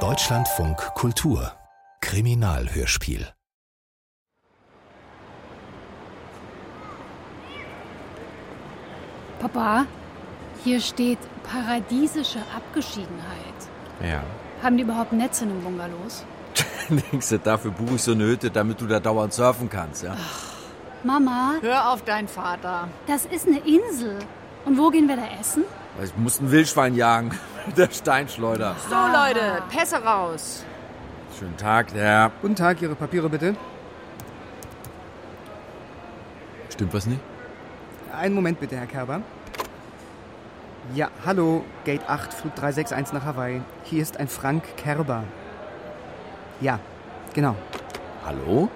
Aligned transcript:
Deutschlandfunk 0.00 0.76
Kultur 0.94 1.50
Kriminalhörspiel 2.02 3.26
Papa, 9.40 9.86
hier 10.62 10.82
steht 10.82 11.16
paradiesische 11.50 12.40
Abgeschiedenheit. 12.54 13.08
Ja. 14.02 14.22
Haben 14.62 14.76
die 14.76 14.82
überhaupt 14.82 15.14
Netze 15.14 15.44
in 15.44 15.50
den 15.52 15.64
Bungalows? 15.64 16.26
Denkst 16.90 17.30
du, 17.30 17.38
dafür 17.38 17.70
buche 17.70 17.94
ich 17.94 18.02
so 18.02 18.12
eine 18.12 18.24
Hütte, 18.24 18.50
damit 18.50 18.78
du 18.82 18.86
da 18.86 19.00
dauernd 19.00 19.32
surfen 19.32 19.70
kannst, 19.70 20.02
ja? 20.02 20.14
Mama, 21.02 21.54
Hör 21.62 21.92
auf 21.94 22.04
deinen 22.04 22.28
Vater. 22.28 22.88
das 23.06 23.24
ist 23.24 23.46
eine 23.46 23.60
Insel. 23.60 24.18
Und 24.66 24.76
wo 24.76 24.90
gehen 24.90 25.08
wir 25.08 25.16
da 25.16 25.28
essen? 25.40 25.64
Ich 26.04 26.14
muss 26.14 26.40
ein 26.40 26.50
Wildschwein 26.50 26.94
jagen. 26.94 27.30
Der 27.76 27.90
Steinschleuder. 27.90 28.76
So, 28.88 28.94
Leute, 28.94 29.62
Pässe 29.70 29.96
raus. 30.02 30.64
Schönen 31.38 31.56
Tag, 31.56 31.94
ja. 31.94 32.30
Guten 32.40 32.54
Tag, 32.54 32.80
Ihre 32.80 32.94
Papiere 32.94 33.28
bitte. 33.28 33.54
Stimmt 36.70 36.94
was 36.94 37.06
nicht? 37.06 37.20
Einen 38.16 38.34
Moment 38.34 38.60
bitte, 38.60 38.76
Herr 38.76 38.86
Kerber. 38.86 39.20
Ja, 40.94 41.10
hallo, 41.24 41.64
Gate 41.84 42.08
8, 42.08 42.32
Flug 42.32 42.54
361 42.54 43.12
nach 43.12 43.24
Hawaii. 43.24 43.60
Hier 43.84 44.02
ist 44.02 44.18
ein 44.20 44.28
Frank 44.28 44.62
Kerber. 44.76 45.24
Ja, 46.60 46.78
genau. 47.34 47.56
Hallo? 48.24 48.70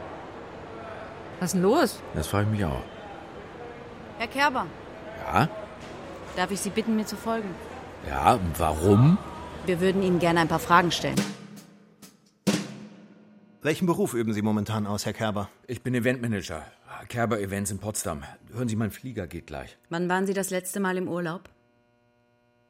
Was 1.39 1.47
ist 1.51 1.53
denn 1.55 1.63
los? 1.63 2.01
Das 2.15 2.27
frage 2.27 2.45
ich 2.47 2.51
mich 2.59 2.65
auch. 2.65 2.83
Herr 4.19 4.27
Kerber, 4.27 4.67
Ja? 5.33 5.49
darf 6.37 6.51
ich 6.51 6.61
Sie 6.61 6.71
bitten, 6.71 6.97
mir 6.97 7.07
zu 7.07 7.17
folgen? 7.17 7.55
Ja, 8.09 8.41
warum? 8.57 9.19
Wir 9.67 9.81
würden 9.81 10.03
Ihnen 10.03 10.19
gerne 10.19 10.41
ein 10.41 10.49
paar 10.49 10.59
Fragen 10.59 10.91
stellen. 10.91 11.21
Welchen 13.63 13.87
Beruf 13.87 14.15
üben 14.15 14.33
Sie 14.33 14.43
momentan 14.43 14.87
aus, 14.87 15.05
Herr 15.05 15.13
Kerber? 15.13 15.51
Ich 15.67 15.83
bin 15.83 15.95
Eventmanager. 15.95 16.65
Kerber 17.09 17.41
Events 17.41 17.71
in 17.71 17.79
Potsdam. 17.79 18.23
Hören 18.53 18.69
Sie, 18.69 18.77
mein 18.77 18.91
Flieger 18.91 19.27
geht 19.27 19.47
gleich. 19.47 19.77
Wann 19.91 20.09
waren 20.09 20.27
Sie 20.27 20.35
das 20.35 20.51
letzte 20.51 20.81
Mal 20.81 20.97
im 20.97 21.09
Urlaub? 21.09 21.51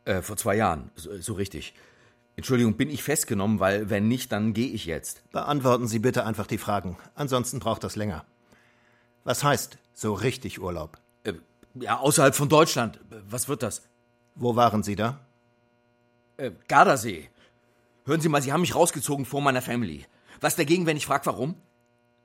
Äh, 0.05 0.23
vor 0.23 0.37
zwei 0.37 0.57
Jahren. 0.57 0.91
So, 0.97 1.17
so 1.21 1.35
richtig. 1.35 1.75
Entschuldigung, 2.37 2.77
bin 2.77 2.91
ich 2.91 3.03
festgenommen, 3.03 3.61
weil 3.61 3.91
wenn 3.91 4.09
nicht, 4.09 4.33
dann 4.33 4.53
gehe 4.53 4.69
ich 4.69 4.87
jetzt. 4.87 5.31
Beantworten 5.31 5.87
Sie 5.87 5.99
bitte 5.99 6.25
einfach 6.25 6.47
die 6.47 6.59
Fragen. 6.59 6.97
Ansonsten 7.15 7.59
braucht 7.61 7.85
das 7.85 7.97
länger. 7.97 8.25
Was 9.25 9.45
heißt 9.45 9.79
so 9.93 10.15
richtig 10.15 10.61
Urlaub? 10.61 10.99
Äh, 11.25 11.35
ja, 11.75 11.99
außerhalb 11.99 12.35
von 12.35 12.49
Deutschland. 12.49 12.99
Was 13.29 13.49
wird 13.49 13.63
das? 13.63 13.83
Wo 14.41 14.57
waren 14.57 14.83
Sie 14.83 14.97
da? 14.97 15.21
Äh, 16.39 16.51
Gardasee. 16.67 17.29
Hören 18.07 18.23
Sie 18.23 18.31
mal, 18.31 18.41
Sie 18.41 18.53
haben 18.53 18.63
mich 18.63 18.75
rausgezogen 18.75 19.27
vor 19.27 19.43
meiner 19.43 19.61
Family. 19.61 20.07
Was 20.41 20.57
dagegen, 20.57 20.87
wenn 20.87 20.97
ich 20.97 21.05
frage, 21.05 21.27
warum? 21.27 21.55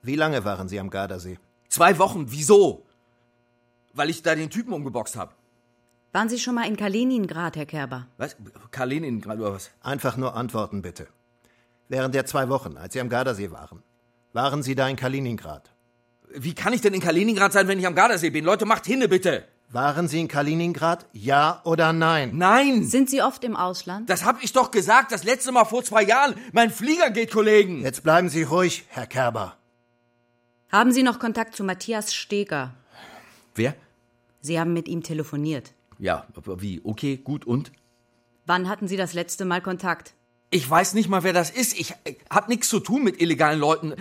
Wie 0.01 0.15
lange 0.15 0.45
waren 0.45 0.69
Sie 0.69 0.79
am 0.79 0.89
Gardasee? 0.89 1.37
Zwei 1.67 1.97
Wochen. 1.99 2.31
Wieso? 2.31 2.85
Weil 3.93 4.09
ich 4.09 4.23
da 4.23 4.33
den 4.33 4.49
Typen 4.49 4.71
umgeboxt 4.71 5.17
habe. 5.17 5.33
Waren 6.13 6.29
Sie 6.29 6.39
schon 6.39 6.55
mal 6.55 6.65
in 6.65 6.77
Kaliningrad, 6.77 7.57
Herr 7.57 7.65
Kerber? 7.65 8.07
Was? 8.15 8.37
Kaliningrad 8.71 9.37
oder 9.37 9.51
was? 9.51 9.71
Einfach 9.81 10.15
nur 10.15 10.35
antworten 10.35 10.81
bitte. 10.81 11.07
Während 11.89 12.15
der 12.15 12.25
zwei 12.25 12.47
Wochen, 12.47 12.77
als 12.77 12.93
Sie 12.93 13.01
am 13.01 13.09
Gardasee 13.09 13.51
waren, 13.51 13.83
waren 14.31 14.63
Sie 14.63 14.75
da 14.75 14.87
in 14.87 14.95
Kaliningrad? 14.95 15.69
Wie 16.33 16.53
kann 16.55 16.71
ich 16.71 16.79
denn 16.79 16.93
in 16.93 17.01
Kaliningrad 17.01 17.51
sein, 17.51 17.67
wenn 17.67 17.77
ich 17.77 17.85
am 17.85 17.95
Gardasee 17.95 18.29
bin? 18.29 18.45
Leute, 18.45 18.65
macht 18.65 18.85
hinne, 18.85 19.09
bitte. 19.09 19.45
Waren 19.69 20.07
Sie 20.07 20.19
in 20.19 20.27
Kaliningrad? 20.27 21.05
Ja 21.11 21.61
oder 21.65 21.91
nein? 21.91 22.31
Nein! 22.33 22.83
Sind 22.85 23.09
Sie 23.09 23.21
oft 23.21 23.43
im 23.43 23.55
Ausland? 23.55 24.09
Das 24.09 24.23
hab 24.23 24.43
ich 24.43 24.53
doch 24.53 24.71
gesagt, 24.71 25.11
das 25.11 25.23
letzte 25.23 25.51
Mal 25.51 25.65
vor 25.65 25.83
zwei 25.83 26.03
Jahren. 26.03 26.35
Mein 26.53 26.69
Flieger 26.69 27.09
geht, 27.09 27.31
Kollegen. 27.31 27.81
Jetzt 27.81 28.03
bleiben 28.03 28.29
Sie 28.29 28.43
ruhig, 28.43 28.85
Herr 28.89 29.07
Kerber. 29.07 29.57
Haben 30.69 30.91
Sie 30.91 31.03
noch 31.03 31.19
Kontakt 31.19 31.55
zu 31.55 31.63
Matthias 31.63 32.13
Steger? 32.13 32.73
Wer? 33.55 33.75
Sie 34.41 34.59
haben 34.59 34.73
mit 34.73 34.87
ihm 34.87 35.03
telefoniert. 35.03 35.73
Ja, 35.97 36.25
aber 36.35 36.61
wie? 36.61 36.81
Okay, 36.83 37.17
gut 37.17 37.45
und? 37.45 37.71
Wann 38.45 38.69
hatten 38.69 38.87
Sie 38.87 38.97
das 38.97 39.13
letzte 39.13 39.45
Mal 39.45 39.61
Kontakt? 39.61 40.13
Ich 40.51 40.69
weiß 40.69 40.93
nicht 40.93 41.09
mal, 41.09 41.23
wer 41.23 41.33
das 41.33 41.49
ist. 41.49 41.77
Ich 41.77 41.91
äh, 42.03 42.15
hab 42.29 42.47
nichts 42.47 42.69
zu 42.69 42.79
tun 42.79 43.03
mit 43.03 43.19
illegalen 43.19 43.59
Leuten. 43.59 43.95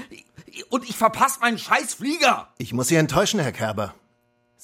Und 0.68 0.88
ich 0.88 0.96
verpasse 0.96 1.40
meinen 1.40 1.58
scheiß 1.58 1.94
Flieger. 1.94 2.52
Ich 2.58 2.72
muss 2.72 2.88
Sie 2.88 2.96
enttäuschen, 2.96 3.40
Herr 3.40 3.52
Kerber. 3.52 3.94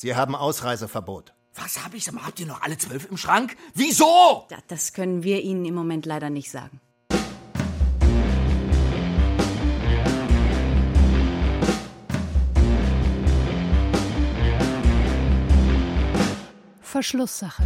Sie 0.00 0.16
haben 0.16 0.34
Ausreiseverbot. 0.34 1.34
Was 1.55 1.84
hab 1.84 1.93
ich? 1.93 2.06
Sag 2.06 2.15
mal, 2.15 2.25
Habt 2.25 2.41
ihr 2.41 2.47
noch 2.47 2.62
alle 2.62 2.78
zwölf 2.78 3.11
im 3.11 3.19
Schrank? 3.19 3.55
Wieso? 3.75 4.47
Ja, 4.50 4.56
Das 4.69 4.94
können 4.94 5.22
wir 5.25 5.43
Ihnen 5.43 5.66
im 5.66 5.75
Moment 5.75 6.06
leider 6.06 6.31
nicht 6.31 6.50
sagen. 6.50 6.81
Verschlusssache. 16.81 17.62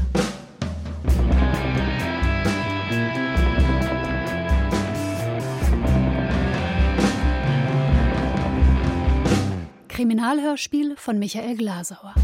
Kriminalhörspiel 9.94 10.96
von 10.96 11.20
Michael 11.20 11.56
Glasauer. 11.56 12.14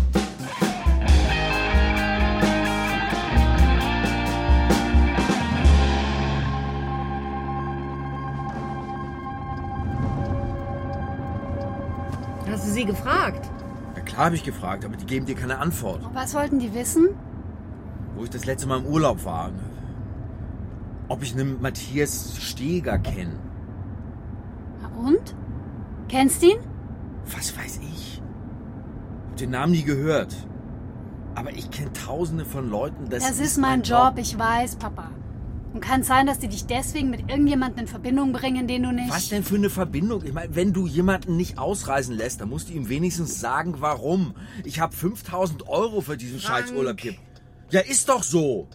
Hast 12.51 12.67
du 12.67 12.73
sie 12.73 12.85
gefragt? 12.85 13.49
Ja, 13.95 14.03
klar 14.03 14.25
habe 14.25 14.35
ich 14.35 14.43
gefragt, 14.43 14.85
aber 14.85 14.97
die 14.97 15.07
geben 15.07 15.27
dir 15.27 15.37
keine 15.37 15.59
Antwort. 15.59 16.01
Was 16.13 16.35
wollten 16.35 16.59
die 16.59 16.75
wissen? 16.75 17.11
Wo 18.17 18.25
ich 18.25 18.31
das 18.31 18.47
letzte 18.47 18.67
Mal 18.67 18.81
im 18.81 18.87
Urlaub 18.87 19.25
war. 19.25 19.53
Ob 21.07 21.23
ich 21.23 21.35
einen 21.35 21.63
Matthias 21.63 22.37
Steger 22.37 22.99
kenne. 22.99 23.39
Na 24.83 24.89
Und? 25.07 25.37
Kennst 26.09 26.43
ihn? 26.43 26.59
Was 27.37 27.57
weiß 27.57 27.81
ich? 27.93 28.21
Hab 29.31 29.37
den 29.37 29.51
Namen 29.51 29.73
nie 29.73 29.83
gehört. 29.83 30.35
Aber 31.35 31.51
ich 31.53 31.71
kenne 31.71 31.93
tausende 31.93 32.45
von 32.45 32.69
Leuten. 32.69 33.09
Das, 33.09 33.27
Das 33.27 33.41
ist 33.41 33.57
mein 33.59 33.83
Job, 33.83 34.15
ich 34.17 34.39
weiß, 34.39 34.77
Papa. 34.77 35.11
Und 35.73 35.81
kann 35.81 36.03
sein, 36.03 36.27
dass 36.27 36.41
die 36.41 36.49
dich 36.49 36.67
deswegen 36.67 37.11
mit 37.11 37.31
irgendjemandem 37.31 37.81
in 37.83 37.87
Verbindung 37.87 38.33
bringen, 38.33 38.67
den 38.67 38.83
du 38.83 38.93
nicht. 38.93 39.09
Was 39.09 39.29
denn 39.29 39.45
für 39.45 39.55
eine 39.55 39.71
Verbindung? 39.71 40.25
Ich 40.25 40.33
meine, 40.33 40.55
wenn 40.57 40.73
du 40.73 40.89
jemanden 40.89 41.37
nicht 41.37 41.59
ausreisen 41.59 42.17
lässt, 42.17 42.41
dann 42.41 42.49
musst 42.49 42.69
du 42.69 42.73
ihm 42.73 42.89
wenigstens 42.89 43.39
sagen, 43.39 43.77
warum. 43.79 44.35
Ich 44.65 44.81
habe 44.81 44.95
5000 44.97 45.69
Euro 45.69 46.01
für 46.01 46.17
diesen 46.17 46.41
Scheißurlaub 46.41 47.01
hier. 47.01 47.15
Ja, 47.71 47.81
ist 47.81 48.09
doch 48.09 48.25
so. 48.25 48.67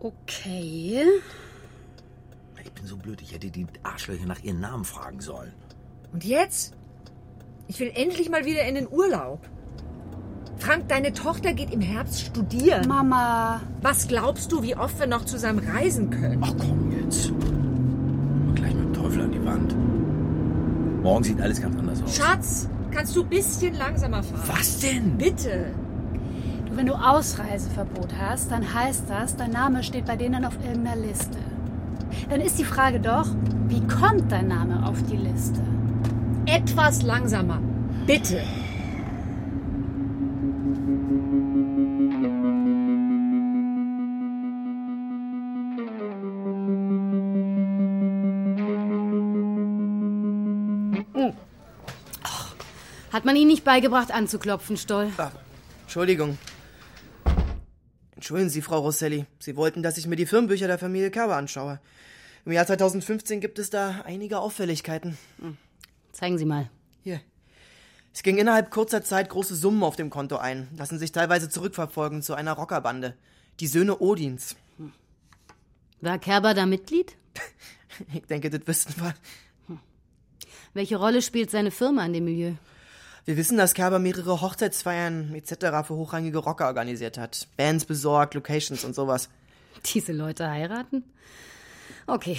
Okay. 0.00 1.04
Ich 2.82 2.88
bin 2.88 2.98
so 2.98 3.00
blöd, 3.00 3.22
ich 3.22 3.32
hätte 3.32 3.48
die 3.48 3.64
Arschlöcher 3.84 4.26
nach 4.26 4.42
ihren 4.42 4.58
Namen 4.58 4.84
fragen 4.84 5.20
sollen. 5.20 5.52
Und 6.12 6.24
jetzt? 6.24 6.74
Ich 7.68 7.78
will 7.78 7.92
endlich 7.94 8.28
mal 8.28 8.44
wieder 8.44 8.64
in 8.64 8.74
den 8.74 8.88
Urlaub. 8.88 9.38
Frank, 10.58 10.88
deine 10.88 11.12
Tochter 11.12 11.52
geht 11.52 11.72
im 11.72 11.80
Herbst 11.80 12.22
studieren. 12.22 12.88
Mama. 12.88 13.60
Was 13.82 14.08
glaubst 14.08 14.50
du, 14.50 14.64
wie 14.64 14.74
oft 14.74 14.98
wir 14.98 15.06
noch 15.06 15.24
zusammen 15.26 15.60
reisen 15.60 16.10
können? 16.10 16.42
Ach 16.42 16.52
komm 16.58 16.90
jetzt. 16.90 17.30
Mal 17.30 18.54
Gleich 18.56 18.74
mit 18.74 18.86
dem 18.86 18.94
Teufel 18.94 19.22
an 19.22 19.30
die 19.30 19.44
Wand. 19.44 21.02
Morgen 21.04 21.22
sieht 21.22 21.40
alles 21.40 21.62
ganz 21.62 21.78
anders 21.78 22.02
aus. 22.02 22.16
Schatz, 22.16 22.68
kannst 22.90 23.14
du 23.14 23.22
ein 23.22 23.28
bisschen 23.28 23.74
langsamer 23.76 24.24
fahren? 24.24 24.56
Was 24.56 24.80
denn? 24.80 25.18
Bitte. 25.18 25.66
Du, 26.66 26.76
wenn 26.76 26.86
du 26.86 26.94
Ausreiseverbot 26.94 28.12
hast, 28.18 28.50
dann 28.50 28.74
heißt 28.74 29.04
das, 29.08 29.36
dein 29.36 29.52
Name 29.52 29.84
steht 29.84 30.06
bei 30.06 30.16
denen 30.16 30.44
auf 30.44 30.56
irgendeiner 30.64 31.00
Liste. 31.00 31.38
Dann 32.28 32.40
ist 32.40 32.58
die 32.58 32.64
Frage 32.64 33.00
doch, 33.00 33.26
wie 33.68 33.80
kommt 33.86 34.30
dein 34.30 34.48
Name 34.48 34.86
auf 34.86 35.02
die 35.10 35.16
Liste? 35.16 35.62
Etwas 36.46 37.02
langsamer. 37.02 37.60
Bitte. 38.06 38.42
Hat 53.12 53.26
man 53.26 53.36
Ihnen 53.36 53.48
nicht 53.48 53.62
beigebracht, 53.62 54.10
anzuklopfen, 54.10 54.76
Stoll? 54.76 55.10
Entschuldigung. 55.84 56.38
Entschuldigen 58.22 58.50
Sie, 58.50 58.62
Frau 58.62 58.78
Rosselli. 58.78 59.26
Sie 59.40 59.56
wollten, 59.56 59.82
dass 59.82 59.98
ich 59.98 60.06
mir 60.06 60.14
die 60.14 60.26
Firmenbücher 60.26 60.68
der 60.68 60.78
Familie 60.78 61.10
Kerber 61.10 61.34
anschaue. 61.34 61.80
Im 62.44 62.52
Jahr 62.52 62.64
2015 62.64 63.40
gibt 63.40 63.58
es 63.58 63.68
da 63.68 64.02
einige 64.04 64.38
Auffälligkeiten. 64.38 65.18
Zeigen 66.12 66.38
Sie 66.38 66.44
mal. 66.44 66.70
Hier. 67.02 67.20
Es 68.14 68.22
ging 68.22 68.38
innerhalb 68.38 68.70
kurzer 68.70 69.02
Zeit 69.02 69.28
große 69.28 69.56
Summen 69.56 69.82
auf 69.82 69.96
dem 69.96 70.08
Konto 70.08 70.36
ein, 70.36 70.68
lassen 70.76 71.00
sich 71.00 71.10
teilweise 71.10 71.48
zurückverfolgen 71.48 72.22
zu 72.22 72.34
einer 72.34 72.52
Rockerbande. 72.52 73.16
Die 73.58 73.66
Söhne 73.66 73.98
Odins. 73.98 74.54
War 76.00 76.20
Kerber 76.20 76.54
da 76.54 76.64
Mitglied? 76.64 77.16
Ich 78.14 78.26
denke, 78.26 78.50
das 78.50 78.68
wüssten 78.68 79.02
wir. 79.02 79.14
Welche 80.74 80.96
Rolle 80.96 81.22
spielt 81.22 81.50
seine 81.50 81.72
Firma 81.72 82.06
in 82.06 82.12
dem 82.12 82.24
Milieu? 82.24 82.52
Wir 83.24 83.36
wissen, 83.36 83.56
dass 83.56 83.74
Kerber 83.74 84.00
mehrere 84.00 84.40
Hochzeitsfeiern 84.40 85.32
etc. 85.34 85.86
für 85.86 85.94
hochrangige 85.94 86.38
Rocker 86.38 86.66
organisiert 86.66 87.18
hat. 87.18 87.46
Bands 87.56 87.84
besorgt, 87.84 88.34
Locations 88.34 88.84
und 88.84 88.94
sowas. 88.94 89.28
Diese 89.94 90.12
Leute 90.12 90.50
heiraten? 90.50 91.04
Okay. 92.06 92.38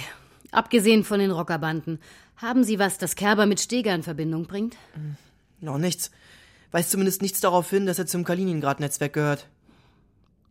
Abgesehen 0.50 1.04
von 1.04 1.18
den 1.18 1.30
Rockerbanden, 1.30 2.00
haben 2.36 2.64
Sie 2.64 2.78
was, 2.78 2.98
das 2.98 3.16
Kerber 3.16 3.46
mit 3.46 3.60
Steger 3.60 3.94
in 3.94 4.02
Verbindung 4.02 4.46
bringt? 4.46 4.76
Noch 5.60 5.78
nichts. 5.78 6.10
Weiß 6.70 6.90
zumindest 6.90 7.22
nichts 7.22 7.40
darauf 7.40 7.70
hin, 7.70 7.86
dass 7.86 7.98
er 7.98 8.06
zum 8.06 8.24
Kaliningrad-Netzwerk 8.24 9.12
gehört. 9.14 9.48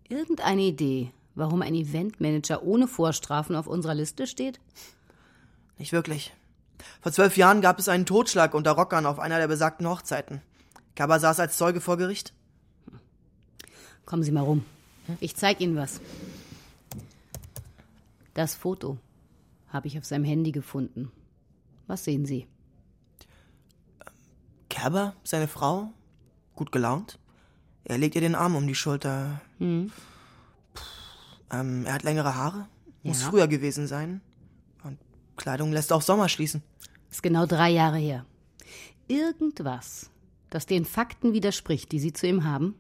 Irgendeine 0.10 0.64
Idee, 0.64 1.12
warum 1.36 1.62
ein 1.62 1.76
Eventmanager 1.76 2.64
ohne 2.64 2.88
Vorstrafen 2.88 3.56
auf 3.56 3.68
unserer 3.68 3.96
Liste 3.96 4.28
steht? 4.28 4.60
Nicht 5.78 5.94
wirklich. 5.94 6.34
Vor 7.02 7.12
zwölf 7.12 7.38
Jahren 7.38 7.62
gab 7.62 7.80
es 7.80 7.88
einen 7.90 8.06
Totschlag 8.06 8.54
unter 8.54 8.72
Rockern 8.72 9.06
auf 9.06 9.20
einer 9.20 9.38
der 9.40 9.48
besagten 9.48 9.88
Hochzeiten. 9.88 10.42
Kerber 10.96 11.20
saß 11.20 11.40
als 11.40 11.58
Zeuge 11.58 11.82
vor 11.82 11.98
Gericht. 11.98 12.34
Kommen 14.06 14.24
Sie 14.24 14.32
mal 14.32 14.42
rum. 14.42 14.66
Ich 15.20 15.36
zeig 15.36 15.60
Ihnen 15.62 15.76
was. 15.76 16.00
Das 18.34 18.56
Foto 18.56 18.98
habe 19.70 19.88
ich 19.88 19.98
auf 19.98 20.06
seinem 20.06 20.24
Handy 20.26 20.52
gefunden. 20.52 21.12
Was 21.88 22.04
sehen 22.04 22.26
Sie? 22.26 22.48
Kerber, 24.70 25.14
seine 25.24 25.48
Frau, 25.48 25.92
gut 26.56 26.72
gelaunt. 26.72 27.20
Er 27.86 27.98
legt 27.98 28.16
ihr 28.16 28.22
den 28.22 28.36
Arm 28.36 28.56
um 28.56 28.66
die 28.66 28.76
Schulter. 28.76 29.42
Hm. 29.60 29.92
Ähm, 31.52 31.86
er 31.86 31.94
hat 31.94 32.04
längere 32.04 32.36
Haare. 32.36 32.68
Muss 33.04 33.22
Ja. 33.22 33.30
früher 33.30 33.48
gewesen 33.48 33.88
sein. 33.88 34.22
Kleidung 35.44 35.74
lässt 35.74 35.92
auf 35.92 36.04
Sommer 36.04 36.30
schließen. 36.30 36.64
Ist 37.12 37.22
genau 37.22 37.46
drei 37.46 37.70
Jahre 37.70 37.98
her. 37.98 38.26
Irgendwas, 39.10 40.10
das 40.50 40.66
den 40.66 40.86
Fakten 40.86 41.34
widerspricht, 41.34 41.92
die 41.92 42.00
Sie 42.00 42.14
zu 42.14 42.28
ihm 42.28 42.46
haben? 42.46 42.76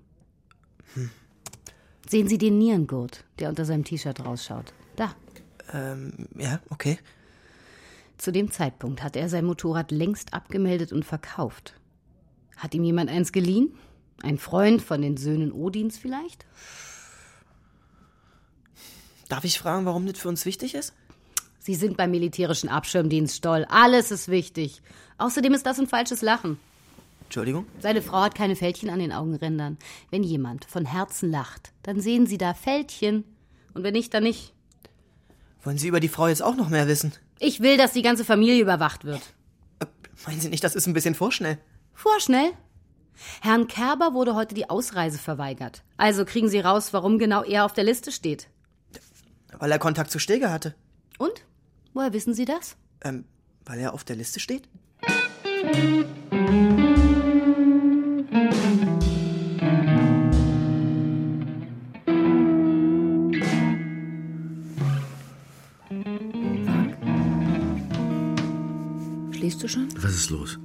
Sehen 2.07 2.29
Sie 2.29 2.37
den 2.37 2.57
Nierengurt, 2.57 3.25
der 3.39 3.49
unter 3.49 3.65
seinem 3.65 3.83
T-Shirt 3.83 4.23
rausschaut. 4.23 4.73
Da. 4.95 5.13
Ähm, 5.73 6.29
ja, 6.37 6.61
okay. 6.69 6.99
Zu 8.17 8.31
dem 8.31 8.49
Zeitpunkt 8.49 9.03
hat 9.03 9.17
er 9.17 9.27
sein 9.27 9.43
Motorrad 9.43 9.91
längst 9.91 10.33
abgemeldet 10.33 10.93
und 10.93 11.03
verkauft. 11.03 11.73
Hat 12.55 12.73
ihm 12.73 12.85
jemand 12.85 13.09
eins 13.09 13.33
geliehen? 13.33 13.75
Ein 14.21 14.37
Freund 14.37 14.81
von 14.81 15.01
den 15.01 15.17
Söhnen 15.17 15.51
Odins 15.51 15.97
vielleicht? 15.97 16.45
Darf 19.27 19.43
ich 19.43 19.59
fragen, 19.59 19.85
warum 19.85 20.07
das 20.07 20.17
für 20.17 20.29
uns 20.29 20.45
wichtig 20.45 20.75
ist? 20.75 20.93
Sie 21.63 21.75
sind 21.75 21.95
beim 21.95 22.11
militärischen 22.11 22.67
Abschirmdienst 22.67 23.37
Stoll. 23.37 23.65
Alles 23.69 24.11
ist 24.11 24.27
wichtig. 24.27 24.81
Außerdem 25.17 25.53
ist 25.53 25.65
das 25.65 25.79
ein 25.79 25.87
falsches 25.87 26.21
Lachen. 26.21 26.59
Entschuldigung? 27.23 27.65
Seine 27.79 28.01
Frau 28.01 28.19
hat 28.19 28.35
keine 28.35 28.57
Fältchen 28.57 28.89
an 28.89 28.99
den 28.99 29.13
Augenrändern. 29.13 29.77
Wenn 30.11 30.23
jemand 30.23 30.65
von 30.65 30.85
Herzen 30.85 31.31
lacht, 31.31 31.71
dann 31.81 32.01
sehen 32.01 32.27
Sie 32.27 32.37
da 32.37 32.53
Fältchen. 32.53 33.23
Und 33.73 33.83
wenn 33.83 33.93
nicht, 33.93 34.13
dann 34.13 34.23
nicht. 34.23 34.53
Wollen 35.63 35.77
Sie 35.77 35.87
über 35.87 36.01
die 36.01 36.09
Frau 36.09 36.27
jetzt 36.27 36.43
auch 36.43 36.57
noch 36.57 36.67
mehr 36.67 36.89
wissen? 36.89 37.13
Ich 37.39 37.61
will, 37.61 37.77
dass 37.77 37.93
die 37.93 38.01
ganze 38.01 38.25
Familie 38.25 38.61
überwacht 38.61 39.05
wird. 39.05 39.21
Äh, 39.79 39.85
meinen 40.27 40.41
Sie 40.41 40.49
nicht, 40.49 40.65
das 40.65 40.75
ist 40.75 40.85
ein 40.85 40.93
bisschen 40.93 41.15
vorschnell? 41.15 41.59
Vorschnell. 41.93 42.51
Herrn 43.41 43.67
Kerber 43.67 44.13
wurde 44.13 44.35
heute 44.35 44.53
die 44.53 44.69
Ausreise 44.69 45.17
verweigert. 45.17 45.81
Also 45.95 46.25
kriegen 46.25 46.49
Sie 46.49 46.59
raus, 46.59 46.91
warum 46.91 47.19
genau 47.19 47.41
er 47.41 47.63
auf 47.63 47.71
der 47.71 47.85
Liste 47.85 48.11
steht. 48.11 48.49
Weil 49.57 49.71
er 49.71 49.79
Kontakt 49.79 50.11
zu 50.11 50.19
Steger 50.19 50.51
hatte. 50.51 50.75
Und? 51.17 51.45
Woher 51.93 52.11
wissen 52.11 52.33
Sie 52.33 52.45
das? 52.45 52.75
Ähm, 53.03 53.25
weil 53.65 53.79
er 53.79 53.93
auf 53.93 54.03
der 54.03 54.15
Liste 54.15 54.39
steht? 54.39 54.67
Schläfst 69.31 69.61
du 69.61 69.67
schon? 69.67 69.87
Was 70.01 70.15
ist 70.15 70.29
los? 70.31 70.57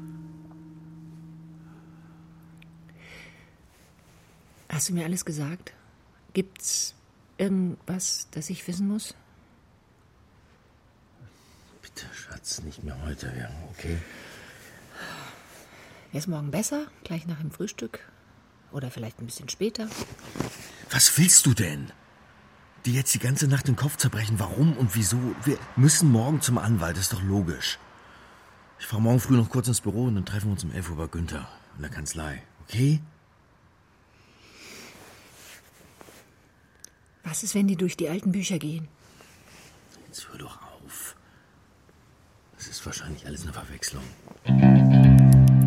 Hast 4.70 4.88
du 4.88 4.94
mir 4.94 5.04
alles 5.04 5.24
gesagt? 5.24 5.74
Gibt's 6.32 6.94
irgendwas, 7.36 8.28
das 8.30 8.48
ich 8.48 8.66
wissen 8.66 8.88
muss? 8.88 9.14
Schatz, 12.14 12.62
nicht 12.62 12.82
mehr 12.84 12.96
heute, 13.04 13.26
ja, 13.38 13.50
okay? 13.70 13.98
Wäre 16.10 16.20
es 16.20 16.26
morgen 16.26 16.50
besser? 16.50 16.86
Gleich 17.04 17.26
nach 17.26 17.40
dem 17.40 17.50
Frühstück? 17.50 18.00
Oder 18.72 18.90
vielleicht 18.90 19.20
ein 19.20 19.26
bisschen 19.26 19.48
später? 19.48 19.88
Was 20.90 21.16
willst 21.18 21.46
du 21.46 21.54
denn? 21.54 21.92
Die 22.84 22.94
jetzt 22.94 23.12
die 23.14 23.18
ganze 23.18 23.48
Nacht 23.48 23.68
den 23.68 23.76
Kopf 23.76 23.96
zerbrechen, 23.96 24.38
warum 24.38 24.76
und 24.76 24.94
wieso? 24.94 25.18
Wir 25.44 25.58
müssen 25.76 26.10
morgen 26.10 26.40
zum 26.40 26.58
Anwalt, 26.58 26.96
ist 26.96 27.12
doch 27.12 27.22
logisch. 27.22 27.78
Ich 28.78 28.86
fahre 28.86 29.02
morgen 29.02 29.20
früh 29.20 29.36
noch 29.36 29.50
kurz 29.50 29.68
ins 29.68 29.80
Büro 29.80 30.04
und 30.04 30.14
dann 30.14 30.24
treffen 30.24 30.46
wir 30.46 30.52
uns 30.52 30.64
um 30.64 30.72
11 30.72 30.90
Uhr 30.90 30.96
bei 30.96 31.06
Günther 31.08 31.48
in 31.76 31.82
der 31.82 31.90
Kanzlei, 31.90 32.42
okay? 32.62 33.00
Was 37.24 37.42
ist, 37.42 37.54
wenn 37.54 37.68
die 37.68 37.76
durch 37.76 37.96
die 37.96 38.08
alten 38.08 38.32
Bücher 38.32 38.58
gehen? 38.58 38.88
Jetzt 40.06 40.28
hör 40.30 40.38
doch 40.38 40.62
auf. 40.62 41.14
Das 42.58 42.66
ist 42.66 42.84
wahrscheinlich 42.84 43.24
alles 43.24 43.44
eine 43.44 43.52
Verwechslung. 43.52 44.02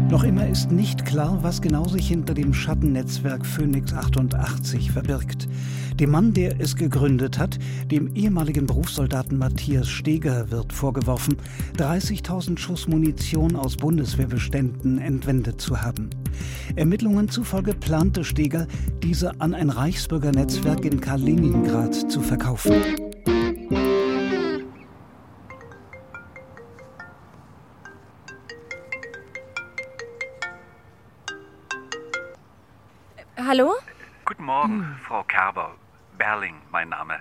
Noch 0.10 0.26
immer 0.26 0.46
ist 0.46 0.74
nicht 0.74 1.06
klar, 1.06 1.42
was 1.42 1.62
genau 1.62 1.88
sich 1.88 2.10
hinter 2.10 2.34
dem 2.34 2.54
Schattennetzwerk 2.54 3.46
Phoenix 3.46 3.94
88 3.94 4.92
verbirgt. 4.92 5.48
Dem 5.96 6.12
Mann, 6.12 6.34
der 6.34 6.60
es 6.60 6.76
gegründet 6.76 7.40
hat, 7.40 7.60
dem 7.90 8.14
ehemaligen 8.14 8.66
Berufssoldaten 8.66 9.38
Matthias 9.38 9.88
Steger, 9.88 10.52
wird 10.52 10.74
vorgeworfen, 10.74 11.38
30.000 11.78 12.58
Schuss 12.58 12.90
Munition 12.90 13.56
aus 13.56 13.78
Bundeswehrbeständen 13.78 15.00
entwendet 15.00 15.62
zu 15.62 15.82
haben. 15.82 16.10
Ermittlungen 16.76 17.30
zufolge 17.30 17.74
plante 17.74 18.26
Steger, 18.26 18.68
diese 19.02 19.40
an 19.40 19.54
ein 19.54 19.70
Reichsbürgernetzwerk 19.70 20.84
in 20.84 21.00
Kaliningrad 21.00 22.12
zu 22.12 22.20
verkaufen. 22.20 22.74
Hallo? 33.52 33.74
Guten 34.24 34.46
Morgen, 34.46 34.98
Frau 35.06 35.26
Kerber. 35.26 35.76
Berling, 36.18 36.56
mein 36.72 36.88
Name. 36.88 37.20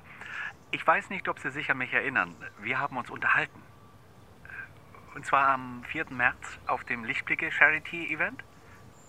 Ich 0.71 0.87
weiß 0.87 1.11
nicht, 1.11 1.27
ob 1.27 1.41
Sie 1.41 1.51
sich 1.51 1.69
an 1.73 1.79
mich 1.79 1.93
erinnern. 1.93 2.37
Wir 2.63 2.79
haben 2.79 2.97
uns 2.97 3.11
unterhalten. 3.11 3.61
Und 5.17 5.27
zwar 5.27 5.49
am 5.49 5.83
4. 5.89 6.05
März 6.11 6.37
auf 6.69 6.85
dem 6.85 7.03
Lichtblicke 7.03 7.51
Charity 7.51 8.15
Event. 8.15 8.45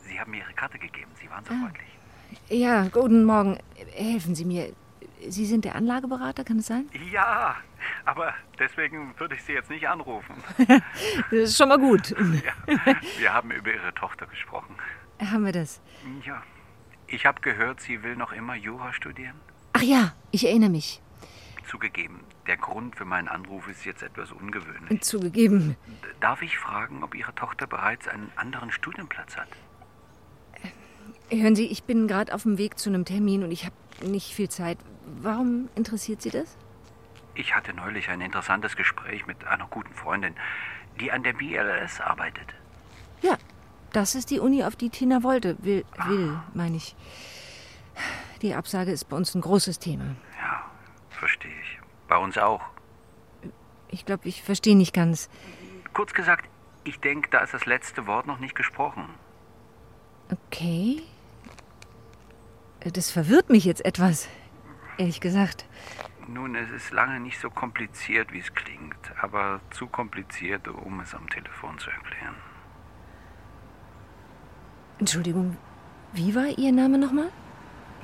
Sie 0.07 0.19
haben 0.19 0.31
mir 0.31 0.37
Ihre 0.37 0.53
Karte 0.53 0.79
gegeben. 0.79 1.11
Sie 1.21 1.29
waren 1.29 1.45
so 1.45 1.53
freundlich. 1.53 1.89
Ja, 2.49 2.87
guten 2.87 3.23
Morgen. 3.23 3.59
Helfen 3.93 4.33
Sie 4.33 4.43
mir. 4.43 4.73
Sie 5.29 5.45
sind 5.45 5.63
der 5.63 5.75
Anlageberater, 5.75 6.43
kann 6.43 6.57
es 6.57 6.65
sein? 6.65 6.89
Ja, 7.11 7.55
aber 8.03 8.33
deswegen 8.57 9.13
würde 9.19 9.35
ich 9.35 9.43
Sie 9.43 9.53
jetzt 9.53 9.69
nicht 9.69 9.87
anrufen. 9.87 10.43
Das 11.29 11.39
ist 11.39 11.55
schon 11.55 11.69
mal 11.69 11.77
gut. 11.77 12.15
Ja, 12.43 12.53
wir 13.19 13.31
haben 13.31 13.51
über 13.51 13.71
Ihre 13.71 13.93
Tochter 13.93 14.25
gesprochen. 14.25 14.75
Haben 15.19 15.45
wir 15.45 15.51
das? 15.51 15.79
Ja. 16.25 16.41
Ich 17.11 17.25
habe 17.25 17.41
gehört, 17.41 17.81
sie 17.81 18.03
will 18.03 18.15
noch 18.15 18.31
immer 18.31 18.55
Jura 18.55 18.93
studieren. 18.93 19.35
Ach 19.73 19.81
ja, 19.81 20.13
ich 20.31 20.47
erinnere 20.47 20.69
mich. 20.69 21.01
Zugegeben, 21.69 22.21
der 22.47 22.55
Grund 22.55 22.95
für 22.95 23.03
meinen 23.03 23.27
Anruf 23.27 23.67
ist 23.67 23.83
jetzt 23.83 24.01
etwas 24.01 24.31
ungewöhnlich. 24.31 25.01
Zugegeben. 25.01 25.75
Darf 26.21 26.41
ich 26.41 26.57
fragen, 26.57 27.03
ob 27.03 27.13
Ihre 27.13 27.35
Tochter 27.35 27.67
bereits 27.67 28.07
einen 28.07 28.31
anderen 28.37 28.71
Studienplatz 28.71 29.35
hat? 29.35 29.49
Hören 31.29 31.55
Sie, 31.55 31.65
ich 31.65 31.83
bin 31.83 32.07
gerade 32.07 32.33
auf 32.33 32.43
dem 32.43 32.57
Weg 32.57 32.79
zu 32.79 32.89
einem 32.89 33.03
Termin 33.03 33.43
und 33.43 33.51
ich 33.51 33.65
habe 33.65 33.75
nicht 34.05 34.33
viel 34.33 34.49
Zeit. 34.49 34.77
Warum 35.21 35.67
interessiert 35.75 36.21
Sie 36.21 36.29
das? 36.29 36.57
Ich 37.35 37.53
hatte 37.53 37.73
neulich 37.73 38.09
ein 38.09 38.21
interessantes 38.21 38.77
Gespräch 38.77 39.27
mit 39.27 39.45
einer 39.45 39.67
guten 39.67 39.93
Freundin, 39.93 40.33
die 40.99 41.11
an 41.11 41.23
der 41.23 41.33
BLS 41.33 41.99
arbeitet. 41.99 42.53
Ja, 43.21 43.37
das 43.93 44.15
ist 44.15 44.31
die 44.31 44.39
Uni, 44.39 44.63
auf 44.63 44.75
die 44.75 44.89
Tina 44.89 45.23
wollte. 45.23 45.57
Will, 45.63 45.85
will, 46.07 46.39
meine 46.53 46.77
ich. 46.77 46.95
Die 48.41 48.53
Absage 48.53 48.91
ist 48.91 49.05
bei 49.09 49.17
uns 49.17 49.35
ein 49.35 49.41
großes 49.41 49.79
Thema. 49.79 50.15
Ja, 50.41 50.63
verstehe 51.09 51.51
ich. 51.61 51.79
Bei 52.07 52.17
uns 52.17 52.37
auch. 52.37 52.61
Ich 53.89 54.05
glaube, 54.05 54.27
ich 54.27 54.41
verstehe 54.41 54.75
nicht 54.75 54.93
ganz. 54.93 55.29
Kurz 55.93 56.13
gesagt, 56.13 56.49
ich 56.83 56.99
denke, 56.99 57.29
da 57.29 57.39
ist 57.39 57.53
das 57.53 57.65
letzte 57.65 58.07
Wort 58.07 58.25
noch 58.25 58.39
nicht 58.39 58.55
gesprochen. 58.55 59.09
Okay. 60.31 61.03
Das 62.79 63.11
verwirrt 63.11 63.49
mich 63.49 63.65
jetzt 63.65 63.85
etwas. 63.85 64.27
ehrlich 64.97 65.21
gesagt. 65.21 65.65
Nun, 66.27 66.55
es 66.55 66.69
ist 66.71 66.91
lange 66.91 67.19
nicht 67.19 67.39
so 67.39 67.49
kompliziert, 67.49 68.31
wie 68.31 68.39
es 68.39 68.53
klingt, 68.53 69.11
aber 69.21 69.59
zu 69.71 69.87
kompliziert, 69.87 70.67
um 70.67 70.99
es 71.01 71.13
am 71.13 71.29
Telefon 71.29 71.77
zu 71.77 71.89
erklären. 71.89 72.35
Entschuldigung, 75.01 75.57
wie 76.13 76.35
war 76.35 76.59
Ihr 76.59 76.71
Name 76.71 76.99
nochmal? 76.99 77.29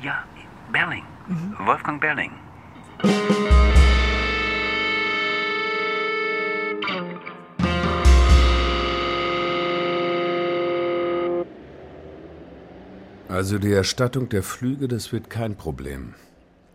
Ja, 0.02 0.24
Berling. 0.72 1.04
Wolfgang 1.60 2.02
Berling. 2.02 2.32
Also 13.30 13.60
die 13.60 13.72
Erstattung 13.72 14.30
der 14.30 14.42
Flüge, 14.42 14.88
das 14.88 15.12
wird 15.12 15.30
kein 15.30 15.56
Problem. 15.56 16.16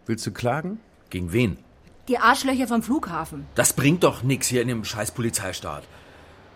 Willst 0.06 0.24
du 0.24 0.30
klagen? 0.30 0.78
Gegen 1.10 1.32
wen? 1.32 1.58
Die 2.06 2.18
Arschlöcher 2.18 2.68
vom 2.68 2.84
Flughafen. 2.84 3.46
Das 3.56 3.72
bringt 3.72 4.04
doch 4.04 4.22
nichts 4.22 4.46
hier 4.46 4.62
in 4.62 4.68
dem 4.68 4.84
scheiß 4.84 5.10
Polizeistaat. 5.10 5.82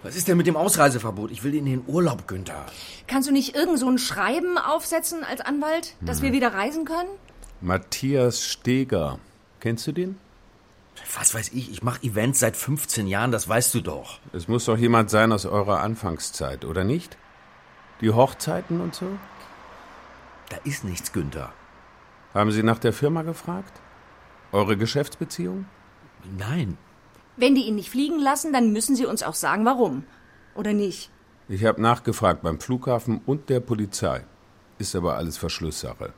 Was 0.03 0.15
ist 0.17 0.29
denn 0.29 0.37
mit 0.37 0.47
dem 0.47 0.57
Ausreiseverbot? 0.57 1.31
Ich 1.31 1.43
will 1.43 1.55
in 1.55 1.65
den 1.65 1.83
Urlaub, 1.87 2.29
Günther. 2.29 2.67
Kannst 3.07 3.29
du 3.29 3.33
nicht 3.33 3.57
irgend 3.57 3.79
so 3.79 3.88
ein 3.88 3.99
Schreiben 3.99 4.59
aufsetzen 4.59 5.25
als 5.25 5.41
Anwalt, 5.41 5.95
dass 6.00 6.23
wir 6.23 6.33
wieder 6.33 6.55
reisen 6.55 6.85
können? 6.85 7.09
Matthias 7.61 8.45
Steger. 8.45 9.19
Kennst 9.61 9.87
du 9.87 9.93
den? 9.93 10.19
Was 11.19 11.35
weiß 11.35 11.50
ich, 11.53 11.71
ich 11.71 11.83
mache 11.83 12.03
Events 12.03 12.41
seit 12.41 12.57
15 12.57 13.07
Jahren, 13.07 13.31
das 13.31 13.49
weißt 13.49 13.75
du 13.75 13.81
doch. 13.81 14.21
Es 14.33 14.49
muss 14.49 14.65
doch 14.65 14.76
jemand 14.76 15.11
sein 15.11 15.33
aus 15.33 15.47
eurer 15.47 15.81
Anfangszeit, 15.81 16.65
oder 16.65 16.85
nicht? 16.85 17.17
Die 18.00 18.11
Hochzeiten 18.11 18.81
und 18.81 18.95
so? 18.95 19.07
Da 20.50 20.57
ist 20.65 20.85
nichts, 20.85 21.12
Günther. 21.12 21.53
Haben 22.35 22.50
Sie 22.50 22.62
nach 22.62 22.79
der 22.79 22.93
Firma 22.93 23.23
gefragt? 23.23 23.81
Eure 24.53 24.76
Geschäftsbeziehung? 24.76 25.67
Nein. 26.38 26.79
Wenn 27.37 27.55
die 27.55 27.62
ihn 27.62 27.75
nicht 27.75 27.90
fliegen 27.90 28.19
lassen, 28.19 28.52
dann 28.52 28.73
müssen 28.73 28.97
sie 28.97 29.07
uns 29.07 29.23
auch 29.23 29.35
sagen, 29.35 29.64
warum. 29.64 30.05
Oder 30.55 30.73
nicht? 30.73 31.11
Ich 31.49 31.64
habe 31.64 31.81
nachgefragt 31.81 32.43
beim 32.43 32.61
Flughafen 32.61 33.21
und 33.26 33.50
der 33.50 33.61
Polizei. 33.61 34.25
Ist 34.78 34.97
aber 34.97 35.16
alles 35.16 35.37
Verschlusssache. 35.37 36.12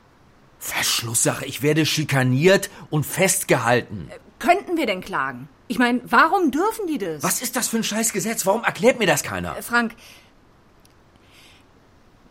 Verschlusssache, 0.57 1.45
ich 1.45 1.61
werde 1.61 1.85
schikaniert 1.85 2.69
und 2.89 3.05
festgehalten. 3.05 4.09
Könnten 4.39 4.75
wir 4.75 4.85
denn 4.85 5.01
klagen? 5.01 5.47
Ich 5.67 5.77
meine, 5.77 6.01
warum 6.05 6.51
dürfen 6.51 6.87
die 6.87 6.97
das? 6.97 7.21
Was 7.21 7.41
ist 7.41 7.55
das 7.55 7.67
für 7.67 7.77
ein 7.77 7.83
Scheißgesetz? 7.83 8.45
Warum 8.45 8.63
erklärt 8.63 8.97
mir 8.97 9.05
das 9.05 9.21
keiner? 9.21 9.55
Äh, 9.55 9.61
Frank, 9.61 9.93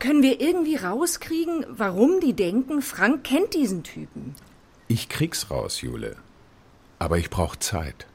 können 0.00 0.22
wir 0.22 0.40
irgendwie 0.40 0.76
rauskriegen, 0.76 1.64
warum 1.68 2.18
die 2.20 2.32
denken, 2.32 2.82
Frank 2.82 3.22
kennt 3.24 3.54
diesen 3.54 3.84
Typen? 3.84 4.34
Ich 4.88 5.08
krieg's 5.08 5.50
raus, 5.50 5.80
Jule. 5.82 6.16
Aber 6.98 7.18
ich 7.18 7.30
brauche 7.30 7.58
Zeit. 7.60 8.07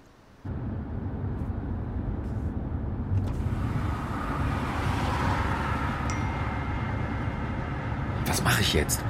Was 8.25 8.43
mache 8.43 8.61
ich 8.61 8.73
jetzt? 8.73 9.03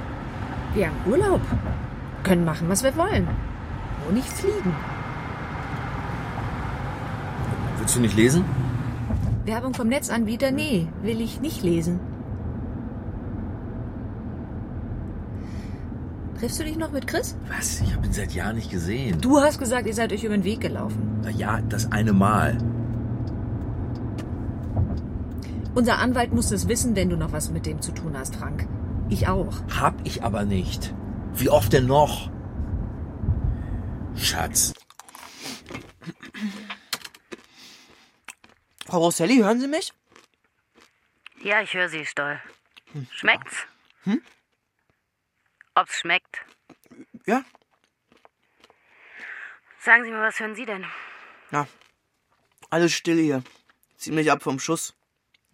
Wir 0.74 0.88
haben 0.88 0.96
Urlaub. 1.06 1.40
Können 2.24 2.44
machen, 2.44 2.68
was 2.68 2.82
wir 2.82 2.96
wollen. 2.96 3.28
Nur 4.04 4.12
nicht 4.12 4.28
fliegen. 4.28 4.74
Willst 7.78 7.96
du 7.96 8.00
nicht 8.00 8.16
lesen? 8.16 8.44
Werbung 9.44 9.74
vom 9.74 9.88
Netzanbieter? 9.88 10.50
Nee, 10.50 10.88
will 11.02 11.20
ich 11.20 11.40
nicht 11.40 11.62
lesen. 11.62 12.00
Triffst 16.44 16.60
du 16.60 16.64
dich 16.64 16.76
noch 16.76 16.90
mit 16.90 17.06
Chris? 17.06 17.36
Was? 17.48 17.80
Ich 17.80 17.94
habe 17.94 18.04
ihn 18.04 18.12
seit 18.12 18.32
Jahren 18.32 18.56
nicht 18.56 18.70
gesehen. 18.70 19.18
Du 19.18 19.40
hast 19.40 19.58
gesagt, 19.58 19.86
ihr 19.86 19.94
seid 19.94 20.12
euch 20.12 20.24
über 20.24 20.36
den 20.36 20.44
Weg 20.44 20.60
gelaufen. 20.60 21.20
Na 21.22 21.30
ja, 21.30 21.62
das 21.62 21.90
eine 21.90 22.12
Mal. 22.12 22.58
Unser 25.74 25.96
Anwalt 26.00 26.34
muss 26.34 26.50
es 26.50 26.68
wissen, 26.68 26.94
wenn 26.96 27.08
du 27.08 27.16
noch 27.16 27.32
was 27.32 27.50
mit 27.50 27.64
dem 27.64 27.80
zu 27.80 27.92
tun 27.92 28.14
hast, 28.18 28.36
Frank. 28.36 28.68
Ich 29.08 29.26
auch. 29.26 29.54
Hab 29.74 29.94
ich 30.04 30.22
aber 30.22 30.44
nicht. 30.44 30.92
Wie 31.32 31.48
oft 31.48 31.72
denn 31.72 31.86
noch? 31.86 32.30
Schatz. 34.14 34.74
Frau 38.84 38.98
Rosselli, 38.98 39.38
hören 39.38 39.60
Sie 39.60 39.68
mich? 39.68 39.94
Ja, 41.42 41.62
ich 41.62 41.72
höre 41.72 41.88
Sie, 41.88 42.04
Stoll. 42.04 42.38
Schmeckt's? 43.12 43.64
Hm? 44.02 44.20
Ob's 45.74 45.98
schmeckt? 45.98 46.44
Ja. 47.26 47.44
Sagen 49.78 50.04
Sie 50.04 50.10
mir, 50.10 50.20
was 50.20 50.38
hören 50.40 50.54
Sie 50.54 50.66
denn? 50.66 50.86
Na, 51.50 51.66
alles 52.70 52.92
still 52.92 53.20
hier. 53.20 53.42
Ziemlich 53.96 54.30
ab 54.30 54.42
vom 54.42 54.58
Schuss. 54.58 54.94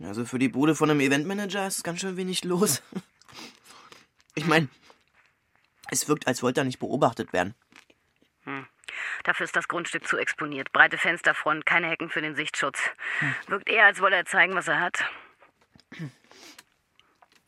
Also 0.02 0.24
für 0.24 0.38
die 0.38 0.48
Bude 0.48 0.74
von 0.74 0.90
einem 0.90 1.00
Eventmanager 1.00 1.66
ist 1.66 1.84
ganz 1.84 2.00
schön 2.00 2.16
wenig 2.16 2.44
los. 2.44 2.82
Ich 4.36 4.46
meine, 4.46 4.68
es 5.90 6.08
wirkt, 6.08 6.28
als 6.28 6.42
wollte 6.42 6.60
er 6.60 6.64
nicht 6.64 6.78
beobachtet 6.78 7.32
werden. 7.32 7.54
Hm. 8.44 8.66
Dafür 9.24 9.44
ist 9.44 9.56
das 9.56 9.68
Grundstück 9.68 10.06
zu 10.06 10.16
exponiert. 10.16 10.72
Breite 10.72 10.96
Fensterfront, 10.96 11.66
keine 11.66 11.88
Hecken 11.88 12.08
für 12.08 12.22
den 12.22 12.36
Sichtschutz. 12.36 12.78
Wirkt 13.48 13.68
eher, 13.68 13.84
als 13.86 14.00
wolle 14.00 14.16
er 14.16 14.24
zeigen, 14.24 14.54
was 14.54 14.68
er 14.68 14.80
hat. 14.80 15.04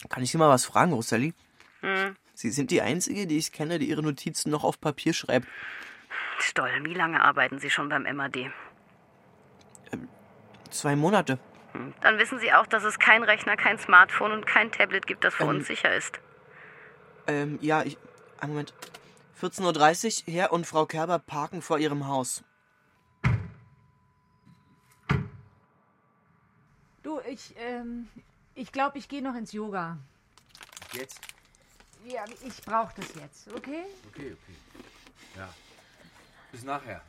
Kann 0.08 0.22
ich 0.22 0.32
Sie 0.32 0.38
mal 0.38 0.50
was 0.50 0.66
fragen, 0.66 0.92
Rosalie? 0.92 1.32
Hm. 1.80 2.16
Sie 2.34 2.50
sind 2.50 2.70
die 2.70 2.82
Einzige, 2.82 3.26
die 3.26 3.38
ich 3.38 3.52
kenne, 3.52 3.78
die 3.78 3.88
ihre 3.88 4.02
Notizen 4.02 4.50
noch 4.50 4.64
auf 4.64 4.80
Papier 4.80 5.12
schreibt. 5.12 5.46
Stoll, 6.38 6.70
wie 6.84 6.94
lange 6.94 7.22
arbeiten 7.22 7.58
Sie 7.58 7.70
schon 7.70 7.88
beim 7.88 8.02
MAD? 8.16 8.50
Zwei 10.70 10.96
Monate. 10.96 11.38
Hm. 11.72 11.92
Dann 12.00 12.18
wissen 12.18 12.38
Sie 12.38 12.52
auch, 12.52 12.66
dass 12.66 12.84
es 12.84 12.98
kein 12.98 13.22
Rechner, 13.22 13.56
kein 13.56 13.78
Smartphone 13.78 14.32
und 14.32 14.46
kein 14.46 14.72
Tablet 14.72 15.06
gibt, 15.06 15.24
das 15.24 15.34
für 15.34 15.44
Ähm. 15.44 15.50
uns 15.50 15.66
sicher 15.66 15.94
ist. 15.94 16.18
Ähm, 17.26 17.58
ja, 17.60 17.82
ich. 17.82 17.98
Einen 18.40 18.52
Moment. 18.52 18.74
14.30 19.40 20.26
Uhr, 20.26 20.34
Herr 20.34 20.52
und 20.52 20.66
Frau 20.66 20.86
Kerber 20.86 21.18
parken 21.18 21.62
vor 21.62 21.78
ihrem 21.78 22.06
Haus. 22.08 22.42
Du, 27.02 27.20
ich, 27.28 27.54
ähm, 27.58 28.08
ich 28.54 28.72
glaube, 28.72 28.98
ich 28.98 29.08
gehe 29.08 29.22
noch 29.22 29.34
ins 29.34 29.52
Yoga. 29.52 29.98
Jetzt? 30.92 31.20
Ja, 32.04 32.24
ich 32.46 32.62
brauche 32.64 32.92
das 32.96 33.06
jetzt, 33.14 33.48
okay? 33.54 33.84
Okay, 34.08 34.32
okay. 34.32 34.56
Ja. 35.36 35.48
Bis 36.50 36.64
nachher. 36.64 37.00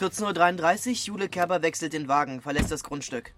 Uhr 0.00 0.06
14.33 0.10 0.88
Uhr, 0.88 0.94
Jule 1.06 1.28
Kerber 1.28 1.62
wechselt 1.62 1.92
den 1.92 2.06
Wagen, 2.06 2.40
verlässt 2.40 2.70
das 2.70 2.84
Grundstück. 2.84 3.32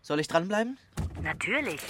Soll 0.00 0.20
ich 0.20 0.28
dranbleiben? 0.28 0.78
Natürlich. 1.22 1.80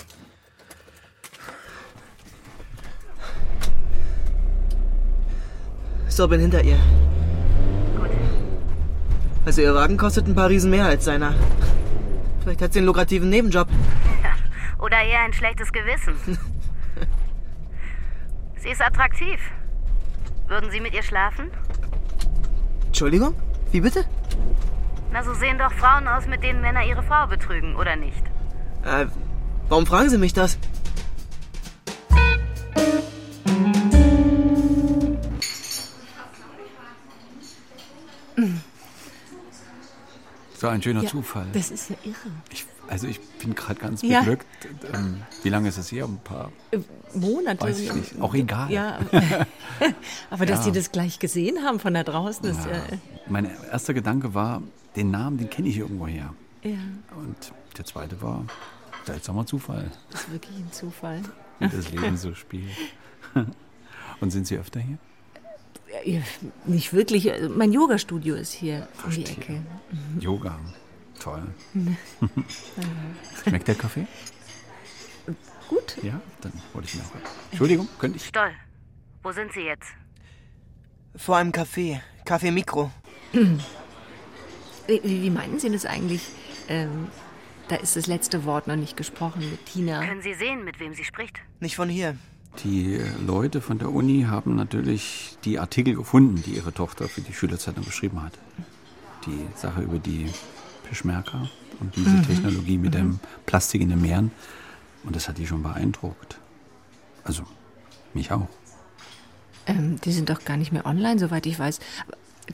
So, 6.08 6.26
bin 6.26 6.40
hinter 6.40 6.64
ihr. 6.64 6.80
Gut. 7.96 8.10
Also, 9.44 9.62
ihr 9.62 9.74
Wagen 9.74 9.96
kostet 9.96 10.26
ein 10.26 10.34
paar 10.34 10.48
Riesen 10.48 10.70
mehr 10.70 10.86
als 10.86 11.04
seiner. 11.04 11.34
Vielleicht 12.48 12.62
hat 12.62 12.72
sie 12.72 12.78
einen 12.78 12.86
lukrativen 12.86 13.28
Nebenjob. 13.28 13.68
Oder 14.78 15.02
eher 15.02 15.20
ein 15.20 15.34
schlechtes 15.34 15.70
Gewissen. 15.70 16.14
Sie 18.56 18.70
ist 18.70 18.80
attraktiv. 18.80 19.38
Würden 20.46 20.70
Sie 20.70 20.80
mit 20.80 20.94
ihr 20.94 21.02
schlafen? 21.02 21.50
Entschuldigung? 22.86 23.34
Wie 23.70 23.82
bitte? 23.82 24.02
Na, 25.12 25.22
so 25.22 25.34
sehen 25.34 25.58
doch 25.58 25.72
Frauen 25.74 26.08
aus, 26.08 26.26
mit 26.26 26.42
denen 26.42 26.62
Männer 26.62 26.86
ihre 26.86 27.02
Frau 27.02 27.26
betrügen, 27.26 27.76
oder 27.76 27.96
nicht? 27.96 28.22
Äh, 28.82 29.04
warum 29.68 29.84
fragen 29.84 30.08
Sie 30.08 30.16
mich 30.16 30.32
das? 30.32 30.58
So 40.58 40.66
ein 40.68 40.82
schöner 40.82 41.02
Ja, 41.04 41.08
Zufall. 41.08 41.46
Das 41.52 41.70
ist 41.70 41.90
ja 41.90 41.96
irre. 42.04 42.16
Ich, 42.50 42.66
also 42.88 43.06
ich 43.06 43.20
bin 43.38 43.54
gerade 43.54 43.78
ganz 43.78 44.02
Ja. 44.02 44.20
beglückt. 44.20 44.46
Ähm, 44.92 45.22
wie 45.44 45.50
lange 45.50 45.68
ist 45.68 45.78
es 45.78 45.92
her? 45.92 46.04
Ein 46.04 46.18
paar. 46.24 46.50
Äh, 46.72 46.78
Monate. 47.14 47.60
Weiß 47.64 47.78
ich 47.78 47.92
nicht. 47.94 48.20
Auch 48.20 48.34
egal. 48.34 48.70
Ja, 48.70 48.98
aber 50.30 50.46
dass. 50.46 50.64
Sie 50.64 50.72
das 50.72 50.90
gleich 50.90 51.20
gesehen 51.20 51.62
haben 51.64 51.78
von 51.78 51.94
da 51.94 52.02
draußen, 52.02 52.44
ist 52.46 52.66
ja. 52.66 52.82
Mein 53.28 53.48
erster 53.70 53.94
Gedanke 53.94 54.34
war, 54.34 54.60
den 54.96 55.10
Namen, 55.12 55.38
den 55.38 55.48
kenne 55.48 55.68
ich 55.68 55.76
irgendwoher. 55.78 56.34
Ja, 56.64 56.72
Und 57.16 57.52
der 57.76 57.84
zweite 57.84 58.20
war, 58.20 58.44
seltsamer 59.06 59.46
Zufall, 59.46 59.90
das 60.10 60.22
ist 60.22 60.32
wirklich 60.32 60.56
ein 60.56 60.72
Zufall. 60.72 61.22
wie 61.60 61.68
das 61.68 61.92
Leben 61.92 62.16
so 62.16 62.34
spielt. 62.34 62.64
Und 64.20 64.30
sind 64.32 64.48
Sie 64.48 64.58
öfter 64.58 64.80
hier? 64.80 64.98
Ja, 66.04 66.20
Nicht 66.66 66.92
wirklich. 66.92 67.32
also 67.32 67.48
Mein 67.48 67.72
Yoga-Studio 67.72 68.34
ist 68.36 68.52
hier 68.52 68.88
um 69.04 69.10
die 69.10 69.24
Ecke. 69.24 69.62
Yoga. 70.20 70.58
Toll. 71.18 71.42
Schmeckt 73.44 73.68
der 73.68 73.74
Kaffee? 73.74 74.06
Gut. 75.68 75.96
Ja, 76.02 76.20
dann 76.40 76.52
hole 76.74 76.84
ich 76.84 76.94
mir 76.94 77.02
auch. 77.02 77.12
Entschuldigung, 77.50 77.88
könnte 77.98 78.16
ich. 78.16 78.26
Stoll, 78.26 78.50
wo 79.22 79.32
sind 79.32 79.52
Sie 79.52 79.60
jetzt? 79.60 79.88
Vor 81.16 81.36
einem 81.36 81.50
Café. 81.52 82.00
Café 82.24 82.50
Mikro. 82.52 82.90
Wie, 83.32 85.00
wie 85.02 85.30
meinen 85.30 85.58
Sie 85.58 85.70
das 85.70 85.84
eigentlich? 85.84 86.22
Ähm, 86.68 87.08
da 87.68 87.76
ist 87.76 87.96
das 87.96 88.06
letzte 88.06 88.44
Wort 88.44 88.66
noch 88.66 88.76
nicht 88.76 88.96
gesprochen 88.96 89.40
mit 89.50 89.66
Tina. 89.66 90.04
Können 90.06 90.22
Sie 90.22 90.34
sehen, 90.34 90.64
mit 90.64 90.80
wem 90.80 90.94
sie 90.94 91.04
spricht? 91.04 91.38
Nicht 91.60 91.76
von 91.76 91.88
hier. 91.88 92.16
Die 92.64 93.00
Leute 93.24 93.60
von 93.60 93.78
der 93.78 93.90
Uni 93.92 94.22
haben 94.28 94.56
natürlich 94.56 95.36
die 95.44 95.58
Artikel 95.58 95.94
gefunden, 95.94 96.42
die 96.44 96.52
ihre 96.56 96.72
Tochter 96.72 97.08
für 97.08 97.20
die 97.20 97.32
Schülerzeitung 97.32 97.84
geschrieben 97.84 98.22
hat. 98.22 98.32
Die 99.26 99.46
Sache 99.54 99.82
über 99.82 99.98
die 99.98 100.28
Peschmerga 100.88 101.48
und 101.80 101.94
diese 101.94 102.10
Mhm. 102.16 102.22
Technologie 102.26 102.78
mit 102.78 102.90
Mhm. 102.94 102.96
dem 102.98 103.20
Plastik 103.46 103.80
in 103.82 103.90
den 103.90 104.00
Meeren. 104.02 104.32
Und 105.04 105.14
das 105.14 105.28
hat 105.28 105.38
die 105.38 105.46
schon 105.46 105.62
beeindruckt. 105.62 106.38
Also, 107.22 107.44
mich 108.14 108.32
auch. 108.32 108.48
Ähm, 109.66 110.00
die 110.00 110.12
sind 110.12 110.28
doch 110.30 110.44
gar 110.44 110.56
nicht 110.56 110.72
mehr 110.72 110.86
online, 110.86 111.18
soweit 111.20 111.46
ich 111.46 111.58
weiß. 111.58 111.78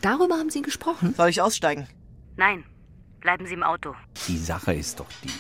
Darüber 0.03 0.35
haben 0.35 0.51
Sie 0.51 0.61
gesprochen? 0.63 1.15
Soll 1.17 1.29
ich 1.31 1.41
aussteigen? 1.41 1.87
Nein, 2.37 2.65
bleiben 3.21 3.47
Sie 3.47 3.55
im 3.55 3.63
Auto. 3.63 3.95
Die 4.29 4.37
Sache 4.37 4.75
ist 4.75 5.01
doch 5.01 5.07
die. 5.23 5.31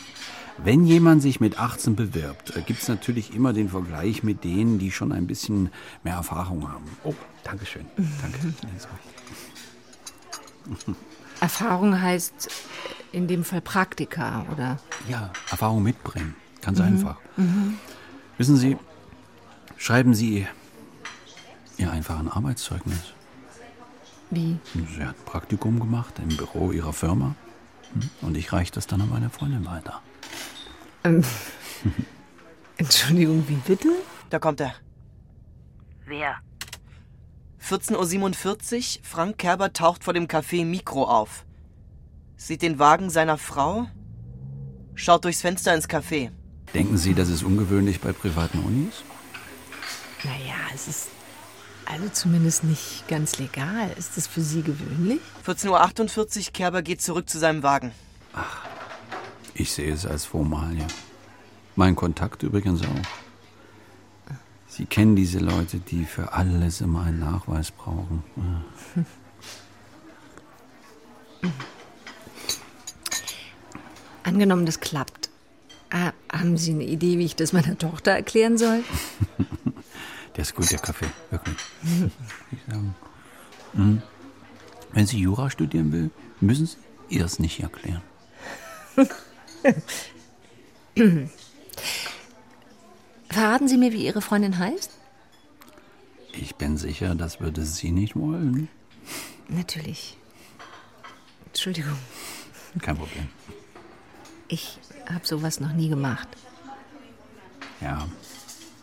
Wenn 0.58 0.84
jemand 0.86 1.20
sich 1.22 1.40
mit 1.40 1.58
18 1.58 1.96
bewirbt, 1.96 2.54
gibt 2.66 2.80
es 2.82 2.88
natürlich 2.88 3.34
immer 3.34 3.52
den 3.52 3.68
Vergleich 3.68 4.22
mit 4.22 4.44
denen, 4.44 4.78
die 4.78 4.90
schon 4.92 5.10
ein 5.12 5.26
bisschen 5.26 5.70
mehr 6.04 6.14
Erfahrung 6.14 6.68
haben. 6.70 6.84
Oh, 7.02 7.14
Dankeschön. 7.42 7.86
Danke. 8.22 8.54
Erfahrung 11.40 12.00
heißt 12.00 12.48
in 13.12 13.26
dem 13.28 13.44
Fall 13.44 13.60
Praktika, 13.60 14.46
oder? 14.52 14.78
Ja, 15.08 15.30
Erfahrung 15.50 15.82
mitbringen. 15.82 16.34
Ganz 16.62 16.78
Mhm. 16.78 16.84
einfach. 16.84 17.16
Mhm. 17.36 17.78
Wissen 18.38 18.56
Sie, 18.56 18.76
schreiben 19.76 20.14
Sie 20.14 20.46
Ihr 21.76 21.90
einfach 21.90 22.20
ein 22.20 22.28
Arbeitszeugnis. 22.28 23.00
Wie? 24.30 24.58
Sie 24.74 25.04
hat 25.04 25.16
ein 25.18 25.24
Praktikum 25.26 25.80
gemacht 25.80 26.14
im 26.20 26.36
Büro 26.36 26.70
Ihrer 26.70 26.92
Firma. 26.92 27.34
Hm, 27.92 28.10
Und 28.22 28.36
ich 28.36 28.52
reiche 28.52 28.70
das 28.72 28.86
dann 28.86 29.00
an 29.00 29.10
meine 29.10 29.28
Freundin 29.28 29.66
weiter. 29.66 30.00
Ähm, 31.04 31.22
Entschuldigung, 32.76 33.44
wie 33.48 33.54
bitte? 33.54 33.88
Da 34.30 34.38
kommt 34.38 34.60
er. 34.60 34.74
Wer? 36.06 36.36
14.47 37.62 38.98
Uhr, 38.98 39.04
Frank 39.04 39.38
Kerber 39.38 39.72
taucht 39.72 40.04
vor 40.04 40.12
dem 40.12 40.26
Café 40.26 40.64
Mikro 40.66 41.04
auf. 41.04 41.44
Sieht 42.36 42.62
den 42.62 42.78
Wagen 42.78 43.08
seiner 43.10 43.38
Frau, 43.38 43.86
schaut 44.94 45.24
durchs 45.24 45.40
Fenster 45.40 45.74
ins 45.74 45.88
Café. 45.88 46.30
Denken 46.74 46.98
Sie, 46.98 47.14
das 47.14 47.28
ist 47.28 47.42
ungewöhnlich 47.42 48.00
bei 48.00 48.12
privaten 48.12 48.58
Unis? 48.58 49.02
Naja, 50.24 50.56
es 50.74 50.88
ist 50.88 51.08
also 51.86 52.08
zumindest 52.08 52.64
nicht 52.64 53.06
ganz 53.08 53.38
legal. 53.38 53.90
Ist 53.96 54.16
das 54.16 54.26
für 54.26 54.40
Sie 54.40 54.62
gewöhnlich? 54.62 55.20
14.48 55.46 56.38
Uhr, 56.38 56.52
Kerber 56.52 56.82
geht 56.82 57.00
zurück 57.00 57.28
zu 57.28 57.38
seinem 57.38 57.62
Wagen. 57.62 57.92
Ich 59.54 59.72
sehe 59.72 59.92
es 59.92 60.04
als 60.04 60.24
Formalie. 60.24 60.86
Mein 61.76 61.94
Kontakt 61.94 62.42
übrigens 62.42 62.82
auch. 62.82 64.34
Sie 64.66 64.86
kennen 64.86 65.14
diese 65.14 65.38
Leute, 65.38 65.78
die 65.78 66.04
für 66.04 66.32
alles 66.32 66.80
immer 66.80 67.04
einen 67.04 67.20
Nachweis 67.20 67.70
brauchen. 67.70 68.24
Ja. 68.36 69.04
Angenommen, 74.24 74.66
das 74.66 74.80
klappt. 74.80 75.30
Ah, 75.90 76.12
haben 76.32 76.56
Sie 76.56 76.72
eine 76.72 76.84
Idee, 76.84 77.18
wie 77.18 77.24
ich 77.24 77.36
das 77.36 77.52
meiner 77.52 77.78
Tochter 77.78 78.10
erklären 78.10 78.58
soll? 78.58 78.82
Der 80.36 80.42
ist 80.42 80.56
gut, 80.56 80.68
der 80.68 80.80
Kaffee, 80.80 81.06
wirklich. 81.30 81.56
Mhm. 83.72 84.02
Wenn 84.92 85.06
sie 85.06 85.18
Jura 85.20 85.48
studieren 85.48 85.92
will, 85.92 86.10
müssen 86.40 86.66
Sie 86.66 86.76
ihr 87.08 87.24
es 87.24 87.38
nicht 87.38 87.60
erklären. 87.60 88.02
Verraten 93.28 93.68
Sie 93.68 93.76
mir, 93.76 93.92
wie 93.92 94.04
Ihre 94.06 94.22
Freundin 94.22 94.58
heißt? 94.58 94.90
Ich 96.32 96.56
bin 96.56 96.76
sicher, 96.76 97.14
das 97.14 97.40
würde 97.40 97.64
sie 97.64 97.90
nicht 97.92 98.16
wollen. 98.16 98.68
Natürlich. 99.48 100.16
Entschuldigung, 101.46 101.96
Kein 102.80 102.96
Problem. 102.96 103.28
ich 104.48 104.78
habe 105.08 105.24
sowas 105.26 105.60
noch 105.60 105.72
nie 105.72 105.88
gemacht. 105.88 106.26
Ja. 107.80 108.08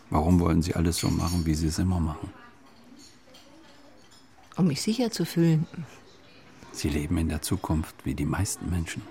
Warum 0.08 0.40
wollen 0.40 0.60
Sie 0.62 0.74
alles 0.74 0.98
so 0.98 1.08
machen, 1.08 1.44
wie 1.46 1.54
Sie 1.54 1.66
es 1.68 1.78
immer 1.78 1.98
machen? 2.00 2.30
Um 4.56 4.66
mich 4.66 4.82
sicher 4.82 5.10
zu 5.10 5.24
fühlen. 5.24 5.66
Sie 6.72 6.88
leben 6.90 7.16
in 7.18 7.28
der 7.28 7.40
Zukunft 7.42 7.94
wie 8.04 8.14
die 8.14 8.26
meisten 8.26 8.68
Menschen. 8.70 9.02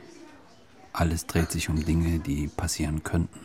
Alles 0.94 1.26
dreht 1.26 1.52
sich 1.52 1.70
um 1.70 1.84
Dinge, 1.84 2.20
die 2.20 2.48
passieren 2.48 3.04
könnten. 3.04 3.40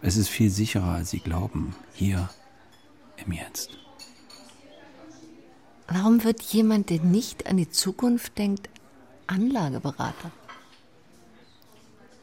Es 0.00 0.16
ist 0.16 0.28
viel 0.28 0.50
sicherer, 0.50 0.94
als 0.94 1.10
Sie 1.10 1.20
glauben, 1.20 1.76
hier 1.94 2.28
im 3.24 3.32
Jetzt. 3.32 3.78
Warum 5.86 6.24
wird 6.24 6.42
jemand, 6.42 6.90
der 6.90 7.00
nicht 7.00 7.46
an 7.46 7.56
die 7.56 7.70
Zukunft 7.70 8.36
denkt, 8.38 8.68
Anlageberater? 9.26 10.32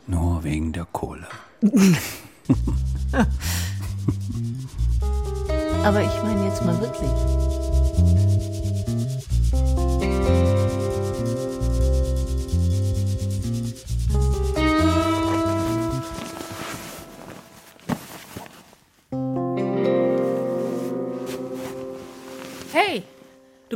Nur 0.08 0.44
wegen 0.44 0.74
der 0.74 0.86
Kohle. 0.86 1.28
Aber 5.84 6.02
ich 6.02 6.24
meine 6.24 6.48
jetzt 6.48 6.66
mal 6.66 6.80
wirklich. 6.82 7.10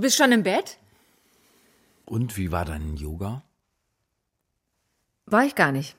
Bist 0.04 0.18
schon 0.18 0.32
im 0.32 0.44
Bett? 0.44 0.78
Und 2.06 2.38
wie 2.38 2.52
war 2.52 2.66
dein 2.66 2.96
Yoga? 2.98 3.42
War 5.26 5.46
ich 5.46 5.56
gar 5.56 5.72
nicht. 5.72 5.96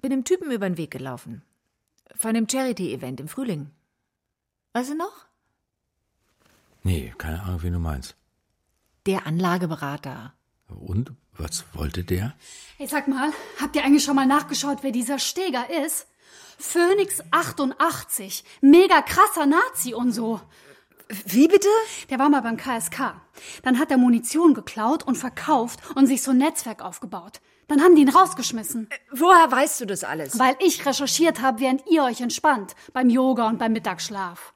Bin 0.00 0.10
dem 0.10 0.24
Typen 0.24 0.52
über 0.52 0.68
den 0.68 0.76
Weg 0.76 0.90
gelaufen. 0.90 1.42
Von 2.14 2.30
einem 2.30 2.48
Charity-Event 2.48 3.20
im 3.20 3.28
Frühling. 3.28 3.70
Weißt 4.74 4.90
du 4.90 4.94
noch? 4.94 5.26
Nee, 6.82 7.14
keine 7.18 7.42
Ahnung, 7.42 7.62
wie 7.62 7.70
du 7.70 7.78
meinst. 7.78 8.14
Der 9.06 9.26
Anlageberater. 9.26 10.34
Und? 10.68 11.12
Was 11.38 11.64
wollte 11.72 12.04
der? 12.04 12.34
Hey, 12.76 12.86
sag 12.86 13.08
mal, 13.08 13.32
habt 13.58 13.74
ihr 13.74 13.84
eigentlich 13.84 14.04
schon 14.04 14.16
mal 14.16 14.26
nachgeschaut, 14.26 14.82
wer 14.82 14.92
dieser 14.92 15.18
Steger 15.18 15.64
ist? 15.86 16.06
Phoenix 16.58 17.22
88. 17.30 18.44
Mega 18.60 19.00
krasser 19.00 19.46
Nazi 19.46 19.94
und 19.94 20.12
so. 20.12 20.42
Wie 21.26 21.48
bitte? 21.48 21.68
Der 22.10 22.18
war 22.18 22.28
mal 22.28 22.42
beim 22.42 22.56
KSK. 22.56 23.14
Dann 23.62 23.78
hat 23.78 23.90
er 23.90 23.98
Munition 23.98 24.54
geklaut 24.54 25.02
und 25.02 25.16
verkauft 25.16 25.80
und 25.94 26.06
sich 26.06 26.22
so 26.22 26.30
ein 26.30 26.38
Netzwerk 26.38 26.82
aufgebaut. 26.82 27.40
Dann 27.68 27.80
haben 27.80 27.94
die 27.94 28.02
ihn 28.02 28.08
rausgeschmissen. 28.08 28.88
Woher 29.10 29.50
weißt 29.50 29.80
du 29.80 29.86
das 29.86 30.04
alles? 30.04 30.38
Weil 30.38 30.56
ich 30.60 30.84
recherchiert 30.84 31.40
habe, 31.40 31.60
während 31.60 31.82
ihr 31.90 32.04
euch 32.04 32.20
entspannt. 32.20 32.74
Beim 32.92 33.08
Yoga 33.08 33.48
und 33.48 33.58
beim 33.58 33.72
Mittagsschlaf. 33.72 34.52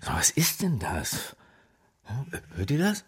So, 0.00 0.12
was 0.12 0.30
ist 0.30 0.62
denn 0.62 0.78
das? 0.78 1.36
Hört 2.54 2.70
ihr 2.70 2.78
das? 2.78 3.04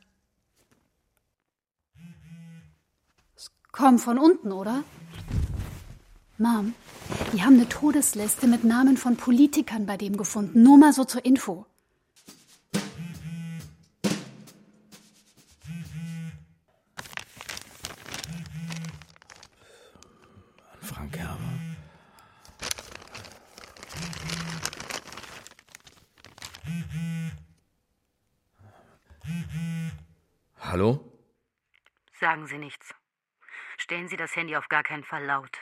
Komm 3.73 3.99
von 3.99 4.19
unten, 4.19 4.53
oder? 4.53 4.85
Mom, 6.37 6.75
die 7.33 7.45
haben 7.45 7.55
eine 7.55 7.69
Todesliste 7.69 8.49
mit 8.49 8.65
Namen 8.65 8.97
von 8.97 9.17
Politikern 9.17 9.87
bei 9.87 9.97
dem 9.97 10.17
gefunden. 10.17 10.65
Nur 10.65 10.79
mal 10.79 10.93
so 10.93 11.05
zur 11.05 11.25
Info. 11.25 11.65
Frank 20.81 21.13
Kerber. 21.13 21.39
Hallo? 30.59 31.13
Sagen 32.19 32.49
Sie 32.49 32.59
nichts. 32.59 32.93
Stellen 33.77 34.09
Sie 34.09 34.17
das 34.17 34.35
Handy 34.35 34.57
auf 34.57 34.69
gar 34.69 34.83
keinen 34.83 35.05
Fall 35.05 35.25
laut. 35.25 35.53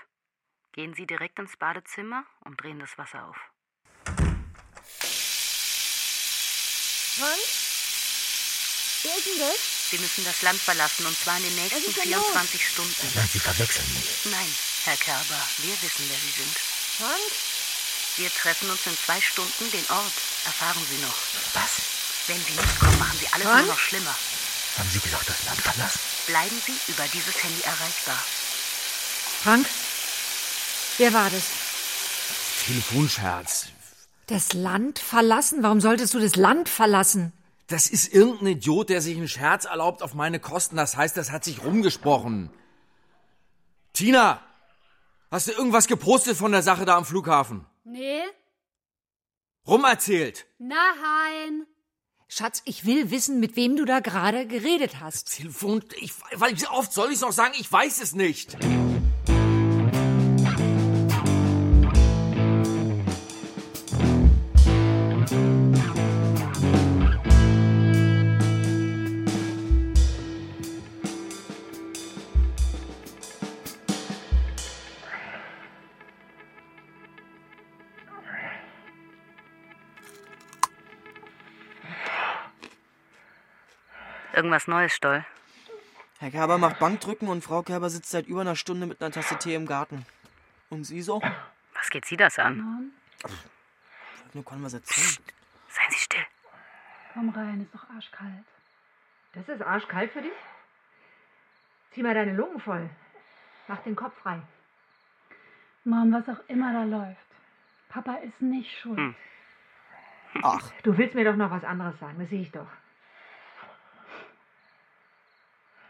Gehen 0.73 0.95
Sie 0.95 1.07
direkt 1.07 1.39
ins 1.39 1.57
Badezimmer 1.57 2.25
und 2.41 2.61
drehen 2.63 2.79
das 2.79 2.97
Wasser 2.97 3.27
auf. 3.29 3.37
Frank? 7.19 7.41
Wer 9.03 9.17
ist 9.19 9.27
denn 9.27 9.39
das? 9.39 9.91
Sie 9.91 9.99
müssen 9.99 10.25
das 10.25 10.41
Land 10.43 10.61
verlassen 10.61 11.05
und 11.05 11.19
zwar 11.19 11.37
in 11.37 11.43
den 11.43 11.55
nächsten 11.57 11.77
ist 11.85 11.97
denn 11.97 12.11
los? 12.13 12.25
24 12.25 12.69
Stunden. 12.69 13.07
Nein, 13.15 13.29
Sie 13.33 13.39
verwechseln 13.39 13.87
mich. 13.93 14.33
Nein, 14.33 14.55
Herr 14.85 14.97
Kerber, 14.97 15.41
wir 15.59 15.83
wissen, 15.83 16.09
wer 16.09 16.19
Sie 16.19 16.31
sind. 16.43 16.57
Frank? 16.99 17.33
Wir 18.17 18.31
treffen 18.33 18.71
uns 18.71 18.87
in 18.87 18.97
zwei 18.97 19.21
Stunden. 19.21 19.71
Den 19.71 19.85
Ort 19.91 20.13
erfahren 20.45 20.83
Sie 20.89 20.99
noch. 21.03 21.17
Was? 21.53 21.83
Wenn 22.29 22.41
Sie 22.45 22.53
nicht 22.53 22.79
kommen, 22.79 22.99
machen 22.99 23.19
Sie 23.19 23.29
alles 23.33 23.47
Frank? 23.47 23.67
nur 23.67 23.75
noch 23.75 23.79
schlimmer. 23.81 24.17
Haben 24.79 24.91
Sie 24.91 25.01
gesagt, 25.01 25.29
das 25.29 25.45
Land 25.45 25.61
verlassen? 25.61 26.01
Bleiben 26.27 26.63
Sie 26.65 26.93
über 26.93 27.07
dieses 27.09 27.43
Handy 27.43 27.61
erreichbar. 27.63 28.25
Frank? 29.43 29.67
Wer 31.03 31.13
war 31.15 31.31
das? 31.31 31.51
Telefonscherz. 32.65 33.67
Das 34.29 34.53
Land 34.53 35.01
verlassen? 35.01 35.65
Warum 35.65 35.81
solltest 35.81 36.15
du 36.15 36.21
das 36.21 36.37
Land 36.37 36.69
verlassen? 36.69 37.33
Das 37.67 37.89
ist 37.89 38.15
irgendein 38.15 38.59
Idiot, 38.59 38.89
der 38.89 39.01
sich 39.01 39.17
einen 39.17 39.27
Scherz 39.27 39.65
erlaubt 39.65 40.01
auf 40.01 40.15
meine 40.15 40.39
Kosten. 40.39 40.77
Das 40.77 40.97
heißt, 40.97 41.17
das 41.17 41.33
hat 41.33 41.43
sich 41.43 41.65
rumgesprochen. 41.65 42.51
Tina, 43.93 44.41
hast 45.33 45.49
du 45.49 45.51
irgendwas 45.51 45.89
gepostet 45.89 46.37
von 46.37 46.53
der 46.53 46.63
Sache 46.63 46.85
da 46.85 46.97
am 46.97 47.05
Flughafen? 47.05 47.67
Nee? 47.83 48.23
Rumerzählt. 49.67 50.47
Nein. 50.61 51.67
Schatz, 52.29 52.63
ich 52.65 52.85
will 52.85 53.11
wissen, 53.11 53.41
mit 53.41 53.57
wem 53.57 53.75
du 53.75 53.85
da 53.85 53.99
gerade 53.99 54.47
geredet 54.47 55.01
hast. 55.01 55.35
Telefon, 55.35 55.85
ich, 55.97 56.13
weil 56.37 56.57
wie 56.57 56.67
oft 56.69 56.93
soll 56.93 57.11
ich 57.11 57.21
noch 57.21 57.33
sagen, 57.33 57.55
ich 57.59 57.73
weiß 57.73 58.01
es 58.01 58.15
nicht. 58.15 58.57
Irgendwas 84.33 84.67
Neues, 84.67 84.95
Stoll. 84.95 85.25
Herr 86.19 86.31
Kerber 86.31 86.57
macht 86.57 86.79
Bankdrücken 86.79 87.29
und 87.29 87.43
Frau 87.43 87.63
Kerber 87.63 87.91
sitzt 87.91 88.11
seit 88.11 88.27
über 88.27 88.43
einer 88.43 88.57
Stunde 88.57 88.87
mit 88.87 89.03
einer 89.03 89.11
Tasse 89.11 89.37
Tee 89.39 89.55
im 89.55 89.67
Garten. 89.67 90.07
Und 90.71 90.85
Sie 90.85 91.03
so? 91.03 91.21
Was 91.75 91.91
geht 91.91 92.05
Sie 92.05 92.17
das 92.17 92.39
an? 92.39 92.93
Nur 94.33 94.45
Konversation. 94.45 95.25
Seien 95.69 95.91
Sie 95.91 95.99
still. 95.99 96.25
Komm 97.13 97.29
rein, 97.31 97.61
ist 97.63 97.75
doch 97.75 97.91
arschkalt. 97.91 98.47
Das 99.35 99.49
ist 99.49 99.63
arschkalt 99.63 100.13
für 100.13 100.23
dich? 100.23 100.33
Zieh 101.93 102.03
mal 102.03 102.15
deine 102.15 102.33
Lungen 102.33 102.61
voll. 102.61 102.89
Mach 103.69 103.83
den 103.83 103.97
Kopf 103.97 104.15
frei. 104.23 104.41
Mom, 105.85 106.13
was 106.13 106.29
auch 106.29 106.41
immer 106.49 106.73
da 106.73 106.85
läuft. 106.85 107.19
Papa 107.89 108.15
ist 108.17 108.41
nicht 108.41 108.71
schuld. 108.81 108.97
Hm. 108.97 109.15
Ach, 110.43 110.71
Du 110.83 110.97
willst 110.97 111.15
mir 111.15 111.25
doch 111.25 111.37
noch 111.37 111.51
was 111.51 111.65
anderes 111.65 111.99
sagen, 111.99 112.19
das 112.19 112.31
sehe 112.31 112.43
ich 112.43 112.51
doch. 112.53 112.69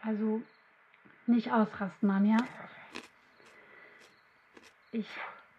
Also, 0.04 0.42
nicht 1.26 1.52
ausrasten, 1.52 2.08
Mom, 2.08 2.24
ja? 2.24 2.36
Ich, 4.90 5.06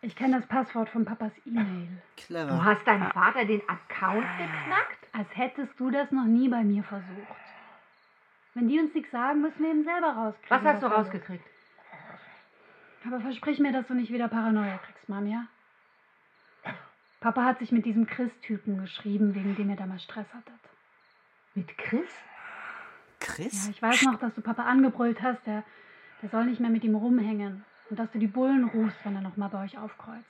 ich 0.01 0.15
kenne 0.15 0.37
das 0.37 0.47
Passwort 0.47 0.89
von 0.89 1.05
Papas 1.05 1.31
E-Mail. 1.45 1.87
clever. 2.17 2.51
Du 2.51 2.63
hast 2.63 2.85
deinem 2.85 3.09
Vater 3.11 3.45
den 3.45 3.61
Account 3.67 4.27
geknackt? 4.37 5.07
Als 5.13 5.35
hättest 5.35 5.79
du 5.79 5.89
das 5.91 6.11
noch 6.11 6.25
nie 6.25 6.49
bei 6.49 6.63
mir 6.63 6.83
versucht. 6.83 7.07
Wenn 8.53 8.67
die 8.67 8.79
uns 8.79 8.93
nichts 8.93 9.11
sagen, 9.11 9.41
müssen 9.41 9.63
wir 9.63 9.71
eben 9.71 9.83
selber 9.83 10.11
rauskriegen. 10.11 10.49
Was 10.49 10.73
hast 10.73 10.83
du 10.83 10.87
er 10.87 10.91
rausgekriegt? 10.93 11.45
Aber 13.05 13.19
versprich 13.21 13.59
mir, 13.59 13.71
dass 13.71 13.87
du 13.87 13.93
nicht 13.95 14.11
wieder 14.11 14.27
Paranoia 14.27 14.77
kriegst, 14.77 15.09
Mom, 15.09 15.25
ja? 15.25 15.47
Papa 17.19 17.43
hat 17.45 17.59
sich 17.59 17.71
mit 17.71 17.85
diesem 17.85 18.05
Chris-Typen 18.05 18.81
geschrieben, 18.81 19.33
wegen 19.33 19.55
dem 19.55 19.69
ihr 19.69 19.75
damals 19.75 20.03
Stress 20.03 20.27
hattet. 20.33 20.59
Mit 21.55 21.77
Chris? 21.77 22.09
Chris? 23.33 23.65
Ja, 23.65 23.71
ich 23.71 23.81
weiß 23.81 24.03
noch, 24.03 24.19
dass 24.19 24.33
du 24.35 24.41
Papa 24.41 24.63
angebrüllt 24.63 25.21
hast, 25.21 25.43
der, 25.47 25.63
der 26.21 26.29
soll 26.29 26.45
nicht 26.45 26.59
mehr 26.59 26.69
mit 26.69 26.83
ihm 26.83 26.95
rumhängen. 26.95 27.65
Und 27.89 27.99
dass 27.99 28.11
du 28.11 28.19
die 28.19 28.27
Bullen 28.27 28.65
rufst, 28.65 28.97
wenn 29.03 29.15
er 29.15 29.21
nochmal 29.21 29.49
bei 29.49 29.63
euch 29.63 29.77
aufkreuzt. 29.77 30.23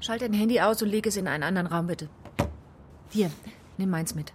Schalt 0.00 0.22
dein 0.22 0.32
Handy 0.32 0.60
aus 0.60 0.80
und 0.80 0.88
leg 0.88 1.06
es 1.06 1.16
in 1.16 1.26
einen 1.26 1.42
anderen 1.42 1.66
Raum, 1.66 1.88
bitte. 1.88 2.08
Hier, 3.10 3.30
nimm 3.76 3.90
meins 3.90 4.14
mit. 4.14 4.32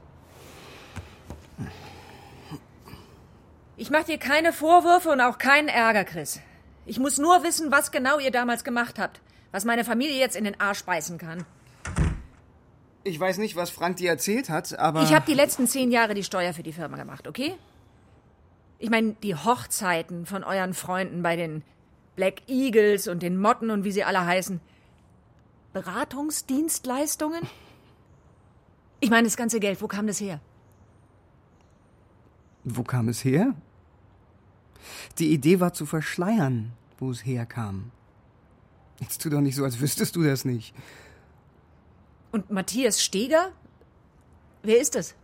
Ich 3.75 3.89
mach 3.89 4.03
dir 4.03 4.17
keine 4.19 4.53
Vorwürfe 4.53 5.09
und 5.09 5.21
auch 5.21 5.37
keinen 5.37 5.67
Ärger, 5.67 6.03
Chris. 6.03 6.39
Ich 6.85 6.99
muss 6.99 7.17
nur 7.17 7.43
wissen, 7.43 7.71
was 7.71 7.91
genau 7.91 8.19
ihr 8.19 8.31
damals 8.31 8.63
gemacht 8.63 8.99
habt. 8.99 9.21
Was 9.51 9.65
meine 9.65 9.83
Familie 9.83 10.17
jetzt 10.17 10.35
in 10.35 10.43
den 10.43 10.59
Arsch 10.59 10.83
beißen 10.83 11.17
kann. 11.17 11.45
Ich 13.03 13.19
weiß 13.19 13.37
nicht, 13.37 13.55
was 13.55 13.69
Frank 13.69 13.97
dir 13.97 14.09
erzählt 14.09 14.49
hat, 14.49 14.77
aber. 14.77 15.03
Ich 15.03 15.13
habe 15.13 15.25
die 15.25 15.33
letzten 15.33 15.67
zehn 15.67 15.91
Jahre 15.91 16.13
die 16.13 16.23
Steuer 16.23 16.53
für 16.53 16.63
die 16.63 16.73
Firma 16.73 16.97
gemacht, 16.97 17.27
okay? 17.27 17.55
Ich 18.79 18.89
meine, 18.89 19.13
die 19.23 19.35
Hochzeiten 19.35 20.25
von 20.25 20.43
euren 20.43 20.73
Freunden 20.73 21.23
bei 21.23 21.35
den 21.35 21.63
Black 22.15 22.47
Eagles 22.47 23.07
und 23.07 23.23
den 23.23 23.39
Motten 23.39 23.71
und 23.71 23.83
wie 23.83 23.91
sie 23.91 24.03
alle 24.03 24.25
heißen. 24.25 24.61
Beratungsdienstleistungen? 25.73 27.41
Ich 28.99 29.09
meine, 29.09 29.23
das 29.27 29.35
ganze 29.35 29.59
Geld, 29.59 29.81
wo 29.81 29.87
kam 29.87 30.07
das 30.07 30.19
her? 30.19 30.39
Wo 32.63 32.83
kam 32.83 33.09
es 33.09 33.23
her? 33.23 33.53
Die 35.19 35.31
Idee 35.33 35.59
war 35.59 35.73
zu 35.73 35.85
verschleiern, 35.85 36.71
wo 36.97 37.11
es 37.11 37.25
herkam. 37.25 37.91
Jetzt 38.99 39.21
tu 39.21 39.29
doch 39.29 39.41
nicht 39.41 39.55
so, 39.55 39.63
als 39.63 39.79
wüsstest 39.79 40.15
du 40.15 40.23
das 40.23 40.45
nicht. 40.45 40.73
Und 42.31 42.49
Matthias 42.49 43.03
Steger? 43.03 43.51
Wer 44.63 44.79
ist 44.79 44.95
das? 44.95 45.15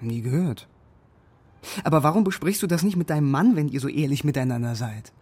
Nie 0.00 0.22
gehört. 0.22 0.68
Aber 1.82 2.02
warum 2.04 2.22
besprichst 2.22 2.62
du 2.62 2.66
das 2.68 2.82
nicht 2.84 2.96
mit 2.96 3.10
deinem 3.10 3.30
Mann, 3.30 3.56
wenn 3.56 3.68
ihr 3.68 3.80
so 3.80 3.88
ehrlich 3.88 4.22
miteinander 4.22 4.76
seid? 4.76 5.12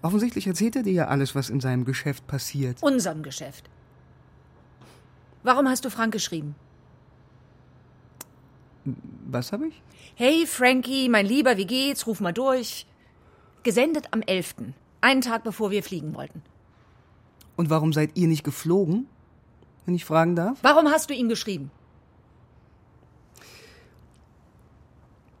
Offensichtlich 0.00 0.46
erzählt 0.46 0.76
er 0.76 0.84
dir 0.84 0.92
ja 0.92 1.08
alles, 1.08 1.34
was 1.34 1.50
in 1.50 1.60
seinem 1.60 1.84
Geschäft 1.84 2.26
passiert. 2.28 2.80
Unserem 2.82 3.22
Geschäft. 3.24 3.68
Warum 5.42 5.68
hast 5.68 5.84
du 5.84 5.90
Frank 5.90 6.12
geschrieben? 6.12 6.54
Was 9.30 9.52
habe 9.52 9.68
ich? 9.68 9.82
Hey 10.14 10.46
Frankie, 10.46 11.08
mein 11.08 11.26
Lieber, 11.26 11.56
wie 11.56 11.66
geht's? 11.66 12.06
Ruf 12.06 12.20
mal 12.20 12.32
durch. 12.32 12.86
Gesendet 13.62 14.08
am 14.12 14.22
11., 14.22 14.54
einen 15.00 15.20
Tag 15.20 15.44
bevor 15.44 15.70
wir 15.70 15.82
fliegen 15.82 16.14
wollten. 16.14 16.42
Und 17.56 17.70
warum 17.70 17.92
seid 17.92 18.16
ihr 18.16 18.28
nicht 18.28 18.44
geflogen? 18.44 19.06
Wenn 19.84 19.94
ich 19.94 20.04
fragen 20.04 20.36
darf? 20.36 20.58
Warum 20.62 20.88
hast 20.88 21.10
du 21.10 21.14
ihm 21.14 21.28
geschrieben? 21.28 21.70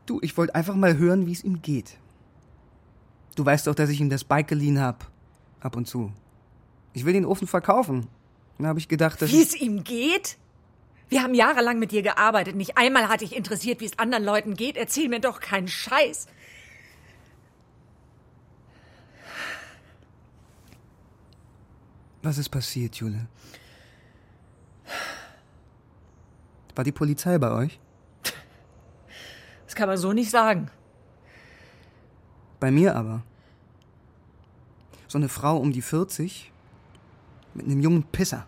Du, 0.06 0.18
ich 0.22 0.36
wollte 0.36 0.54
einfach 0.54 0.74
mal 0.74 0.96
hören, 0.96 1.26
wie 1.26 1.32
es 1.32 1.44
ihm 1.44 1.60
geht. 1.60 1.98
Du 3.36 3.44
weißt 3.44 3.66
doch, 3.66 3.74
dass 3.74 3.90
ich 3.90 4.00
ihm 4.00 4.10
das 4.10 4.24
Bike 4.24 4.48
geliehen 4.48 4.80
hab. 4.80 5.10
Ab 5.60 5.76
und 5.76 5.86
zu. 5.86 6.12
Ich 6.92 7.04
will 7.04 7.12
den 7.12 7.26
Ofen 7.26 7.46
verkaufen. 7.46 8.08
Dann 8.58 8.66
habe 8.66 8.78
ich 8.78 8.88
gedacht, 8.88 9.22
dass 9.22 9.30
Wie 9.30 9.40
ich... 9.40 9.48
es 9.48 9.54
ihm 9.54 9.84
geht? 9.84 10.36
Wir 11.08 11.22
haben 11.22 11.32
jahrelang 11.32 11.78
mit 11.78 11.92
dir 11.92 12.02
gearbeitet. 12.02 12.54
Nicht 12.54 12.76
einmal 12.76 13.08
hat 13.08 13.22
dich 13.22 13.34
interessiert, 13.34 13.80
wie 13.80 13.86
es 13.86 13.98
anderen 13.98 14.24
Leuten 14.24 14.54
geht. 14.54 14.76
Erzähl 14.76 15.08
mir 15.08 15.20
doch 15.20 15.40
keinen 15.40 15.68
Scheiß. 15.68 16.26
Was 22.22 22.36
ist 22.36 22.50
passiert, 22.50 22.96
Jule? 22.96 23.26
War 26.74 26.84
die 26.84 26.92
Polizei 26.92 27.38
bei 27.38 27.50
euch? 27.52 27.78
Das 29.64 29.74
kann 29.74 29.88
man 29.88 29.96
so 29.96 30.12
nicht 30.12 30.30
sagen. 30.30 30.70
Bei 32.60 32.70
mir 32.70 32.96
aber. 32.96 33.22
So 35.06 35.16
eine 35.16 35.28
Frau 35.28 35.56
um 35.56 35.72
die 35.72 35.80
40 35.80 36.52
mit 37.54 37.66
einem 37.66 37.80
jungen 37.80 38.04
Pisser. 38.04 38.46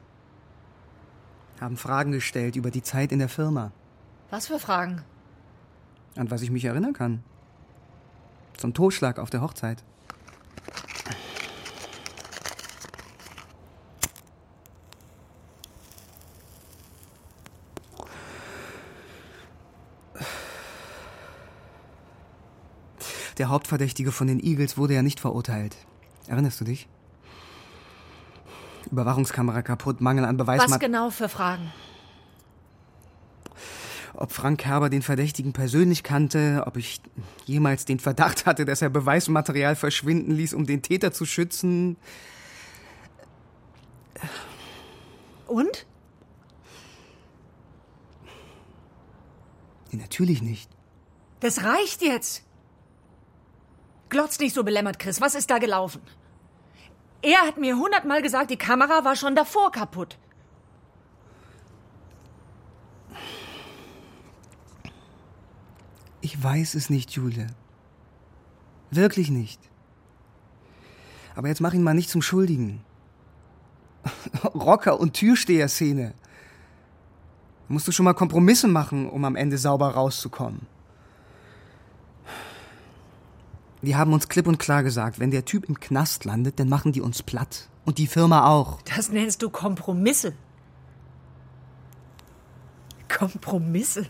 Haben 1.60 1.76
Fragen 1.76 2.12
gestellt 2.12 2.56
über 2.56 2.70
die 2.70 2.82
Zeit 2.82 3.12
in 3.12 3.18
der 3.18 3.28
Firma. 3.28 3.72
Was 4.30 4.46
für 4.46 4.58
Fragen? 4.58 5.02
An 6.16 6.30
was 6.30 6.42
ich 6.42 6.50
mich 6.50 6.64
erinnern 6.64 6.92
kann. 6.92 7.22
Zum 8.56 8.74
Totschlag 8.74 9.18
auf 9.18 9.30
der 9.30 9.42
Hochzeit. 9.42 9.82
Der 23.40 23.48
Hauptverdächtige 23.48 24.12
von 24.12 24.26
den 24.26 24.38
Eagles 24.38 24.76
wurde 24.76 24.92
ja 24.92 25.02
nicht 25.02 25.18
verurteilt. 25.18 25.74
Erinnerst 26.26 26.60
du 26.60 26.64
dich? 26.64 26.88
Überwachungskamera 28.90 29.62
kaputt, 29.62 30.00
Mangel 30.00 30.24
an 30.24 30.36
Beweismaterial. 30.36 30.80
Was 30.80 30.80
genau 30.80 31.10
für 31.10 31.28
Fragen? 31.28 31.72
ob 34.20 34.32
Frank 34.32 34.60
Kerber 34.60 34.90
den 34.90 35.00
Verdächtigen 35.00 35.54
persönlich 35.54 36.02
kannte, 36.02 36.64
ob 36.66 36.76
ich 36.76 37.00
jemals 37.46 37.86
den 37.86 37.98
Verdacht 37.98 38.44
hatte, 38.44 38.66
dass 38.66 38.82
er 38.82 38.90
Beweismaterial 38.90 39.76
verschwinden 39.76 40.32
ließ, 40.32 40.52
um 40.52 40.66
den 40.66 40.82
Täter 40.82 41.10
zu 41.10 41.24
schützen. 41.24 41.96
Und? 45.46 45.86
Nee, 49.90 49.98
natürlich 49.98 50.42
nicht. 50.42 50.70
Das 51.40 51.64
reicht 51.64 52.02
jetzt. 52.02 52.44
Glotz 54.10 54.38
nicht 54.38 54.54
so 54.54 54.64
belämmert, 54.64 54.98
Chris. 54.98 55.22
Was 55.22 55.34
ist 55.34 55.50
da 55.50 55.58
gelaufen? 55.58 56.02
Er 57.22 57.40
hat 57.46 57.58
mir 57.58 57.76
hundertmal 57.76 58.22
gesagt, 58.22 58.50
die 58.50 58.56
Kamera 58.56 59.04
war 59.04 59.14
schon 59.16 59.34
davor 59.34 59.70
kaputt. 59.70 60.16
Ich 66.22 66.42
weiß 66.42 66.74
es 66.74 66.90
nicht, 66.90 67.10
Jule. 67.12 67.46
Wirklich 68.90 69.30
nicht. 69.30 69.60
Aber 71.34 71.48
jetzt 71.48 71.60
mach 71.60 71.72
ihn 71.72 71.82
mal 71.82 71.94
nicht 71.94 72.10
zum 72.10 72.22
Schuldigen. 72.22 72.82
Rocker- 74.54 74.98
und 74.98 75.14
Türsteher-Szene. 75.14 76.14
Musst 77.68 77.86
du 77.86 77.92
schon 77.92 78.04
mal 78.04 78.14
Kompromisse 78.14 78.68
machen, 78.68 79.08
um 79.08 79.24
am 79.24 79.36
Ende 79.36 79.56
sauber 79.56 79.90
rauszukommen. 79.90 80.66
Die 83.82 83.96
haben 83.96 84.12
uns 84.12 84.28
klipp 84.28 84.46
und 84.46 84.58
klar 84.58 84.82
gesagt, 84.82 85.18
wenn 85.18 85.30
der 85.30 85.44
Typ 85.44 85.64
im 85.64 85.80
Knast 85.80 86.24
landet, 86.24 86.60
dann 86.60 86.68
machen 86.68 86.92
die 86.92 87.00
uns 87.00 87.22
platt. 87.22 87.68
Und 87.86 87.96
die 87.96 88.06
Firma 88.06 88.46
auch. 88.46 88.82
Das 88.82 89.10
nennst 89.10 89.42
du 89.42 89.48
Kompromisse. 89.48 90.34
Kompromisse. 93.08 94.06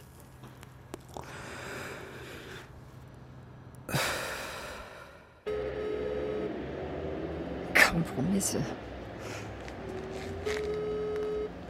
Kompromisse. 7.75 8.61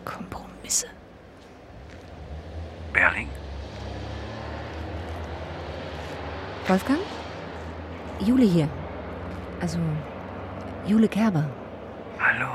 Kompromisse. 0.04 0.86
Berling? 2.92 3.28
Wolfgang? 6.66 7.00
Jule 8.20 8.44
hier. 8.44 8.68
Also, 9.61 9.78
Jule 10.87 11.09
Kerber. 11.09 11.46
Hallo. 12.18 12.48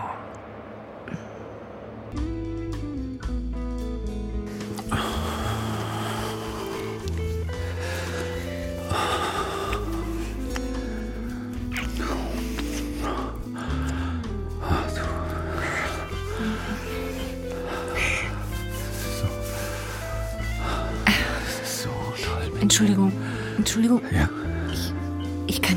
Entschuldigung, 22.61 23.11
Entschuldigung. 23.57 24.01
Ja. 24.11 24.27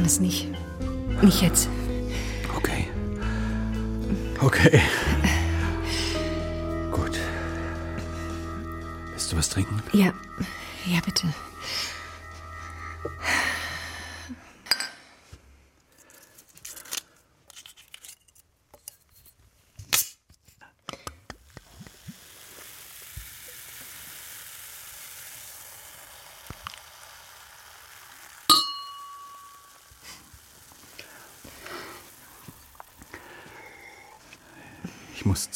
Das 0.08 0.20
nicht. 0.20 0.46
Nicht 1.20 1.42
jetzt. 1.42 1.68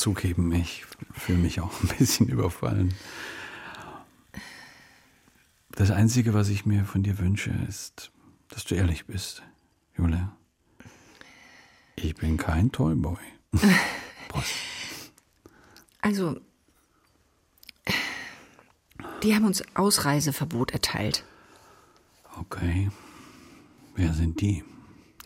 Zugeben, 0.03 0.53
ich 0.53 0.85
fühle 1.12 1.38
mich 1.38 1.61
auch 1.61 1.73
ein 1.83 1.88
bisschen 1.99 2.29
überfallen. 2.29 2.93
Das 5.71 5.91
Einzige, 5.91 6.35
was 6.35 6.49
ich 6.49 6.67
mir 6.67 6.85
von 6.85 7.03
dir 7.03 7.19
wünsche, 7.19 7.51
ist, 7.69 8.11
dass 8.49 8.65
du 8.65 8.75
ehrlich 8.75 9.07
bist, 9.07 9.43
Jule. 9.97 10.31
Ich 11.97 12.15
bin 12.17 12.37
kein 12.37 12.73
Toyboy. 12.73 13.17
Also, 16.05 16.41
die 19.23 19.37
haben 19.37 19.45
uns 19.45 19.62
Ausreiseverbot 19.75 20.73
erteilt. 20.73 21.25
Okay. 22.41 22.91
Wer 23.95 24.12
sind 24.12 24.41
die? 24.41 24.65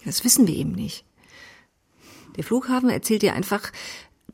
Das 0.04 0.22
wissen 0.22 0.46
wir 0.46 0.54
eben 0.54 0.72
nicht. 0.72 1.06
Der 2.36 2.44
Flughafen 2.44 2.90
erzählt 2.90 3.22
dir 3.22 3.32
einfach, 3.32 3.72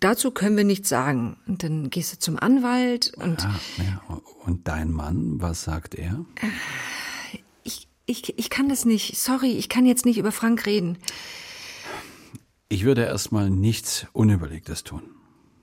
dazu 0.04 0.30
können 0.30 0.56
wir 0.56 0.64
nichts 0.64 0.88
sagen. 0.88 1.36
Und 1.46 1.62
dann 1.62 1.90
gehst 1.90 2.12
du 2.12 2.18
zum 2.18 2.38
Anwalt 2.38 3.12
und 3.16 3.44
Ah, 3.44 3.60
ja. 3.78 4.20
Und 4.44 4.66
dein 4.68 4.90
Mann, 4.90 5.40
was 5.40 5.62
sagt 5.62 5.94
er? 5.94 6.24
ich, 8.06 8.38
ich 8.38 8.50
kann 8.50 8.68
das 8.68 8.84
nicht. 8.84 9.16
Sorry, 9.16 9.52
ich 9.52 9.68
kann 9.68 9.86
jetzt 9.86 10.04
nicht 10.04 10.18
über 10.18 10.32
Frank 10.32 10.66
reden. 10.66 10.98
Ich 12.68 12.84
würde 12.84 13.04
erstmal 13.04 13.50
nichts 13.50 14.06
Unüberlegtes 14.12 14.84
tun. 14.84 15.02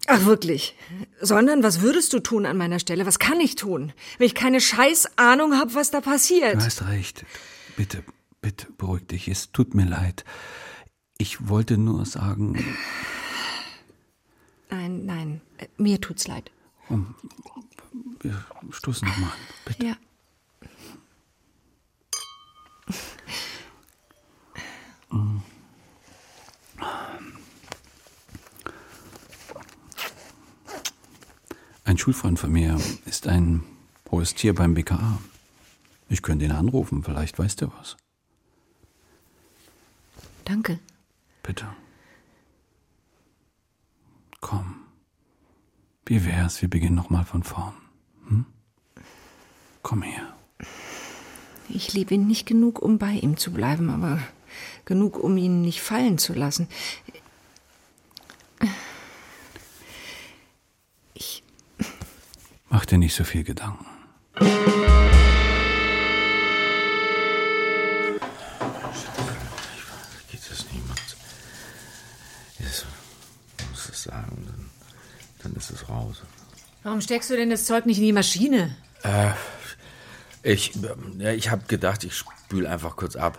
Ach, 0.08 0.26
wirklich. 0.26 0.76
Sondern, 1.22 1.62
was 1.62 1.82
würdest 1.82 2.14
du 2.14 2.20
tun 2.20 2.46
an 2.46 2.58
meiner 2.58 2.80
Stelle? 2.80 3.06
Was 3.06 3.20
kann 3.20 3.40
ich 3.40 3.56
tun? 3.56 3.94
Wenn 4.18 4.26
ich 4.28 4.34
keine 4.36 4.60
scheiß 4.62 5.18
Ahnung 5.18 5.54
habe, 5.54 5.76
was 5.76 5.92
da 5.92 6.02
passiert. 6.02 6.56
Du 6.56 6.62
hast 6.66 6.88
recht. 6.88 7.26
Bitte, 7.76 8.04
bitte 8.42 8.68
beruhig 8.78 9.06
dich. 9.08 9.28
Es 9.28 9.52
tut 9.52 9.76
mir 9.76 9.86
leid. 9.86 10.24
Ich 11.18 11.48
wollte 11.50 11.78
nur 11.78 12.06
sagen, 12.06 12.64
Nein, 14.70 15.06
nein, 15.06 15.42
mir 15.78 16.00
tut's 16.00 16.28
leid. 16.28 16.52
um, 16.90 17.16
wir 18.22 18.46
stoßen 18.72 19.08
nochmal. 19.08 19.32
Bitte. 19.66 19.86
Ja. 19.86 19.98
Ein 31.90 31.98
Schulfreund 31.98 32.38
von 32.38 32.52
mir 32.52 32.80
ist 33.06 33.28
ein 33.28 33.64
hohes 34.12 34.36
Tier 34.36 34.54
beim 34.54 34.76
BKA. 34.76 35.20
Ich 36.08 36.22
könnte 36.22 36.46
ihn 36.46 36.52
anrufen, 36.52 37.04
vielleicht 37.04 37.40
weiß 37.40 37.56
der 37.56 37.72
was. 37.80 37.98
Danke. 40.46 40.80
Bitte. 41.42 41.68
Komm. 44.42 44.76
Wie 46.06 46.26
wär's, 46.26 46.62
wir 46.62 46.70
beginnen 46.70 46.96
nochmal 46.96 47.26
von 47.26 47.44
vorn. 47.44 47.74
Hm? 48.28 48.46
Komm 49.82 50.02
her. 50.02 50.34
Ich 51.70 51.94
liebe 51.94 52.16
ihn 52.16 52.26
nicht 52.26 52.48
genug, 52.48 52.82
um 52.82 52.98
bei 52.98 53.12
ihm 53.12 53.38
zu 53.38 53.52
bleiben, 53.52 53.90
aber 53.90 54.20
genug, 54.86 55.18
um 55.18 55.38
ihn 55.38 55.62
nicht 55.62 55.82
fallen 55.82 56.18
zu 56.18 56.34
lassen. 56.34 56.68
Mach 62.70 62.86
dir 62.86 62.98
nicht 62.98 63.16
so 63.16 63.24
viel 63.24 63.44
Gedanken. 63.44 63.86
Ist 75.70 75.82
es 75.82 75.90
raus. 75.90 76.22
Warum 76.84 77.02
steckst 77.02 77.30
du 77.30 77.36
denn 77.36 77.50
das 77.50 77.66
Zeug 77.66 77.86
nicht 77.86 77.98
in 77.98 78.04
die 78.04 78.14
Maschine? 78.14 78.76
Äh, 79.04 79.32
ich, 80.44 80.74
ja, 81.18 81.32
ich 81.32 81.50
habe 81.50 81.66
gedacht, 81.68 82.04
ich 82.04 82.16
spül 82.16 82.66
einfach 82.66 82.96
kurz 82.96 83.16
ab. 83.16 83.38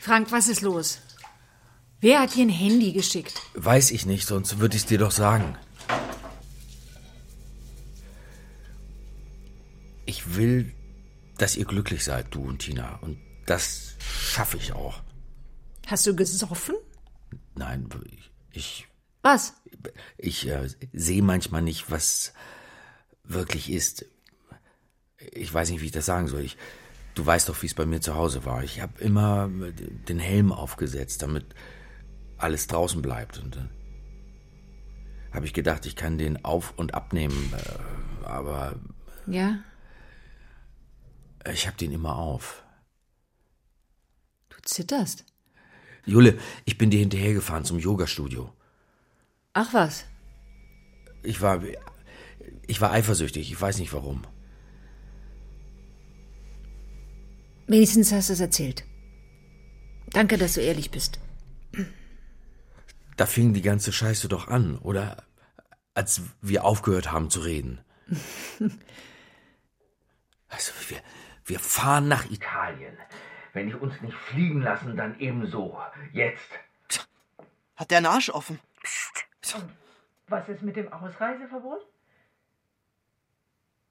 Frank, 0.00 0.32
was 0.32 0.48
ist 0.48 0.60
los? 0.60 0.98
Wer 2.00 2.20
hat 2.20 2.34
dir 2.34 2.44
ein 2.44 2.48
Handy 2.48 2.92
geschickt? 2.92 3.40
Weiß 3.54 3.92
ich 3.92 4.06
nicht, 4.06 4.26
sonst 4.26 4.58
würde 4.58 4.76
ich 4.76 4.82
es 4.82 4.88
dir 4.88 4.98
doch 4.98 5.12
sagen. 5.12 5.56
Ich 10.04 10.34
will, 10.34 10.74
dass 11.38 11.56
ihr 11.56 11.64
glücklich 11.64 12.02
seid, 12.02 12.34
du 12.34 12.42
und 12.42 12.58
Tina. 12.58 12.96
Und 13.02 13.18
das 13.46 13.94
schaffe 14.00 14.56
ich 14.56 14.72
auch. 14.72 15.00
Hast 15.86 16.06
du 16.06 16.16
gesoffen? 16.16 16.74
Nein, 17.54 17.88
ich, 18.10 18.30
ich, 18.50 18.88
Was? 19.22 19.54
ich 20.18 20.48
äh, 20.48 20.68
sehe 20.92 21.22
manchmal 21.22 21.62
nicht, 21.62 21.90
was 21.90 22.32
wirklich 23.24 23.70
ist. 23.70 24.04
Ich 25.32 25.52
weiß 25.52 25.70
nicht, 25.70 25.80
wie 25.80 25.86
ich 25.86 25.92
das 25.92 26.06
sagen 26.06 26.28
soll. 26.28 26.42
Ich, 26.42 26.56
du 27.14 27.24
weißt 27.24 27.48
doch, 27.48 27.60
wie 27.62 27.66
es 27.66 27.74
bei 27.74 27.86
mir 27.86 28.00
zu 28.00 28.14
Hause 28.14 28.44
war. 28.44 28.62
Ich 28.64 28.80
habe 28.80 29.00
immer 29.00 29.48
den 29.48 30.18
Helm 30.18 30.52
aufgesetzt, 30.52 31.22
damit 31.22 31.46
alles 32.36 32.66
draußen 32.66 33.00
bleibt. 33.02 33.38
Und 33.38 33.56
dann 33.56 33.70
habe 35.32 35.46
ich 35.46 35.52
gedacht, 35.54 35.86
ich 35.86 35.96
kann 35.96 36.18
den 36.18 36.44
auf- 36.44 36.74
und 36.76 36.94
abnehmen. 36.94 37.52
äh, 37.54 38.24
Aber 38.26 38.74
Ja? 39.26 39.58
ich 41.52 41.66
habe 41.66 41.76
den 41.76 41.92
immer 41.92 42.16
auf. 42.16 42.62
Du 44.48 44.56
zitterst. 44.62 45.24
Jule, 46.04 46.38
ich 46.64 46.78
bin 46.78 46.90
dir 46.90 46.98
hinterhergefahren 47.00 47.64
zum 47.64 47.78
Yogastudio. 47.78 48.52
Ach 49.54 49.72
was. 49.72 50.06
Ich 51.22 51.40
war. 51.40 51.62
Ich 52.66 52.80
war 52.80 52.92
eifersüchtig, 52.92 53.50
ich 53.50 53.60
weiß 53.60 53.78
nicht 53.78 53.92
warum. 53.92 54.26
Wenigstens 57.66 58.12
hast 58.12 58.28
du 58.28 58.32
es 58.32 58.40
erzählt. 58.40 58.84
Danke, 60.10 60.36
dass 60.36 60.54
du 60.54 60.60
ehrlich 60.60 60.90
bist. 60.90 61.18
Da 63.16 63.26
fing 63.26 63.54
die 63.54 63.62
ganze 63.62 63.92
Scheiße 63.92 64.28
doch 64.28 64.48
an, 64.48 64.78
oder? 64.78 65.24
Als 65.94 66.22
wir 66.40 66.64
aufgehört 66.64 67.12
haben 67.12 67.30
zu 67.30 67.40
reden. 67.40 67.80
Also, 70.48 70.72
wir, 70.88 70.98
wir 71.46 71.58
fahren 71.58 72.08
nach 72.08 72.30
Italien. 72.30 72.94
Wenn 73.54 73.68
die 73.68 73.74
uns 73.74 73.98
nicht 74.02 74.14
fliegen 74.14 74.60
lassen, 74.60 74.98
dann 74.98 75.18
ebenso. 75.18 75.78
Jetzt. 76.12 76.50
Hat 77.74 77.90
der 77.90 77.96
einen 77.96 78.06
Arsch 78.06 78.28
offen? 78.28 78.58
Was 80.28 80.48
ist 80.48 80.62
mit 80.62 80.76
dem 80.76 80.92
Ausreiseverbot? 80.92 81.86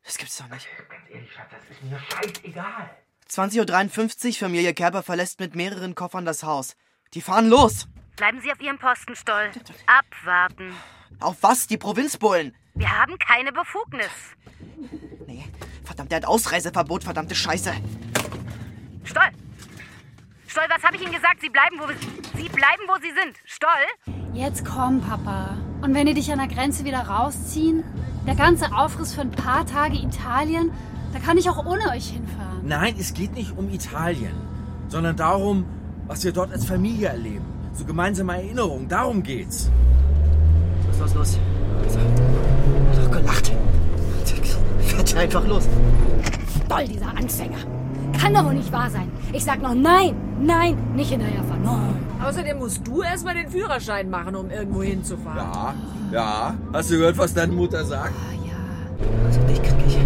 Das 0.03 0.17
gibt's 0.17 0.37
doch 0.37 0.47
nicht. 0.47 0.67
Ganz 0.89 1.09
ehrlich, 1.09 1.31
Schatz, 1.31 1.51
das 1.51 1.69
ist 1.69 1.83
mir 1.83 1.99
scheißegal. 1.99 2.89
20.53 3.29 4.27
Uhr, 4.27 4.33
Familie 4.33 4.73
Kerber 4.73 5.03
verlässt 5.03 5.39
mit 5.39 5.55
mehreren 5.55 5.95
Koffern 5.95 6.25
das 6.25 6.43
Haus. 6.43 6.75
Die 7.13 7.21
fahren 7.21 7.47
los. 7.47 7.87
Bleiben 8.15 8.41
Sie 8.41 8.51
auf 8.51 8.59
Ihrem 8.59 8.79
Posten, 8.79 9.15
Stoll. 9.15 9.51
Abwarten. 9.85 10.73
Auf 11.19 11.37
was? 11.41 11.67
Die 11.67 11.77
Provinzbullen. 11.77 12.55
Wir 12.73 12.89
haben 12.97 13.17
keine 13.19 13.51
Befugnis. 13.51 14.11
Verdammt, 15.83 16.11
der 16.11 16.17
hat 16.17 16.25
Ausreiseverbot, 16.25 17.03
verdammte 17.03 17.35
Scheiße. 17.35 17.73
Stoll! 19.03 19.29
Stoll, 20.47 20.63
was 20.69 20.83
habe 20.83 20.95
ich 20.95 21.01
Ihnen 21.01 21.13
gesagt? 21.13 21.41
Sie 21.41 21.49
bleiben, 21.49 21.79
wo 21.79 21.87
Sie 22.37 22.49
bleiben, 22.49 22.83
wo 22.87 22.95
Sie 23.01 23.11
sind. 23.11 23.37
Stoll! 23.45 24.20
Jetzt 24.33 24.63
komm, 24.63 25.01
Papa. 25.01 25.57
Und 25.81 25.93
wenn 25.93 26.05
die 26.05 26.13
dich 26.13 26.31
an 26.31 26.39
der 26.39 26.47
Grenze 26.47 26.85
wieder 26.85 26.99
rausziehen? 26.99 27.83
Der 28.25 28.35
ganze 28.35 28.73
Aufriss 28.73 29.13
für 29.13 29.21
ein 29.21 29.31
paar 29.31 29.65
Tage 29.65 29.97
Italien? 29.97 30.71
Da 31.11 31.19
kann 31.19 31.37
ich 31.37 31.49
auch 31.49 31.65
ohne 31.65 31.89
euch 31.89 32.11
hinfahren. 32.11 32.61
Nein, 32.65 32.95
es 32.97 33.13
geht 33.13 33.33
nicht 33.33 33.57
um 33.57 33.69
Italien, 33.69 34.33
sondern 34.87 35.17
darum, 35.17 35.65
was 36.07 36.23
wir 36.23 36.31
dort 36.31 36.53
als 36.53 36.63
Familie 36.63 37.09
erleben. 37.09 37.45
So 37.73 37.83
gemeinsame 37.83 38.35
Erinnerungen, 38.35 38.87
darum 38.87 39.21
geht's. 39.21 39.69
Los, 40.99 41.13
los, 41.13 41.37
los. 41.83 41.97
Doch 42.95 43.11
gelacht. 43.11 43.51
Fährt 44.79 45.15
einfach 45.15 45.45
los. 45.45 45.67
Doll, 46.69 46.87
dieser 46.87 47.09
Angstsänger. 47.09 47.57
Kann 48.17 48.33
doch 48.33 48.45
wohl 48.45 48.53
nicht 48.53 48.71
wahr 48.71 48.89
sein. 48.89 49.11
Ich 49.33 49.43
sag 49.43 49.61
noch 49.61 49.73
nein, 49.73 50.15
nein, 50.41 50.77
nicht 50.95 51.09
hinterherfahren. 51.09 51.63
Nein. 51.63 52.10
Außerdem 52.23 52.59
musst 52.59 52.85
du 52.85 53.01
erstmal 53.01 53.33
den 53.33 53.49
Führerschein 53.49 54.09
machen, 54.09 54.35
um 54.35 54.49
irgendwo 54.51 54.83
hinzufahren. 54.83 55.37
Ja, 55.37 55.73
ja. 56.11 56.55
Hast 56.71 56.91
du 56.91 56.97
gehört, 56.97 57.17
was 57.17 57.33
deine 57.33 57.51
Mutter 57.51 57.83
sagt? 57.83 58.13
Also 59.25 59.41
dich 59.41 59.61
krieg 59.61 59.75
ich. 59.87 59.97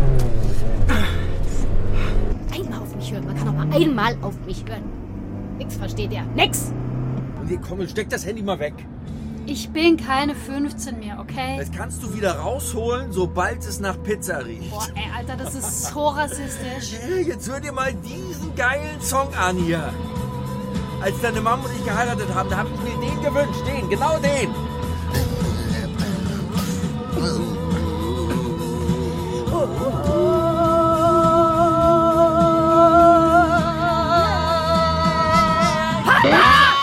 Einmal 2.58 2.80
auf 2.80 2.96
mich 2.96 3.12
hören. 3.12 3.26
Man 3.26 3.36
kann 3.36 3.48
doch 3.48 3.54
mal 3.54 3.68
einmal 3.74 4.18
auf 4.22 4.36
mich 4.46 4.64
hören. 4.68 4.84
Nix 5.58 5.76
versteht 5.76 6.14
er. 6.14 6.24
Nix. 6.36 6.72
Und 7.40 7.48
hier, 7.48 7.60
komm, 7.60 7.86
steck 7.88 8.10
das 8.10 8.26
Handy 8.26 8.42
mal 8.42 8.60
weg. 8.60 8.74
Ich 9.48 9.70
bin 9.70 9.98
keine 9.98 10.34
15 10.34 11.00
mehr, 11.00 11.20
okay? 11.20 11.58
Das 11.60 11.72
kannst 11.72 12.02
du 12.02 12.16
wieder 12.16 12.40
rausholen, 12.40 13.12
sobald 13.12 13.60
es 13.60 13.80
nach 13.80 14.02
Pizza 14.02 14.44
riecht. 14.44 14.72
Boah, 14.72 14.88
ey, 14.96 15.04
Alter, 15.16 15.36
das 15.38 15.54
ist 15.54 15.86
so 15.86 16.08
rassistisch. 16.08 16.98
Hey, 17.00 17.28
Jetzt 17.28 17.48
hör 17.48 17.60
dir 17.60 17.72
mal 17.72 17.94
diesen 17.94 18.56
geilen 18.56 19.00
Song 19.02 19.28
an 19.36 19.58
hier. 19.58 19.94
Als 21.02 21.22
deine 21.22 21.42
Mama 21.42 21.66
und 21.66 21.76
ich 21.76 21.84
geheiratet 21.86 22.34
haben, 22.34 22.50
da 22.50 22.58
habe 22.58 22.70
ich 22.74 22.82
mir 22.82 22.98
den 23.00 23.22
gewünscht. 23.22 23.62
Den, 23.66 23.90
genau 23.90 24.18
den. 24.18 24.54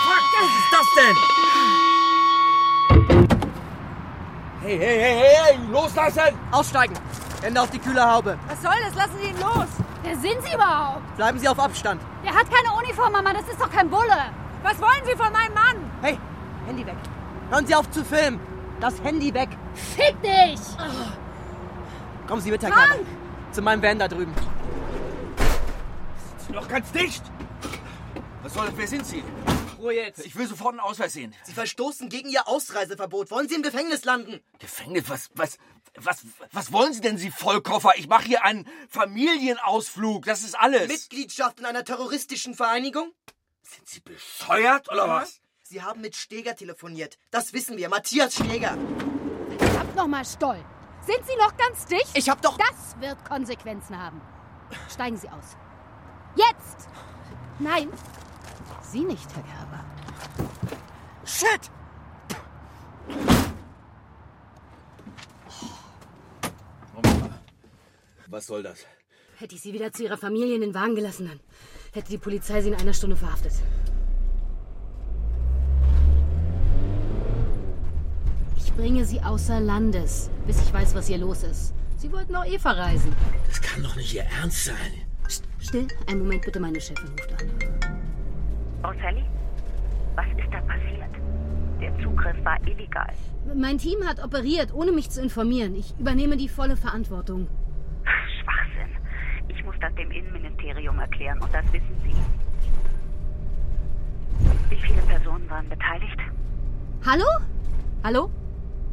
Fuck, 0.03 0.23
was 0.37 0.49
ist 0.57 0.71
das 0.71 0.87
denn? 0.95 1.17
Hey, 4.61 4.77
hey, 4.77 4.97
hey, 4.97 5.15
hey, 5.17 5.35
hey, 5.43 5.59
loslassen! 5.71 6.33
Aussteigen. 6.51 6.95
Hände 7.41 7.61
auf 7.61 7.69
die 7.71 7.79
kühle 7.79 8.09
Haube. 8.09 8.37
Was 8.47 8.61
soll 8.61 8.71
das? 8.85 8.95
Lassen 8.95 9.17
Sie 9.21 9.27
ihn 9.27 9.39
los! 9.39 9.67
Wer 10.03 10.17
sind 10.17 10.41
Sie 10.43 10.53
überhaupt? 10.53 11.01
Bleiben 11.17 11.39
Sie 11.39 11.47
auf 11.47 11.59
Abstand. 11.59 12.01
Der 12.33 12.39
hat 12.39 12.49
keine 12.49 12.73
Uniform, 12.73 13.11
Mama. 13.11 13.31
Das 13.31 13.47
ist 13.47 13.61
doch 13.61 13.69
kein 13.69 13.87
Bulle. 13.87 14.33
Was 14.63 14.81
wollen 14.81 15.05
Sie 15.05 15.11
von 15.11 15.31
meinem 15.31 15.53
Mann? 15.53 15.91
Hey, 16.01 16.17
Handy 16.65 16.83
weg. 16.83 16.95
Hören 17.51 17.67
Sie 17.67 17.75
auf 17.75 17.91
zu 17.91 18.03
filmen. 18.03 18.39
Das 18.79 18.99
Handy 19.03 19.31
weg. 19.35 19.49
Fick 19.75 20.19
dich! 20.23 20.59
Kommen 22.27 22.41
Sie 22.41 22.49
mit, 22.49 22.63
Herr 22.63 22.71
Frank! 22.71 22.87
Kerber. 22.87 23.05
Zu 23.51 23.61
meinem 23.61 23.83
Van 23.83 23.99
da 23.99 24.07
drüben. 24.07 24.33
Noch 26.51 26.67
ganz 26.67 26.91
dicht! 26.91 27.21
Was 28.41 28.55
soll 28.55 28.65
das? 28.65 28.77
Wer 28.77 28.87
sind 28.87 29.05
Sie? 29.05 29.23
Ruhe 29.77 29.93
jetzt. 29.93 30.25
Ich 30.25 30.35
will 30.35 30.47
sofort 30.47 30.71
einen 30.71 30.79
Ausweis 30.79 31.13
sehen. 31.13 31.35
Sie 31.43 31.53
verstoßen 31.53 32.09
gegen 32.09 32.29
Ihr 32.29 32.47
Ausreiseverbot. 32.47 33.29
Wollen 33.29 33.47
Sie 33.47 33.55
im 33.55 33.61
Gefängnis 33.61 34.05
landen? 34.05 34.39
Gefängnis? 34.57 35.03
Was, 35.07 35.29
was, 35.35 35.59
was, 35.99 36.25
was 36.51 36.71
wollen 36.71 36.93
Sie 36.93 37.01
denn, 37.01 37.17
Sie 37.17 37.31
Vollkoffer? 37.31 37.91
Ich 37.97 38.07
mache 38.07 38.25
hier 38.25 38.43
einen 38.43 38.67
Familienausflug. 38.89 40.25
Das 40.25 40.43
ist 40.43 40.55
alles. 40.59 40.87
Mitgliedschaft 40.87 41.59
in 41.59 41.65
einer 41.65 41.83
terroristischen 41.83 42.55
Vereinigung? 42.55 43.11
Sind 43.61 43.87
Sie 43.87 43.99
bescheuert 43.99 44.91
oder 44.91 45.07
was? 45.07 45.39
Sie 45.63 45.81
haben 45.81 46.01
mit 46.01 46.15
Steger 46.15 46.55
telefoniert. 46.55 47.17
Das 47.31 47.53
wissen 47.53 47.77
wir. 47.77 47.89
Matthias 47.89 48.35
Steger. 48.35 48.77
Verdammt 49.57 49.95
nochmal, 49.95 50.25
Stoll. 50.25 50.63
Sind 51.05 51.19
Sie 51.25 51.35
noch 51.37 51.55
ganz 51.57 51.85
dicht? 51.85 52.09
Ich 52.15 52.29
hab 52.29 52.41
doch... 52.41 52.57
Das 52.57 52.99
wird 52.99 53.23
Konsequenzen 53.25 53.97
haben. 53.97 54.21
Steigen 54.91 55.17
Sie 55.17 55.29
aus. 55.29 55.57
Jetzt! 56.35 56.87
Nein, 57.59 57.89
Sie 58.81 59.03
nicht, 59.03 59.27
Herr 59.35 59.43
Gerber. 59.43 59.85
Shit! 61.25 61.71
Was 68.27 68.47
soll 68.47 68.63
das? 68.63 68.85
Hätte 69.37 69.55
ich 69.55 69.61
Sie 69.61 69.73
wieder 69.73 69.91
zu 69.91 70.03
Ihrer 70.03 70.17
Familie 70.17 70.55
in 70.55 70.61
den 70.61 70.73
Wagen 70.73 70.95
gelassen, 70.95 71.27
dann 71.27 71.39
hätte 71.91 72.09
die 72.09 72.17
Polizei 72.17 72.61
Sie 72.61 72.69
in 72.69 72.75
einer 72.75 72.93
Stunde 72.93 73.15
verhaftet. 73.15 73.53
Ich 78.57 78.73
bringe 78.73 79.05
Sie 79.05 79.21
außer 79.21 79.59
Landes, 79.59 80.29
bis 80.47 80.61
ich 80.61 80.73
weiß, 80.73 80.95
was 80.95 81.07
hier 81.07 81.17
los 81.17 81.43
ist. 81.43 81.73
Sie 81.97 82.11
wollten 82.11 82.35
auch 82.35 82.45
eh 82.45 82.57
verreisen. 82.59 83.13
Das 83.47 83.61
kann 83.61 83.83
doch 83.83 83.95
nicht 83.95 84.13
Ihr 84.13 84.23
Ernst 84.23 84.65
sein. 84.65 84.75
Psst, 85.27 85.43
still, 85.59 85.87
einen 86.07 86.19
Moment 86.19 86.43
bitte, 86.43 86.59
meine 86.59 86.79
Chefin 86.79 87.09
ruft 87.09 87.41
an. 87.41 87.49
Frau 88.81 88.93
Sally, 89.01 89.23
was 90.15 90.25
ist 90.27 90.51
da 90.51 90.61
passiert? 90.61 91.03
Der 91.81 92.03
Zugriff 92.03 92.43
war 92.43 92.59
illegal. 92.67 93.13
Mein 93.53 93.77
Team 93.77 94.05
hat 94.07 94.23
operiert, 94.23 94.73
ohne 94.73 94.91
mich 94.91 95.09
zu 95.09 95.21
informieren. 95.21 95.75
Ich 95.75 95.93
übernehme 95.99 96.37
die 96.37 96.49
volle 96.49 96.77
Verantwortung. 96.77 97.47
Das 99.83 99.93
dem 99.95 100.11
Innenministerium 100.11 100.97
erklären 100.97 101.37
und 101.41 101.53
das 101.53 101.65
wissen 101.73 101.97
Sie. 102.05 102.15
Wie 104.69 104.79
viele 104.81 105.01
Personen 105.01 105.49
waren 105.49 105.67
beteiligt? 105.67 106.17
Hallo? 107.05 107.25
Hallo? 108.01 108.29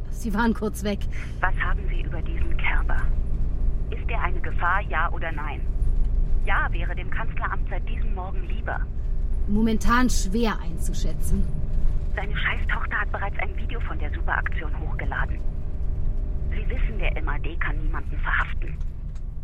Sie 0.09 0.33
waren 0.33 0.53
kurz 0.53 0.83
weg. 0.83 0.99
Was 1.39 1.55
haben 1.55 1.79
Sie 1.87 2.01
über 2.01 2.21
diesen 2.21 2.57
Kerber? 2.57 2.97
Ist 3.89 4.09
er 4.09 4.21
eine 4.21 4.41
Gefahr, 4.41 4.81
ja 4.89 5.09
oder 5.13 5.31
nein? 5.31 5.61
Ja 6.45 6.67
wäre 6.73 6.93
dem 6.93 7.09
Kanzleramt 7.09 7.69
seit 7.69 7.87
diesem 7.87 8.13
Morgen 8.13 8.45
lieber. 8.49 8.81
Momentan 9.47 10.09
schwer 10.09 10.59
einzuschätzen. 10.61 11.41
Seine 12.17 12.35
Scheißtochter 12.35 12.99
hat 12.99 13.11
bereits 13.13 13.39
ein 13.39 13.55
Video 13.55 13.79
von 13.79 13.97
der 13.97 14.11
Superaktion 14.11 14.77
hochgeladen. 14.81 15.39
Sie 16.49 16.69
wissen, 16.69 16.99
der 16.99 17.23
MAD 17.23 17.57
kann 17.61 17.81
niemanden 17.81 18.19
verhaften. 18.19 18.77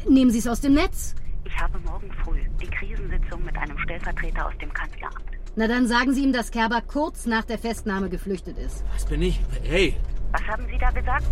Nehmen 0.09 0.29
Sie 0.31 0.39
es 0.39 0.47
aus 0.47 0.59
dem 0.59 0.73
Netz. 0.73 1.15
Ich 1.45 1.57
habe 1.57 1.79
morgen 1.79 2.11
früh 2.23 2.39
die 2.61 2.67
Krisensitzung 2.67 3.43
mit 3.43 3.57
einem 3.57 3.77
Stellvertreter 3.79 4.47
aus 4.47 4.53
dem 4.59 4.73
Kanzleramt. 4.73 5.23
Na 5.55 5.67
dann 5.67 5.87
sagen 5.87 6.13
Sie 6.13 6.23
ihm, 6.23 6.33
dass 6.33 6.51
Kerber 6.51 6.81
kurz 6.81 7.25
nach 7.25 7.45
der 7.45 7.57
Festnahme 7.57 8.09
geflüchtet 8.09 8.57
ist. 8.57 8.83
Was 8.93 9.05
bin 9.05 9.21
ich? 9.21 9.39
Hey! 9.63 9.95
Was 10.31 10.43
haben 10.43 10.65
Sie 10.69 10.77
da 10.77 10.91
gesagt? 10.91 11.25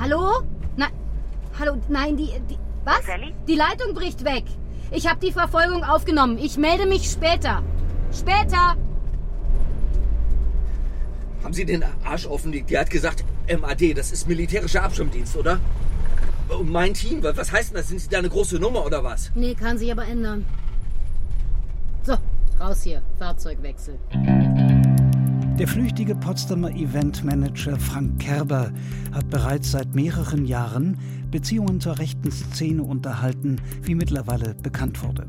Hallo? 0.00 0.42
Na, 0.76 0.86
hallo, 1.58 1.76
nein, 1.88 2.16
die, 2.16 2.30
die, 2.48 2.58
was? 2.84 3.04
Sally? 3.06 3.34
Die 3.46 3.54
Leitung 3.54 3.94
bricht 3.94 4.24
weg. 4.24 4.44
Ich 4.90 5.06
habe 5.06 5.20
die 5.24 5.32
Verfolgung 5.32 5.84
aufgenommen. 5.84 6.38
Ich 6.38 6.56
melde 6.56 6.86
mich 6.86 7.10
später. 7.10 7.62
Später! 8.12 8.76
Haben 11.44 11.52
Sie 11.52 11.64
den 11.64 11.84
Arsch 12.04 12.26
offen? 12.26 12.52
Die, 12.52 12.62
die 12.62 12.78
hat 12.78 12.90
gesagt, 12.90 13.24
MAD, 13.48 13.96
das 13.96 14.10
ist 14.10 14.26
militärischer 14.26 14.82
Abschirmdienst, 14.82 15.36
oder? 15.36 15.60
Und 16.48 16.70
mein 16.70 16.94
Team, 16.94 17.22
was 17.22 17.52
heißt 17.52 17.70
denn 17.70 17.76
das? 17.76 17.88
Sind 17.88 18.00
Sie 18.00 18.08
da 18.08 18.18
eine 18.18 18.28
große 18.28 18.58
Nummer 18.58 18.84
oder 18.84 19.04
was? 19.04 19.30
Nee, 19.34 19.54
kann 19.54 19.78
sich 19.78 19.92
aber 19.92 20.06
ändern. 20.06 20.44
So, 22.02 22.14
raus 22.58 22.82
hier. 22.82 23.02
Fahrzeugwechsel. 23.18 23.98
Der 25.58 25.66
flüchtige 25.66 26.14
Potsdamer 26.14 26.70
Eventmanager 26.70 27.78
Frank 27.78 28.20
Kerber 28.20 28.72
hat 29.12 29.28
bereits 29.28 29.72
seit 29.72 29.94
mehreren 29.94 30.46
Jahren 30.46 30.96
Beziehungen 31.30 31.80
zur 31.80 31.98
rechten 31.98 32.30
Szene 32.30 32.82
unterhalten, 32.82 33.56
wie 33.82 33.94
mittlerweile 33.94 34.54
bekannt 34.54 35.02
wurde. 35.02 35.26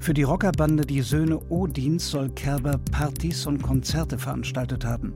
Für 0.00 0.14
die 0.14 0.24
Rockerbande 0.24 0.84
Die 0.84 1.00
Söhne 1.00 1.38
Odins 1.48 2.10
soll 2.10 2.28
Kerber 2.30 2.78
Partys 2.90 3.46
und 3.46 3.62
Konzerte 3.62 4.18
veranstaltet 4.18 4.84
haben. 4.84 5.14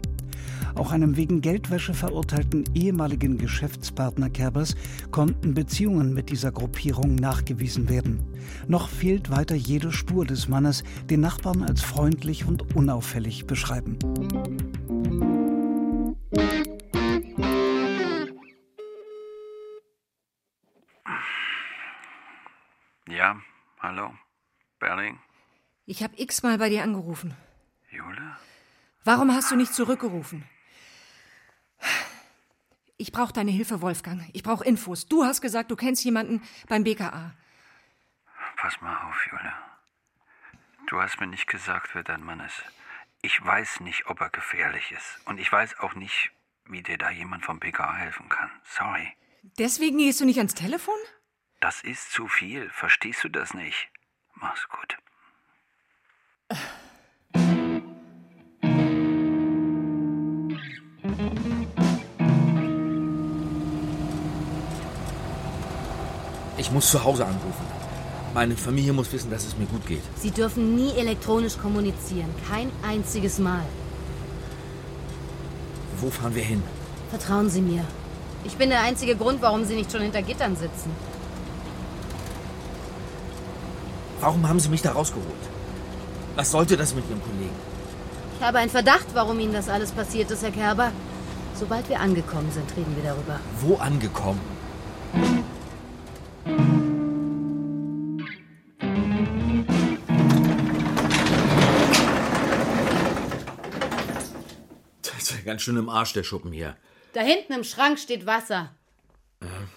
Auch 0.74 0.92
einem 0.92 1.16
wegen 1.16 1.40
Geldwäsche 1.40 1.94
verurteilten 1.94 2.64
ehemaligen 2.74 3.38
Geschäftspartner 3.38 4.30
Kerbers 4.30 4.74
konnten 5.10 5.54
Beziehungen 5.54 6.14
mit 6.14 6.30
dieser 6.30 6.52
Gruppierung 6.52 7.14
nachgewiesen 7.14 7.88
werden. 7.88 8.20
Noch 8.68 8.88
fehlt 8.88 9.30
weiter 9.30 9.54
jede 9.54 9.92
Spur 9.92 10.24
des 10.24 10.48
Mannes, 10.48 10.84
den 11.10 11.20
Nachbarn 11.20 11.62
als 11.62 11.82
freundlich 11.82 12.46
und 12.46 12.74
unauffällig 12.74 13.46
beschreiben. 13.46 13.98
Ja, 23.08 23.36
hallo. 23.80 24.10
Berling? 24.78 25.18
Ich 25.84 26.02
habe 26.02 26.14
x-mal 26.16 26.58
bei 26.58 26.70
dir 26.70 26.82
angerufen. 26.82 27.36
Jule? 27.90 28.36
Warum 29.04 29.32
hast 29.32 29.50
du 29.50 29.56
nicht 29.56 29.74
zurückgerufen? 29.74 30.44
Ich 32.96 33.10
brauche 33.10 33.32
deine 33.32 33.50
Hilfe, 33.50 33.80
Wolfgang. 33.80 34.28
Ich 34.32 34.42
brauche 34.42 34.64
Infos. 34.64 35.06
Du 35.08 35.24
hast 35.24 35.40
gesagt, 35.40 35.70
du 35.70 35.76
kennst 35.76 36.04
jemanden 36.04 36.42
beim 36.68 36.84
BKA. 36.84 37.34
Pass 38.56 38.80
mal 38.80 38.96
auf, 39.08 39.26
Jule. 39.30 39.52
Du 40.86 41.00
hast 41.00 41.18
mir 41.18 41.26
nicht 41.26 41.48
gesagt, 41.48 41.94
wer 41.94 42.04
dein 42.04 42.22
Mann 42.22 42.40
ist. 42.40 42.62
Ich 43.22 43.44
weiß 43.44 43.80
nicht, 43.80 44.06
ob 44.06 44.20
er 44.20 44.30
gefährlich 44.30 44.92
ist. 44.92 45.20
Und 45.24 45.38
ich 45.38 45.50
weiß 45.50 45.80
auch 45.80 45.94
nicht, 45.94 46.30
wie 46.66 46.82
dir 46.82 46.98
da 46.98 47.10
jemand 47.10 47.44
vom 47.44 47.58
BKA 47.58 47.94
helfen 47.94 48.28
kann. 48.28 48.50
Sorry. 48.64 49.12
Deswegen 49.58 49.98
gehst 49.98 50.20
du 50.20 50.24
nicht 50.24 50.38
ans 50.38 50.54
Telefon? 50.54 50.98
Das 51.60 51.82
ist 51.82 52.12
zu 52.12 52.28
viel. 52.28 52.70
Verstehst 52.70 53.24
du 53.24 53.28
das 53.28 53.54
nicht? 53.54 53.90
Mach's 54.34 54.68
gut. 54.68 54.96
Ich 66.62 66.70
muss 66.70 66.92
zu 66.92 67.02
Hause 67.02 67.26
anrufen. 67.26 67.66
Meine 68.34 68.56
Familie 68.56 68.92
muss 68.92 69.12
wissen, 69.12 69.32
dass 69.32 69.44
es 69.44 69.58
mir 69.58 69.66
gut 69.66 69.84
geht. 69.84 70.04
Sie 70.20 70.30
dürfen 70.30 70.76
nie 70.76 70.92
elektronisch 70.92 71.58
kommunizieren. 71.58 72.30
Kein 72.48 72.70
einziges 72.88 73.40
Mal. 73.40 73.64
Wo 76.00 76.08
fahren 76.08 76.36
wir 76.36 76.44
hin? 76.44 76.62
Vertrauen 77.10 77.50
Sie 77.50 77.60
mir. 77.60 77.84
Ich 78.44 78.56
bin 78.56 78.70
der 78.70 78.82
einzige 78.82 79.16
Grund, 79.16 79.42
warum 79.42 79.64
Sie 79.64 79.74
nicht 79.74 79.90
schon 79.90 80.02
hinter 80.02 80.22
Gittern 80.22 80.54
sitzen. 80.54 80.90
Warum 84.20 84.48
haben 84.48 84.60
Sie 84.60 84.68
mich 84.68 84.82
da 84.82 84.92
rausgeholt? 84.92 85.44
Was 86.36 86.52
sollte 86.52 86.76
das 86.76 86.94
mit 86.94 87.04
Ihrem 87.10 87.22
Kollegen? 87.22 87.56
Ich 88.38 88.46
habe 88.46 88.58
einen 88.58 88.70
Verdacht, 88.70 89.08
warum 89.14 89.40
Ihnen 89.40 89.52
das 89.52 89.68
alles 89.68 89.90
passiert 89.90 90.30
ist, 90.30 90.44
Herr 90.44 90.52
Kerber. 90.52 90.92
Sobald 91.58 91.88
wir 91.88 91.98
angekommen 91.98 92.52
sind, 92.52 92.70
reden 92.76 92.94
wir 92.94 93.02
darüber. 93.02 93.40
Wo 93.60 93.74
angekommen? 93.78 94.61
Ganz 105.52 105.60
schön 105.60 105.76
im 105.76 105.90
Arsch, 105.90 106.14
der 106.14 106.22
Schuppen 106.22 106.50
hier. 106.50 106.78
Da 107.12 107.20
hinten 107.20 107.52
im 107.52 107.62
Schrank 107.62 107.98
steht 107.98 108.24
Wasser. 108.24 108.74
Ein 109.40 109.68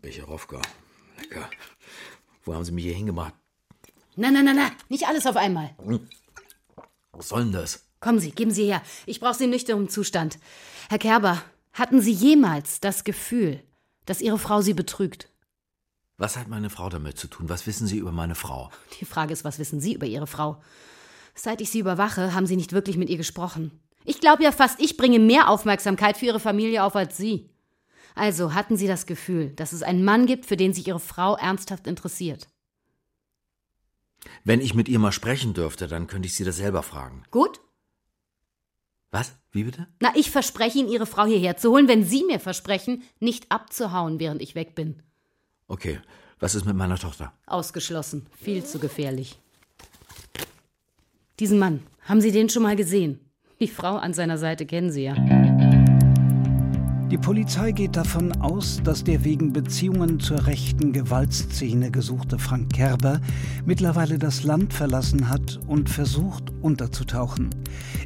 Becherowka. 0.00 0.62
Lecker. 1.18 1.50
Wo 2.42 2.54
haben 2.54 2.64
Sie 2.64 2.72
mich 2.72 2.84
hier 2.84 2.94
hingemacht? 2.94 3.34
Na, 4.16 4.30
na, 4.30 4.42
na, 4.42 4.54
na, 4.54 4.70
nicht 4.88 5.06
alles 5.06 5.26
auf 5.26 5.36
einmal. 5.36 5.74
Was 7.12 7.28
soll 7.28 7.42
denn 7.42 7.52
das? 7.52 7.84
Kommen 8.00 8.18
Sie, 8.18 8.30
geben 8.30 8.50
Sie 8.50 8.64
her. 8.64 8.80
Ich 9.04 9.20
brauche 9.20 9.34
Sie 9.34 9.44
in 9.44 9.50
nüchternem 9.50 9.90
Zustand. 9.90 10.38
Herr 10.88 10.98
Kerber, 10.98 11.42
hatten 11.74 12.00
Sie 12.00 12.12
jemals 12.12 12.80
das 12.80 13.04
Gefühl, 13.04 13.62
dass 14.06 14.22
Ihre 14.22 14.38
Frau 14.38 14.62
Sie 14.62 14.72
betrügt? 14.72 15.28
Was 16.16 16.38
hat 16.38 16.48
meine 16.48 16.70
Frau 16.70 16.88
damit 16.88 17.18
zu 17.18 17.28
tun? 17.28 17.50
Was 17.50 17.66
wissen 17.66 17.86
Sie 17.86 17.98
über 17.98 18.12
meine 18.12 18.34
Frau? 18.34 18.70
Die 19.00 19.04
Frage 19.04 19.34
ist, 19.34 19.44
was 19.44 19.58
wissen 19.58 19.82
Sie 19.82 19.92
über 19.92 20.06
Ihre 20.06 20.26
Frau? 20.26 20.62
Seit 21.34 21.60
ich 21.60 21.70
Sie 21.70 21.78
überwache, 21.78 22.34
haben 22.34 22.46
Sie 22.46 22.56
nicht 22.56 22.72
wirklich 22.72 22.96
mit 22.96 23.08
ihr 23.08 23.16
gesprochen. 23.16 23.80
Ich 24.04 24.20
glaube 24.20 24.42
ja 24.42 24.52
fast, 24.52 24.80
ich 24.80 24.96
bringe 24.96 25.18
mehr 25.18 25.48
Aufmerksamkeit 25.48 26.16
für 26.16 26.26
Ihre 26.26 26.40
Familie 26.40 26.84
auf 26.84 26.96
als 26.96 27.16
Sie. 27.16 27.50
Also 28.14 28.54
hatten 28.54 28.76
Sie 28.76 28.86
das 28.86 29.06
Gefühl, 29.06 29.50
dass 29.50 29.72
es 29.72 29.82
einen 29.82 30.04
Mann 30.04 30.26
gibt, 30.26 30.46
für 30.46 30.56
den 30.56 30.74
sich 30.74 30.88
Ihre 30.88 31.00
Frau 31.00 31.36
ernsthaft 31.36 31.86
interessiert? 31.86 32.48
Wenn 34.44 34.60
ich 34.60 34.74
mit 34.74 34.88
ihr 34.88 34.98
mal 34.98 35.12
sprechen 35.12 35.54
dürfte, 35.54 35.88
dann 35.88 36.06
könnte 36.06 36.26
ich 36.26 36.34
sie 36.34 36.44
das 36.44 36.56
selber 36.56 36.82
fragen. 36.82 37.24
Gut? 37.30 37.60
Was? 39.10 39.34
Wie 39.50 39.64
bitte? 39.64 39.88
Na, 40.00 40.12
ich 40.14 40.30
verspreche 40.30 40.78
Ihnen, 40.78 40.88
Ihre 40.88 41.06
Frau 41.06 41.24
hierher 41.24 41.56
zu 41.56 41.70
holen, 41.70 41.88
wenn 41.88 42.04
Sie 42.04 42.24
mir 42.24 42.40
versprechen, 42.40 43.02
nicht 43.20 43.50
abzuhauen, 43.50 44.20
während 44.20 44.40
ich 44.40 44.54
weg 44.54 44.74
bin. 44.74 45.02
Okay. 45.66 46.00
Was 46.38 46.56
ist 46.56 46.64
mit 46.64 46.74
meiner 46.74 46.98
Tochter? 46.98 47.32
Ausgeschlossen. 47.46 48.26
Viel 48.36 48.64
zu 48.64 48.80
gefährlich. 48.80 49.38
Diesen 51.40 51.58
Mann, 51.58 51.80
haben 52.02 52.20
Sie 52.20 52.30
den 52.30 52.50
schon 52.50 52.62
mal 52.62 52.76
gesehen? 52.76 53.18
Die 53.58 53.66
Frau 53.66 53.96
an 53.96 54.12
seiner 54.12 54.36
Seite 54.36 54.66
kennen 54.66 54.90
Sie 54.92 55.04
ja. 55.04 55.14
Die 57.10 57.18
Polizei 57.18 57.72
geht 57.72 57.96
davon 57.96 58.32
aus, 58.40 58.80
dass 58.84 59.04
der 59.04 59.24
wegen 59.24 59.52
Beziehungen 59.52 60.18
zur 60.20 60.46
rechten 60.46 60.92
Gewaltszene 60.92 61.90
gesuchte 61.90 62.38
Frank 62.38 62.72
Kerber 62.72 63.20
mittlerweile 63.64 64.18
das 64.18 64.44
Land 64.44 64.72
verlassen 64.72 65.28
hat 65.28 65.60
und 65.66 65.88
versucht 65.88 66.44
unterzutauchen. 66.60 67.50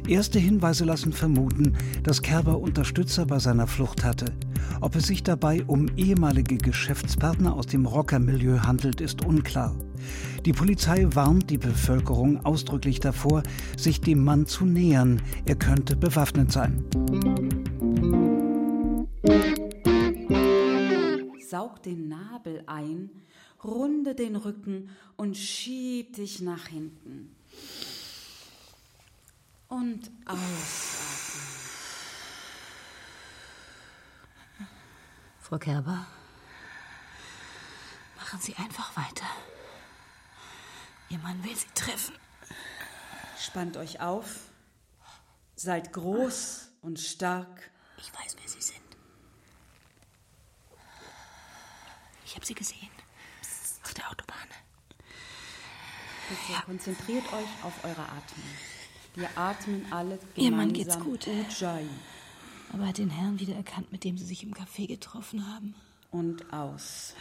Erste 0.07 0.39
Hinweise 0.39 0.85
lassen 0.85 1.13
vermuten, 1.13 1.77
dass 2.03 2.21
Kerber 2.21 2.59
Unterstützer 2.59 3.25
bei 3.25 3.39
seiner 3.39 3.67
Flucht 3.67 4.03
hatte. 4.03 4.25
Ob 4.81 4.95
es 4.95 5.07
sich 5.07 5.23
dabei 5.23 5.63
um 5.65 5.87
ehemalige 5.97 6.57
Geschäftspartner 6.57 7.53
aus 7.53 7.67
dem 7.67 7.85
Rockermilieu 7.85 8.59
handelt, 8.59 9.01
ist 9.01 9.25
unklar. 9.25 9.75
Die 10.45 10.53
Polizei 10.53 11.07
warnt 11.13 11.49
die 11.49 11.57
Bevölkerung 11.57 12.45
ausdrücklich 12.45 12.99
davor, 12.99 13.43
sich 13.75 14.01
dem 14.01 14.23
Mann 14.23 14.45
zu 14.45 14.65
nähern. 14.65 15.21
Er 15.45 15.55
könnte 15.55 15.95
bewaffnet 15.95 16.51
sein. 16.51 16.85
Saug 21.49 21.81
den 21.83 22.07
Nabel 22.09 22.63
ein, 22.67 23.09
runde 23.63 24.15
den 24.15 24.35
Rücken 24.35 24.89
und 25.15 25.37
schieb 25.37 26.13
dich 26.13 26.41
nach 26.41 26.67
hinten. 26.67 27.35
Und 29.69 30.11
ausatmen. 30.25 31.06
Frau 35.47 35.57
Kerber, 35.59 36.05
machen 38.17 38.37
Sie 38.41 38.53
einfach 38.57 38.97
weiter. 38.97 39.25
Ihr 41.07 41.19
Mann 41.19 41.41
will 41.41 41.55
Sie 41.55 41.69
treffen. 41.73 42.13
Spannt 43.39 43.77
euch 43.77 44.01
auf. 44.01 44.49
Seid 45.55 45.93
groß 45.93 46.67
und 46.81 46.99
stark. 46.99 47.71
Ich 47.97 48.13
weiß, 48.13 48.35
wer 48.37 48.49
Sie 48.49 48.61
sind. 48.61 48.81
Ich 52.25 52.35
habe 52.35 52.45
Sie 52.45 52.53
gesehen. 52.53 52.91
Auf 53.85 53.93
der 53.93 54.11
Autobahn. 54.11 54.49
Bitte 56.27 56.61
konzentriert 56.65 57.25
euch 57.31 57.63
auf 57.63 57.85
eure 57.85 58.01
Atmung. 58.01 58.49
Wir 59.15 59.29
atmen 59.37 59.93
alle 59.93 60.17
gemeinsam 60.17 60.43
Ihr 60.43 60.51
Mann 60.51 60.73
geht's 60.73 60.99
gut. 60.99 61.25
Ujjayi. 61.25 61.89
Aber 62.73 62.83
er 62.83 62.89
hat 62.89 62.97
den 62.97 63.09
Herrn 63.09 63.39
wieder 63.39 63.55
erkannt, 63.55 63.91
mit 63.91 64.03
dem 64.03 64.17
Sie 64.17 64.25
sich 64.25 64.43
im 64.43 64.53
Café 64.53 64.87
getroffen 64.87 65.47
haben. 65.47 65.75
Und 66.11 66.51
aus. 66.53 67.13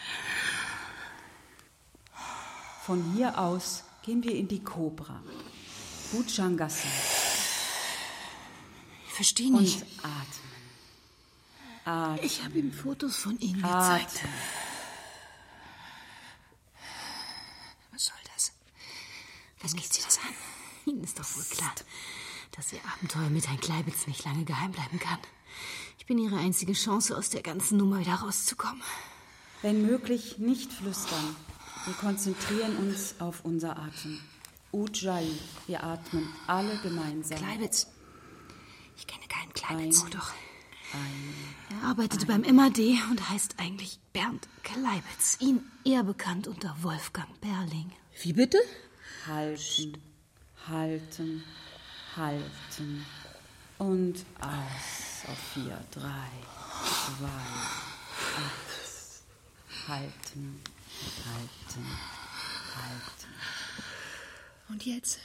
Von 2.83 3.15
hier 3.15 3.39
aus 3.39 3.85
gehen 4.03 4.23
wir 4.23 4.35
in 4.35 4.49
die 4.49 4.63
Cobra. 4.63 5.23
Butschangasse. 6.13 6.87
Ich 9.09 9.13
verstehe 9.13 9.53
nicht. 9.53 9.83
Und 9.83 10.05
atmen. 10.05 10.47
Atmen. 11.85 12.25
Ich 12.25 12.45
habe 12.45 12.59
ihm 12.59 12.73
Fotos 12.73 13.17
von 13.17 13.39
Ihnen 13.41 13.65
Atmen. 13.65 14.05
gezeigt. 14.07 14.29
Was 17.93 18.05
soll 18.05 18.17
das? 18.35 18.53
Was 19.63 19.75
geht 19.75 19.93
Sie 19.93 20.03
das 20.03 20.19
an? 20.19 20.35
Ihnen 20.85 21.03
ist 21.03 21.19
doch 21.19 21.37
wohl 21.37 21.45
klar, 21.45 21.75
dass 22.57 22.73
Ihr 22.73 22.81
Abenteuer 22.95 23.29
mit 23.31 23.47
Herrn 23.49 23.61
Kleibitz 23.61 24.07
nicht 24.07 24.25
lange 24.25 24.45
geheim 24.45 24.73
bleiben 24.73 24.99
kann. 24.99 25.19
Ich 25.99 26.07
bin 26.07 26.19
Ihre 26.19 26.37
einzige 26.39 26.73
Chance, 26.73 27.17
aus 27.17 27.31
der 27.31 27.43
ganzen 27.43 27.79
Nummer 27.79 28.01
wieder 28.01 28.15
rauszukommen. 28.15 28.83
Wenn 29.63 29.85
möglich, 29.87 30.39
nicht 30.39 30.73
flüstern. 30.73 31.37
Wir 31.85 31.95
konzentrieren 31.95 32.77
uns 32.77 33.15
auf 33.21 33.45
unser 33.45 33.77
Atmen. 33.79 34.21
Ujjayi, 34.73 35.39
wir 35.67 35.85
atmen 35.85 36.29
alle 36.47 36.77
gemeinsam. 36.79 37.39
Kleibitz. 37.39 37.87
Ich 38.97 39.07
kenne 39.07 39.27
keinen 39.29 39.53
Kleibitz. 39.53 40.05
Ein, 40.05 40.11
doch. 40.11 40.33
Ein, 40.93 41.35
Er 41.81 41.89
arbeitete 41.89 42.27
beim 42.27 42.43
MAD 42.43 42.79
und 43.11 43.29
heißt 43.29 43.57
eigentlich 43.59 43.99
Bernd 44.13 44.49
Kleibitz. 44.63 45.39
Ihn 45.41 45.61
eher 45.85 46.05
bekannt 46.05 46.47
unter 46.47 46.77
Wolfgang 46.83 47.29
Berling. 47.41 47.93
Wie 48.23 48.33
bitte? 48.33 48.59
halten, 49.27 49.99
halten, 50.69 51.43
halten. 52.17 53.07
Und 53.79 54.25
aus 54.41 55.29
auf 55.29 55.39
vier, 55.53 55.79
drei, 55.91 56.31
zwei, 56.83 57.27
eins. 58.37 59.23
Halten, 59.87 60.63
halten, 61.27 61.87
halten. 62.75 63.35
Und 64.69 64.85
jetzt? 64.87 65.19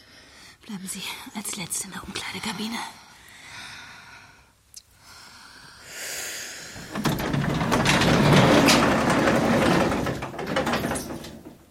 Bleiben 0.66 0.88
Sie 0.88 1.02
als 1.34 1.56
Letzte 1.56 1.86
in 1.86 1.94
der 1.94 2.04
Umkleidekabine. 2.04 2.78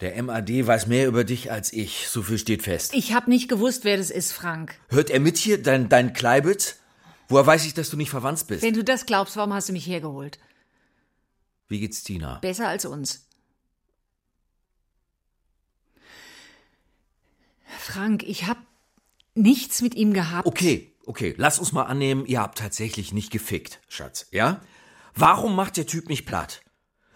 Der 0.01 0.23
MAD 0.23 0.67
weiß 0.67 0.87
mehr 0.87 1.07
über 1.07 1.25
dich 1.25 1.53
als 1.53 1.73
ich, 1.73 2.09
so 2.09 2.23
viel 2.23 2.39
steht 2.39 2.63
fest. 2.63 2.95
Ich 2.95 3.13
habe 3.13 3.29
nicht 3.29 3.49
gewusst, 3.49 3.85
wer 3.85 3.99
das 3.99 4.11
ist, 4.11 4.33
Frank. 4.33 4.79
Hört 4.89 5.11
er 5.11 5.21
mit 5.21 5.37
hier, 5.37 5.63
dein, 5.63 5.89
dein 5.91 6.15
Kleibitz? 6.15 6.77
Woher 7.29 7.47
weiß 7.47 7.67
ich, 7.67 7.75
dass 7.75 7.91
du 7.91 7.97
nicht 7.97 8.11
verwandt 8.11 8.47
bist? 8.47 8.63
Wenn 8.63 8.75
du 8.75 8.83
das 8.83 9.05
glaubst, 9.05 9.37
warum 9.37 9.53
hast 9.53 9.69
du 9.69 9.73
mich 9.73 9.87
hergeholt? 9.87 10.39
Wie 11.69 11.81
geht's 11.81 12.03
Tina? 12.03 12.39
Besser 12.39 12.69
als 12.69 12.87
uns. 12.87 13.27
Frank, 17.79 18.23
ich 18.23 18.47
hab 18.47 18.59
nichts 19.35 19.83
mit 19.83 19.95
ihm 19.95 20.13
gehabt. 20.13 20.47
Okay, 20.47 20.93
okay, 21.07 21.35
lass 21.37 21.59
uns 21.59 21.73
mal 21.73 21.85
annehmen, 21.85 22.25
ihr 22.27 22.41
habt 22.41 22.59
tatsächlich 22.59 23.13
nicht 23.13 23.31
gefickt, 23.31 23.81
Schatz, 23.89 24.27
ja? 24.33 24.61
Warum 25.15 25.55
macht 25.55 25.77
der 25.77 25.87
Typ 25.87 26.09
mich 26.09 26.25
platt? 26.25 26.63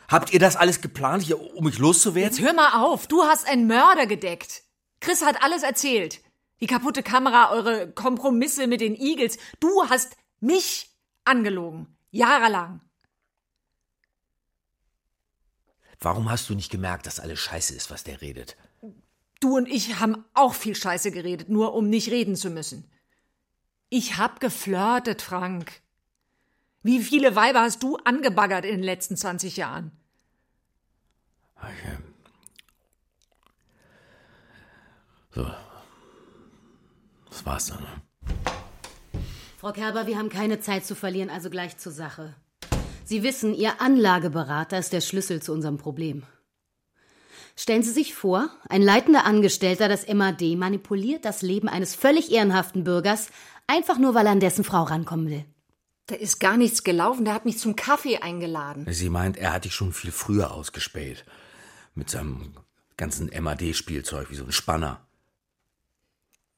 Habt 0.09 0.33
ihr 0.33 0.39
das 0.39 0.57
alles 0.57 0.81
geplant, 0.81 1.23
hier, 1.23 1.41
um 1.57 1.65
mich 1.65 1.79
loszuwerden? 1.79 2.31
Jetzt 2.31 2.45
hör 2.45 2.53
mal 2.53 2.83
auf, 2.83 3.07
du 3.07 3.23
hast 3.23 3.47
einen 3.47 3.67
Mörder 3.67 4.07
gedeckt. 4.07 4.63
Chris 5.01 5.25
hat 5.25 5.43
alles 5.43 5.63
erzählt. 5.63 6.21
Die 6.61 6.67
kaputte 6.67 7.03
Kamera, 7.03 7.51
eure 7.51 7.91
Kompromisse 7.93 8.67
mit 8.67 8.81
den 8.81 8.95
Eagles. 8.95 9.39
Du 9.61 9.69
hast 9.89 10.17
mich 10.41 10.91
angelogen. 11.25 11.97
Jahrelang. 12.11 12.81
Warum 16.01 16.31
hast 16.31 16.49
du 16.49 16.55
nicht 16.55 16.71
gemerkt, 16.71 17.07
dass 17.07 17.19
alles 17.21 17.41
scheiße 17.41 17.75
ist, 17.75 17.91
was 17.91 18.05
der 18.05 18.21
redet? 18.21 18.57
Du 19.41 19.57
und 19.57 19.69
ich 19.69 20.01
haben 20.01 20.25
auch 20.35 20.55
viel 20.55 20.75
Scheiße 20.75 21.11
geredet, 21.11 21.49
nur 21.49 21.75
um 21.75 21.89
nicht 21.89 22.11
reden 22.11 22.37
zu 22.37 22.51
müssen. 22.51 22.91
Ich 23.89 24.17
hab 24.17 24.41
geflirtet, 24.41 25.23
Frank. 25.23 25.83
Wie 26.85 27.03
viele 27.03 27.35
Weiber 27.35 27.62
hast 27.62 27.82
du 27.82 27.97
angebaggert 28.05 28.66
in 28.66 28.72
den 28.72 28.82
letzten 28.82 29.16
20 29.16 29.57
Jahren? 29.57 29.91
Okay. 31.57 31.97
So. 35.30 35.47
Das 37.30 37.47
war's 37.47 37.66
dann. 37.68 37.80
Ne? 37.80 38.35
Frau 39.57 39.72
Kerber, 39.72 40.07
wir 40.07 40.18
haben 40.18 40.28
keine 40.28 40.61
Zeit 40.61 40.85
zu 40.85 40.95
verlieren, 40.95 41.30
also 41.30 41.49
gleich 41.49 41.78
zur 41.78 41.91
Sache. 41.91 42.35
Sie 43.07 43.22
wissen, 43.22 43.55
Ihr 43.55 43.80
Anlageberater 43.80 44.78
ist 44.78 44.93
der 44.93 45.01
Schlüssel 45.01 45.41
zu 45.41 45.55
unserem 45.55 45.78
Problem. 45.78 46.22
Stellen 47.57 47.82
Sie 47.82 47.93
sich 47.93 48.14
vor, 48.14 48.51
ein 48.68 48.82
leitender 48.82 49.24
Angestellter 49.24 49.89
des 49.89 50.07
MAD 50.07 50.43
manipuliert 50.57 51.24
das 51.24 51.41
Leben 51.41 51.68
eines 51.70 51.95
völlig 51.95 52.30
ehrenhaften 52.30 52.85
Bürgers, 52.85 53.30
einfach 53.66 53.97
nur 53.97 54.14
weil 54.14 54.26
er 54.26 54.32
an 54.32 54.41
dessen 54.41 54.64
Frau 54.64 54.82
rankommen 54.82 55.30
will. 55.30 55.47
Da 56.07 56.15
ist 56.17 56.39
gar 56.39 56.57
nichts 56.57 56.85
gelaufen, 56.85 57.25
der 57.25 57.35
hat 57.35 57.47
mich 57.47 57.59
zum 57.59 57.77
Kaffee 57.77 58.19
eingeladen. 58.19 58.87
Sie 58.91 59.09
meint, 59.09 59.39
er 59.39 59.55
hat 59.55 59.65
dich 59.65 59.75
schon 59.75 59.93
viel 59.93 60.13
früher 60.13 60.53
ausgespäht. 60.53 61.25
Mit 61.95 62.11
seinem 62.11 62.55
ganzen 62.97 63.31
MAD-Spielzeug, 63.43 64.31
wie 64.31 64.35
so 64.35 64.45
ein 64.45 64.53
Spanner. 64.53 65.01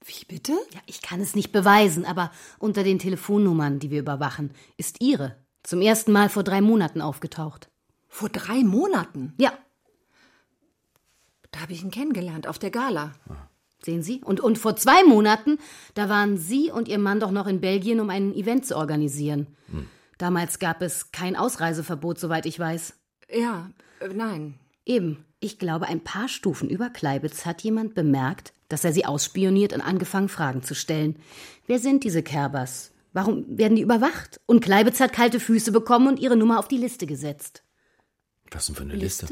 Wie 0.05 0.24
bitte? 0.24 0.53
Ja, 0.72 0.80
ich 0.86 1.03
kann 1.03 1.20
es 1.20 1.34
nicht 1.34 1.53
beweisen, 1.53 2.05
aber 2.05 2.30
unter 2.59 2.82
den 2.84 2.99
Telefonnummern, 2.99 3.78
die 3.78 3.90
wir 3.90 4.01
überwachen, 4.01 4.53
ist 4.76 5.01
Ihre 5.01 5.36
zum 5.62 5.80
ersten 5.80 6.12
Mal 6.12 6.28
vor 6.28 6.44
drei 6.44 6.61
Monaten 6.61 7.01
aufgetaucht. 7.01 7.68
Vor 8.09 8.28
drei 8.28 8.62
Monaten? 8.62 9.34
Ja. 9.36 9.53
Da 11.51 11.61
habe 11.61 11.72
ich 11.72 11.82
ihn 11.82 11.90
kennengelernt, 11.90 12.47
auf 12.47 12.59
der 12.59 12.70
Gala. 12.70 13.14
Sehen 13.87 14.03
Sie? 14.03 14.20
Und, 14.24 14.41
und 14.41 14.59
vor 14.59 14.74
zwei 14.74 15.05
Monaten, 15.05 15.59
da 15.95 16.09
waren 16.09 16.37
Sie 16.37 16.72
und 16.72 16.89
Ihr 16.89 16.99
Mann 16.99 17.20
doch 17.20 17.30
noch 17.30 17.47
in 17.47 17.61
Belgien, 17.61 18.01
um 18.01 18.11
ein 18.11 18.34
Event 18.34 18.66
zu 18.66 18.76
organisieren. 18.76 19.47
Hm. 19.70 19.87
Damals 20.18 20.59
gab 20.59 20.82
es 20.82 21.12
kein 21.12 21.37
Ausreiseverbot, 21.37 22.18
soweit 22.18 22.47
ich 22.47 22.59
weiß. 22.59 22.95
Ja, 23.32 23.70
äh, 24.01 24.09
nein. 24.09 24.59
Eben. 24.84 25.24
Ich 25.39 25.61
glaube, 25.61 25.87
ein 25.87 26.03
paar 26.03 26.26
Stufen 26.26 26.68
über 26.68 26.91
Kleibitz 26.91 27.47
hat 27.47 27.62
jemand 27.62 27.95
bemerkt, 27.95 28.53
dass 28.68 28.84
er 28.84 28.93
sie 28.93 29.05
ausspioniert 29.05 29.72
und 29.72 29.82
angefangen, 29.82 30.28
Fragen 30.28 30.64
zu 30.64 30.74
stellen. 30.74 31.16
Wer 31.68 31.78
sind 31.78 32.03
diese 32.03 32.24
Kerbers? 32.24 32.91
Warum 33.12 33.45
werden 33.57 33.76
die 33.76 33.82
überwacht? 33.82 34.41
Und 34.47 34.64
Kleibitz 34.64 34.99
hat 34.99 35.12
kalte 35.12 35.39
Füße 35.39 35.70
bekommen 35.70 36.09
und 36.09 36.18
ihre 36.18 36.37
Nummer 36.37 36.59
auf 36.59 36.66
die 36.66 36.78
Liste 36.78 37.07
gesetzt. 37.07 37.62
Was 38.51 38.66
denn 38.66 38.74
für 38.74 38.82
eine 38.82 38.97
Liste? 38.97 39.28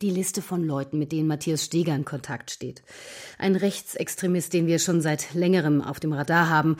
Die 0.00 0.10
Liste 0.10 0.42
von 0.42 0.62
Leuten, 0.62 0.98
mit 0.98 1.12
denen 1.12 1.26
Matthias 1.26 1.64
Steger 1.64 1.94
in 1.94 2.04
Kontakt 2.04 2.50
steht. 2.50 2.82
Ein 3.38 3.56
Rechtsextremist, 3.56 4.52
den 4.52 4.66
wir 4.66 4.78
schon 4.78 5.00
seit 5.00 5.34
längerem 5.34 5.82
auf 5.82 5.98
dem 5.98 6.12
Radar 6.12 6.48
haben. 6.48 6.76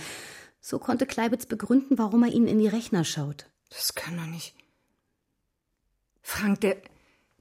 So 0.61 0.79
konnte 0.79 1.07
Kleibitz 1.07 1.47
begründen, 1.47 1.99
warum 1.99 2.23
er 2.23 2.33
ihnen 2.33 2.47
in 2.47 2.59
die 2.59 2.69
Rechner 2.69 3.05
schaut. 3.05 3.47
Das 3.71 3.95
kann 3.95 4.17
doch 4.17 4.27
nicht. 4.27 4.55
Frank, 6.23 6.61
der, 6.61 6.77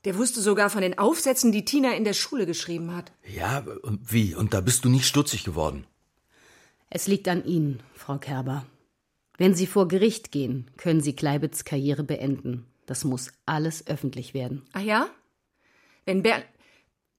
der 0.06 0.18
wusste 0.18 0.42
sogar 0.42 0.70
von 0.70 0.82
den 0.82 0.98
Aufsätzen, 0.98 1.52
die 1.52 1.66
Tina 1.66 1.94
in 1.94 2.06
der 2.06 2.14
Schule 2.14 2.46
geschrieben 2.46 2.96
hat. 2.96 3.12
Ja, 3.28 3.66
und 3.84 4.12
wie? 4.14 4.34
Und 4.34 4.54
da 4.54 4.62
bist 4.62 4.86
du 4.86 4.90
nicht 4.90 5.06
stutzig 5.06 5.44
geworden? 5.44 5.86
Es 6.90 7.08
liegt 7.08 7.28
an 7.28 7.44
Ihnen, 7.44 7.84
Frau 7.94 8.18
Kerber. 8.18 8.66
Wenn 9.38 9.54
Sie 9.54 9.68
vor 9.68 9.88
Gericht 9.88 10.32
gehen, 10.32 10.72
können 10.78 11.02
Sie 11.02 11.16
Kleibitz 11.16 11.66
Karriere 11.66 12.04
beenden. 12.04 12.66
Das 12.86 13.04
muss 13.04 13.34
alles 13.46 13.86
öffentlich 13.88 14.34
werden. 14.34 14.64
Ach 14.72 14.82
ja? 14.82 15.10
Wenn, 16.08 16.24
Ber 16.24 16.41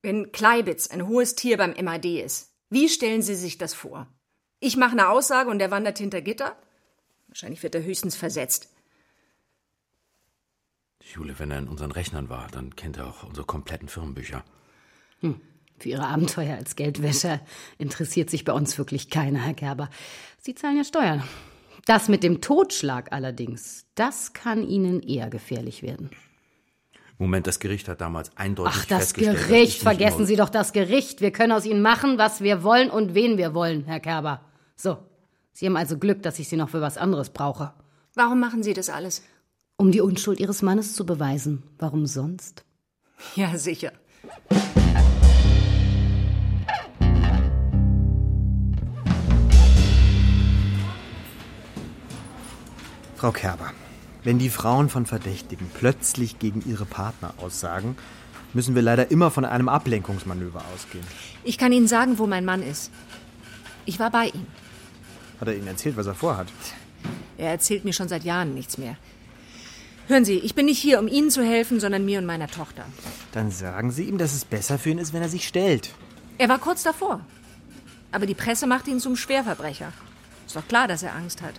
wenn 0.01 0.33
Kleibitz 0.33 0.89
ein 0.89 1.07
hohes 1.07 1.35
Tier 1.35 1.59
beim 1.59 1.75
MAD 1.79 2.07
ist, 2.07 2.55
wie 2.71 2.89
stellen 2.89 3.21
Sie 3.21 3.35
sich 3.35 3.59
das 3.59 3.75
vor? 3.75 4.09
Ich 4.61 4.79
mache 4.79 4.93
eine 4.93 5.11
Aussage 5.11 5.51
und 5.51 5.61
er 5.61 5.71
wandert 5.71 5.99
hinter 5.99 6.23
Gitter? 6.23 6.57
Wahrscheinlich 7.29 7.63
wird 7.63 7.75
er 7.75 7.85
höchstens 7.85 8.17
versetzt. 8.17 8.75
Jule, 11.03 11.39
wenn 11.39 11.51
er 11.51 11.59
in 11.59 11.69
unseren 11.69 11.93
Rechnern 11.93 12.31
war, 12.31 12.49
dann 12.51 12.77
kennt 12.77 12.97
er 12.97 13.09
auch 13.09 13.25
unsere 13.25 13.47
kompletten 13.47 13.89
Firmenbücher. 13.89 14.43
Hm. 15.21 15.41
Für 15.79 15.91
Ihre 15.91 16.07
Abenteuer 16.07 16.57
als 16.57 16.75
Geldwäscher 16.75 17.41
interessiert 17.77 18.31
sich 18.31 18.45
bei 18.45 18.53
uns 18.53 18.79
wirklich 18.79 19.11
keiner, 19.11 19.41
Herr 19.41 19.55
Gerber. 19.55 19.91
Sie 20.41 20.55
zahlen 20.55 20.79
ja 20.79 20.85
Steuern. 20.85 21.23
Das 21.85 22.09
mit 22.09 22.23
dem 22.23 22.41
Totschlag 22.41 23.13
allerdings, 23.13 23.87
das 23.95 24.33
kann 24.33 24.67
Ihnen 24.67 25.01
eher 25.01 25.29
gefährlich 25.29 25.83
werden. 25.83 26.11
Moment, 27.19 27.49
das 27.49 27.59
Gericht 27.59 27.89
hat 27.89 28.01
damals 28.01 28.31
eindeutig 28.37 28.75
Ach, 28.77 28.85
das 28.87 28.99
festgestellt, 28.99 29.37
dass 29.37 29.43
ich 29.43 29.49
Gericht, 29.49 29.83
vergessen 29.83 30.25
Sie 30.25 30.37
doch 30.37 30.49
das 30.49 30.73
Gericht. 30.73 31.21
Wir 31.21 31.33
können 31.33 31.53
aus 31.53 31.67
Ihnen 31.67 31.83
machen, 31.83 32.17
was 32.17 32.41
wir 32.43 32.63
wollen 32.63 32.91
und 32.91 33.15
wen 33.15 33.37
wir 33.37 33.55
wollen, 33.55 33.85
Herr 33.85 33.99
Kerber. 33.99 34.41
So, 34.77 34.99
Sie 35.53 35.67
haben 35.67 35.77
also 35.77 35.99
Glück, 35.99 36.23
dass 36.23 36.39
ich 36.39 36.49
Sie 36.49 36.57
noch 36.57 36.69
für 36.69 36.81
was 36.81 36.97
anderes 36.97 37.31
brauche. 37.31 37.75
Warum 38.15 38.39
machen 38.39 38.63
Sie 38.63 38.73
das 38.73 38.89
alles? 38.89 39.25
Um 39.77 39.91
die 39.91 40.01
Unschuld 40.01 40.39
Ihres 40.39 40.63
Mannes 40.63 40.95
zu 40.95 41.05
beweisen. 41.05 41.65
Warum 41.79 42.07
sonst? 42.07 42.65
Ja, 43.35 43.57
sicher. 43.59 43.93
Frau 53.17 53.33
Kerber, 53.33 53.73
wenn 54.29 54.39
die 54.39 54.51
Frauen 54.51 54.91
von 54.91 55.07
Verdächtigen 55.07 55.71
plötzlich 55.73 56.39
gegen 56.39 56.63
ihre 56.69 56.85
Partner 56.85 57.33
aussagen, 57.39 57.97
müssen 58.53 58.75
wir 58.75 58.83
leider 58.83 59.11
immer 59.11 59.31
von 59.31 59.47
einem 59.47 59.71
Ablenkungsmanöver 59.71 60.63
ausgehen. 60.75 61.07
Ich 61.45 61.57
kann 61.57 61.73
Ihnen 61.73 61.89
sagen, 61.89 62.19
wo 62.19 62.27
mein 62.27 62.45
Mann 62.45 62.63
ist. 62.63 62.91
Ich 63.87 63.99
war 63.99 64.11
bei 64.11 64.27
ihm. 64.27 64.47
Hat 65.41 65.49
er 65.49 65.57
Ihnen 65.57 65.67
erzählt, 65.67 65.97
was 65.97 66.07
er 66.07 66.15
vorhat? 66.15 66.49
Er 67.39 67.53
erzählt 67.53 67.87
mir 67.87 67.95
schon 67.95 68.09
seit 68.09 68.23
Jahren 68.23 68.53
nichts 68.53 68.77
mehr. 68.77 68.99
Hören 70.09 70.27
Sie, 70.27 70.35
ich 70.35 70.55
bin 70.55 70.67
nicht 70.67 70.79
hier, 70.79 70.99
um 70.99 71.09
Ihnen 71.09 71.31
zu 71.31 71.43
helfen, 71.43 71.81
sondern 71.81 72.05
mir 72.05 72.19
und 72.19 72.27
meiner 72.27 72.49
Tochter. 72.49 72.85
Dann 73.33 73.51
sagen 73.51 73.93
Sie 73.93 74.05
ihm, 74.05 74.19
dass 74.19 74.35
es 74.35 74.45
besser 74.45 74.79
für 74.79 74.91
ihn 74.91 74.99
ist, 74.99 75.15
wenn 75.15 75.23
er 75.23 75.31
sich 75.31 75.49
stellt. 75.49 75.95
Er 76.37 76.51
war 76.51 76.59
kurz 76.59 76.83
davor. 76.83 77.23
Aber 78.13 78.27
die 78.27 78.35
Presse 78.35 78.67
macht 78.67 78.89
ihn 78.89 79.01
zum 79.01 79.17
Schwerverbrecher. 79.17 79.91
Ist 80.47 80.55
doch 80.55 80.69
klar, 80.69 80.87
dass 80.87 81.03
er 81.03 81.15
Angst 81.15 81.41
hat. 81.41 81.55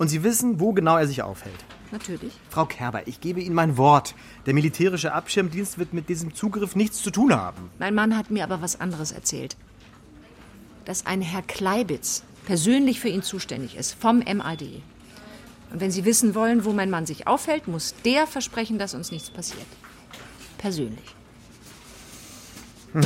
Und 0.00 0.08
Sie 0.08 0.22
wissen, 0.22 0.60
wo 0.60 0.72
genau 0.72 0.96
er 0.96 1.06
sich 1.06 1.22
aufhält. 1.22 1.62
Natürlich. 1.92 2.32
Frau 2.48 2.64
Kerber, 2.64 3.06
ich 3.06 3.20
gebe 3.20 3.42
Ihnen 3.42 3.54
mein 3.54 3.76
Wort. 3.76 4.14
Der 4.46 4.54
militärische 4.54 5.12
Abschirmdienst 5.12 5.78
wird 5.78 5.92
mit 5.92 6.08
diesem 6.08 6.34
Zugriff 6.34 6.74
nichts 6.74 7.02
zu 7.02 7.10
tun 7.10 7.34
haben. 7.34 7.70
Mein 7.78 7.94
Mann 7.94 8.16
hat 8.16 8.30
mir 8.30 8.44
aber 8.44 8.62
was 8.62 8.80
anderes 8.80 9.12
erzählt. 9.12 9.58
Dass 10.86 11.04
ein 11.04 11.20
Herr 11.20 11.42
Kleibitz 11.42 12.22
persönlich 12.46 12.98
für 12.98 13.10
ihn 13.10 13.22
zuständig 13.22 13.76
ist, 13.76 13.92
vom 13.92 14.20
MAD. 14.20 14.62
Und 15.70 15.80
wenn 15.80 15.90
Sie 15.90 16.06
wissen 16.06 16.34
wollen, 16.34 16.64
wo 16.64 16.72
mein 16.72 16.88
Mann 16.88 17.04
sich 17.04 17.26
aufhält, 17.26 17.68
muss 17.68 17.94
der 18.02 18.26
versprechen, 18.26 18.78
dass 18.78 18.94
uns 18.94 19.12
nichts 19.12 19.28
passiert. 19.28 19.66
Persönlich. 20.56 21.14
Hm. 22.94 23.04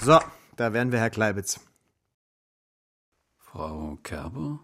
So, 0.00 0.20
da 0.60 0.74
wären 0.74 0.92
wir, 0.92 0.98
Herr 0.98 1.08
Kleibitz. 1.08 1.58
Frau 3.38 3.98
Kerber? 4.02 4.60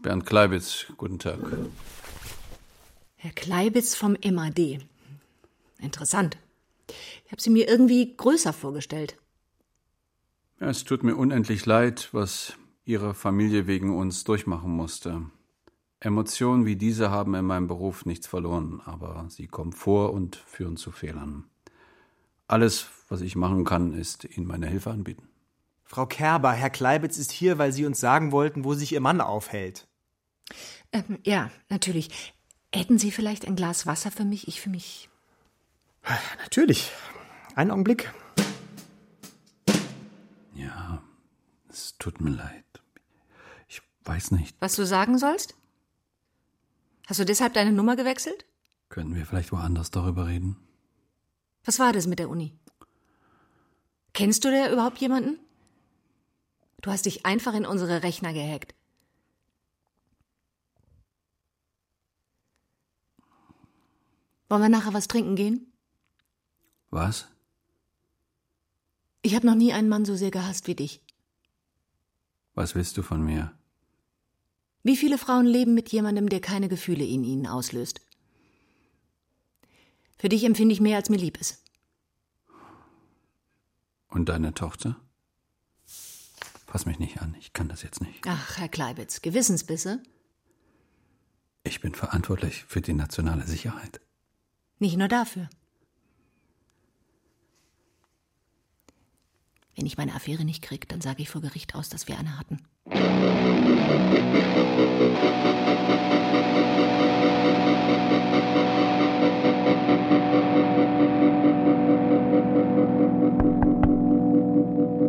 Bernd 0.00 0.24
Kleibitz, 0.24 0.86
guten 0.96 1.18
Tag. 1.18 1.38
Herr 3.16 3.32
Kleibitz 3.32 3.94
vom 3.94 4.16
MAD. 4.24 4.78
Interessant. 5.78 6.38
Ich 7.26 7.32
habe 7.32 7.42
sie 7.42 7.50
mir 7.50 7.68
irgendwie 7.68 8.16
größer 8.16 8.54
vorgestellt. 8.54 9.18
Ja, 10.58 10.70
es 10.70 10.84
tut 10.84 11.02
mir 11.02 11.16
unendlich 11.16 11.66
leid, 11.66 12.08
was 12.12 12.54
Ihre 12.86 13.12
Familie 13.12 13.66
wegen 13.66 13.94
uns 13.94 14.24
durchmachen 14.24 14.70
musste. 14.70 15.20
Emotionen 16.00 16.64
wie 16.64 16.76
diese 16.76 17.10
haben 17.10 17.34
in 17.34 17.44
meinem 17.44 17.66
Beruf 17.66 18.06
nichts 18.06 18.26
verloren, 18.26 18.80
aber 18.86 19.26
sie 19.28 19.48
kommen 19.48 19.74
vor 19.74 20.14
und 20.14 20.36
führen 20.36 20.78
zu 20.78 20.92
Fehlern. 20.92 21.44
Alles, 22.46 22.86
was 23.10 23.20
ich 23.20 23.36
machen 23.36 23.64
kann, 23.64 23.92
ist 23.92 24.24
Ihnen 24.24 24.46
meine 24.46 24.68
Hilfe 24.68 24.90
anbieten. 24.90 25.28
Frau 25.84 26.06
Kerber, 26.06 26.52
Herr 26.52 26.70
Kleibitz 26.70 27.18
ist 27.18 27.32
hier, 27.32 27.58
weil 27.58 27.72
Sie 27.72 27.84
uns 27.84 27.98
sagen 27.98 28.30
wollten, 28.30 28.64
wo 28.64 28.74
sich 28.74 28.92
Ihr 28.92 29.00
Mann 29.00 29.20
aufhält. 29.20 29.88
Ähm, 30.92 31.18
ja, 31.24 31.50
natürlich. 31.68 32.32
Hätten 32.72 32.98
Sie 32.98 33.10
vielleicht 33.10 33.46
ein 33.46 33.56
Glas 33.56 33.86
Wasser 33.86 34.12
für 34.12 34.24
mich? 34.24 34.46
Ich 34.46 34.60
für 34.60 34.70
mich. 34.70 35.08
Natürlich. 36.38 36.92
Einen 37.56 37.72
Augenblick. 37.72 38.12
Ja, 40.54 41.02
es 41.68 41.96
tut 41.98 42.20
mir 42.20 42.30
leid. 42.30 42.64
Ich 43.66 43.82
weiß 44.04 44.30
nicht. 44.30 44.56
Was 44.60 44.76
du 44.76 44.86
sagen 44.86 45.18
sollst? 45.18 45.56
Hast 47.08 47.18
du 47.18 47.24
deshalb 47.24 47.54
deine 47.54 47.72
Nummer 47.72 47.96
gewechselt? 47.96 48.44
Können 48.88 49.16
wir 49.16 49.26
vielleicht 49.26 49.50
woanders 49.50 49.90
darüber 49.90 50.28
reden? 50.28 50.56
Was 51.64 51.80
war 51.80 51.92
das 51.92 52.06
mit 52.06 52.20
der 52.20 52.30
Uni? 52.30 52.56
Kennst 54.12 54.44
du 54.44 54.50
da 54.50 54.72
überhaupt 54.72 54.98
jemanden? 54.98 55.38
Du 56.82 56.90
hast 56.90 57.06
dich 57.06 57.26
einfach 57.26 57.54
in 57.54 57.66
unsere 57.66 58.02
Rechner 58.02 58.32
gehackt. 58.32 58.74
Wollen 64.48 64.62
wir 64.62 64.68
nachher 64.68 64.94
was 64.94 65.06
trinken 65.06 65.36
gehen? 65.36 65.72
Was? 66.90 67.28
Ich 69.22 69.34
habe 69.34 69.46
noch 69.46 69.54
nie 69.54 69.72
einen 69.72 69.88
Mann 69.88 70.04
so 70.04 70.16
sehr 70.16 70.30
gehasst 70.30 70.66
wie 70.66 70.74
dich. 70.74 71.00
Was 72.54 72.74
willst 72.74 72.96
du 72.96 73.02
von 73.02 73.24
mir? 73.24 73.52
Wie 74.82 74.96
viele 74.96 75.18
Frauen 75.18 75.46
leben 75.46 75.74
mit 75.74 75.90
jemandem, 75.90 76.28
der 76.28 76.40
keine 76.40 76.68
Gefühle 76.68 77.04
in 77.04 77.22
ihnen 77.22 77.46
auslöst? 77.46 78.00
Für 80.18 80.28
dich 80.28 80.44
empfinde 80.44 80.72
ich 80.72 80.80
mehr, 80.80 80.96
als 80.96 81.10
mir 81.10 81.16
lieb 81.18 81.40
ist. 81.40 81.59
Und 84.10 84.28
deine 84.28 84.54
Tochter? 84.54 84.96
Fass 86.66 86.86
mich 86.86 86.98
nicht 86.98 87.20
an, 87.20 87.34
ich 87.38 87.52
kann 87.52 87.68
das 87.68 87.82
jetzt 87.82 88.00
nicht. 88.00 88.24
Ach, 88.26 88.58
Herr 88.58 88.68
Kleibitz, 88.68 89.22
Gewissensbisse? 89.22 90.02
Ich 91.64 91.80
bin 91.80 91.94
verantwortlich 91.94 92.64
für 92.64 92.80
die 92.80 92.92
nationale 92.92 93.46
Sicherheit. 93.46 94.00
Nicht 94.78 94.96
nur 94.96 95.08
dafür. 95.08 95.48
Wenn 99.74 99.86
ich 99.86 99.96
meine 99.96 100.14
Affäre 100.14 100.44
nicht 100.44 100.62
krieg, 100.62 100.88
dann 100.88 101.00
sage 101.00 101.22
ich 101.22 101.30
vor 101.30 101.40
Gericht 101.40 101.74
aus, 101.74 101.88
dass 101.88 102.08
wir 102.08 102.18
eine 102.18 102.38
hatten. 102.38 102.60
Was? 110.70 110.79
Herr 115.00 115.06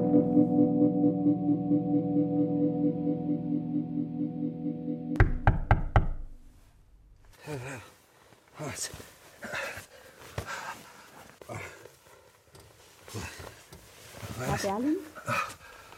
Berling? 14.62 14.96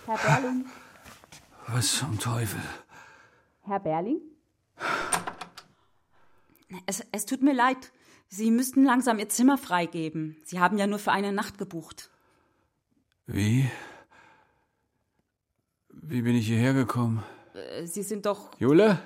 Herr 0.07 0.17
Berling? 0.17 0.65
Was 1.67 1.97
zum 1.97 2.17
Teufel? 2.17 2.59
Herr 3.61 3.79
Berling? 3.79 4.19
Es, 6.87 7.05
es 7.11 7.27
tut 7.27 7.43
mir 7.43 7.53
leid. 7.53 7.91
Sie 8.27 8.49
müssten 8.49 8.83
langsam 8.83 9.19
Ihr 9.19 9.29
Zimmer 9.29 9.59
freigeben. 9.59 10.35
Sie 10.45 10.59
haben 10.59 10.79
ja 10.79 10.87
nur 10.87 10.97
für 10.97 11.11
eine 11.11 11.31
Nacht 11.31 11.59
gebucht. 11.59 12.09
Wie? 13.25 13.69
Wie 15.89 16.21
bin 16.21 16.35
ich 16.35 16.47
hierher 16.47 16.73
gekommen? 16.73 17.23
Äh, 17.53 17.85
Sie 17.85 18.03
sind 18.03 18.25
doch. 18.25 18.49
Jule? 18.59 18.99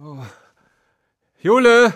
Oh. 0.00 0.22
Jule! 1.40 1.92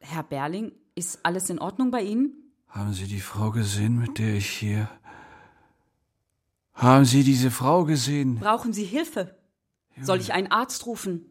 Herr 0.00 0.22
Berling, 0.22 0.72
ist 0.94 1.20
alles 1.24 1.50
in 1.50 1.58
Ordnung 1.58 1.90
bei 1.90 2.02
Ihnen? 2.02 2.52
Haben 2.68 2.92
Sie 2.92 3.06
die 3.06 3.20
Frau 3.20 3.50
gesehen, 3.50 3.98
mit 3.98 4.18
der 4.18 4.34
ich 4.34 4.48
hier. 4.48 4.88
Haben 6.74 7.04
Sie 7.04 7.22
diese 7.22 7.50
Frau 7.50 7.84
gesehen? 7.84 8.38
Brauchen 8.38 8.72
Sie 8.72 8.84
Hilfe? 8.84 9.36
Soll 10.00 10.20
ich 10.20 10.32
einen 10.32 10.50
Arzt 10.50 10.86
rufen? 10.86 11.26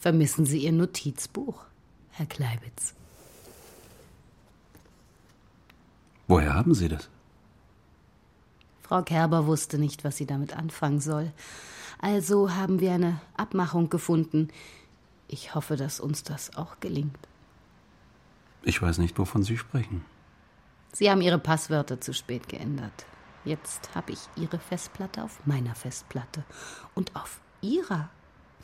Vermissen 0.00 0.46
Sie 0.46 0.64
Ihr 0.64 0.72
Notizbuch, 0.72 1.64
Herr 2.10 2.26
Kleibitz? 2.26 2.94
Woher 6.26 6.54
haben 6.54 6.74
Sie 6.74 6.88
das? 6.88 7.08
Frau 8.82 9.02
Kerber 9.02 9.46
wusste 9.46 9.78
nicht, 9.78 10.02
was 10.02 10.16
sie 10.16 10.26
damit 10.26 10.56
anfangen 10.56 11.00
soll. 11.00 11.32
Also 12.00 12.54
haben 12.54 12.80
wir 12.80 12.92
eine 12.92 13.20
Abmachung 13.36 13.88
gefunden. 13.90 14.48
Ich 15.28 15.54
hoffe, 15.54 15.76
dass 15.76 16.00
uns 16.00 16.24
das 16.24 16.56
auch 16.56 16.80
gelingt. 16.80 17.18
Ich 18.62 18.82
weiß 18.82 18.98
nicht, 18.98 19.18
wovon 19.18 19.42
Sie 19.42 19.56
sprechen. 19.56 20.04
Sie 20.92 21.10
haben 21.10 21.20
Ihre 21.20 21.38
Passwörter 21.38 22.00
zu 22.00 22.12
spät 22.12 22.48
geändert. 22.48 23.06
Jetzt 23.44 23.94
habe 23.94 24.12
ich 24.12 24.18
Ihre 24.34 24.58
Festplatte 24.58 25.22
auf 25.22 25.46
meiner 25.46 25.74
Festplatte. 25.74 26.42
Und 26.94 27.14
auf 27.14 27.40
Ihrer 27.62 28.08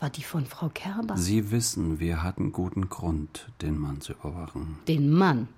war 0.00 0.10
die 0.10 0.22
von 0.22 0.46
Frau 0.46 0.68
Kerber. 0.68 1.16
Sie 1.16 1.50
wissen, 1.50 2.00
wir 2.00 2.22
hatten 2.22 2.52
guten 2.52 2.88
Grund, 2.88 3.48
den 3.62 3.78
Mann 3.78 4.00
zu 4.00 4.12
überwachen. 4.12 4.78
Den 4.88 5.10
Mann. 5.12 5.48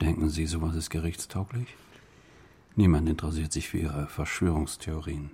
Denken 0.00 0.28
Sie, 0.28 0.46
sowas 0.46 0.74
ist 0.74 0.90
gerichtstauglich? 0.90 1.68
Niemand 2.76 3.08
interessiert 3.08 3.52
sich 3.52 3.68
für 3.68 3.78
Ihre 3.78 4.06
Verschwörungstheorien, 4.08 5.30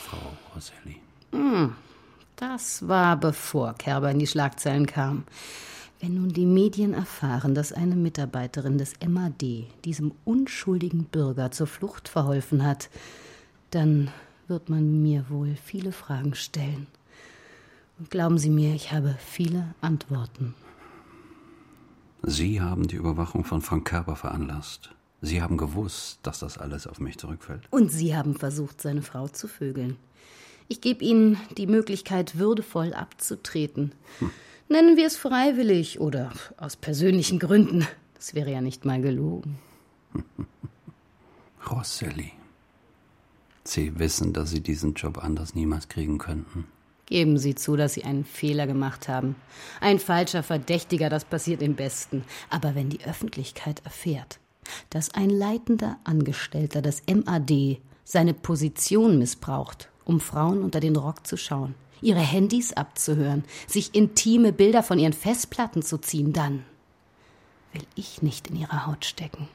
Frau 0.00 0.32
Roselli. 0.54 1.00
Hm, 1.32 1.74
Das 2.36 2.86
war 2.86 3.16
bevor 3.16 3.74
Kerber 3.74 4.10
in 4.12 4.20
die 4.20 4.28
Schlagzeilen 4.28 4.86
kam. 4.86 5.24
Wenn 6.00 6.14
nun 6.14 6.28
die 6.28 6.46
Medien 6.46 6.94
erfahren, 6.94 7.56
dass 7.56 7.72
eine 7.72 7.96
Mitarbeiterin 7.96 8.78
des 8.78 8.92
MAD 9.04 9.64
diesem 9.84 10.12
unschuldigen 10.24 11.02
Bürger 11.04 11.50
zur 11.50 11.66
Flucht 11.66 12.08
verholfen 12.08 12.64
hat, 12.64 12.88
dann 13.72 14.12
wird 14.48 14.68
man 14.68 15.02
mir 15.02 15.26
wohl 15.28 15.56
viele 15.56 15.92
Fragen 15.92 16.34
stellen. 16.34 16.86
Und 17.98 18.10
glauben 18.10 18.38
Sie 18.38 18.50
mir, 18.50 18.74
ich 18.74 18.92
habe 18.92 19.16
viele 19.18 19.74
Antworten. 19.80 20.54
Sie 22.22 22.60
haben 22.60 22.88
die 22.88 22.96
Überwachung 22.96 23.44
von 23.44 23.62
Frank 23.62 23.88
Kerber 23.88 24.16
veranlasst. 24.16 24.90
Sie 25.20 25.42
haben 25.42 25.56
gewusst, 25.56 26.20
dass 26.22 26.40
das 26.40 26.58
alles 26.58 26.86
auf 26.86 27.00
mich 27.00 27.18
zurückfällt. 27.18 27.62
Und 27.70 27.90
Sie 27.90 28.16
haben 28.16 28.34
versucht, 28.34 28.80
seine 28.80 29.02
Frau 29.02 29.28
zu 29.28 29.48
vögeln. 29.48 29.96
Ich 30.68 30.80
gebe 30.80 31.04
Ihnen 31.04 31.38
die 31.56 31.66
Möglichkeit, 31.66 32.38
würdevoll 32.38 32.92
abzutreten. 32.92 33.92
Hm. 34.18 34.30
Nennen 34.68 34.96
wir 34.96 35.06
es 35.06 35.16
freiwillig 35.16 35.98
oder 35.98 36.30
aus 36.58 36.76
persönlichen 36.76 37.38
Gründen. 37.38 37.86
Das 38.14 38.34
wäre 38.34 38.52
ja 38.52 38.60
nicht 38.60 38.84
mal 38.84 39.00
gelogen. 39.00 39.58
Rosselli. 41.70 42.32
Sie 43.68 43.98
wissen, 43.98 44.32
dass 44.32 44.50
Sie 44.50 44.62
diesen 44.62 44.94
Job 44.94 45.22
anders 45.22 45.54
niemals 45.54 45.88
kriegen 45.88 46.16
könnten. 46.16 46.66
Geben 47.04 47.38
Sie 47.38 47.54
zu, 47.54 47.76
dass 47.76 47.94
Sie 47.94 48.04
einen 48.04 48.24
Fehler 48.24 48.66
gemacht 48.66 49.08
haben. 49.08 49.36
Ein 49.80 49.98
falscher 49.98 50.42
Verdächtiger, 50.42 51.10
das 51.10 51.26
passiert 51.26 51.60
im 51.60 51.74
Besten. 51.74 52.24
Aber 52.48 52.74
wenn 52.74 52.88
die 52.88 53.04
Öffentlichkeit 53.04 53.82
erfährt, 53.84 54.40
dass 54.88 55.14
ein 55.14 55.28
leitender 55.28 55.98
Angestellter 56.04 56.80
des 56.80 57.02
MAD 57.06 57.80
seine 58.04 58.32
Position 58.32 59.18
missbraucht, 59.18 59.90
um 60.06 60.20
Frauen 60.20 60.62
unter 60.62 60.80
den 60.80 60.96
Rock 60.96 61.26
zu 61.26 61.36
schauen, 61.36 61.74
ihre 62.00 62.20
Handys 62.20 62.72
abzuhören, 62.72 63.44
sich 63.66 63.94
intime 63.94 64.52
Bilder 64.52 64.82
von 64.82 64.98
ihren 64.98 65.12
Festplatten 65.12 65.82
zu 65.82 65.98
ziehen, 65.98 66.32
dann 66.32 66.64
will 67.74 67.84
ich 67.94 68.22
nicht 68.22 68.48
in 68.48 68.56
ihrer 68.56 68.86
Haut 68.86 69.04
stecken. 69.04 69.48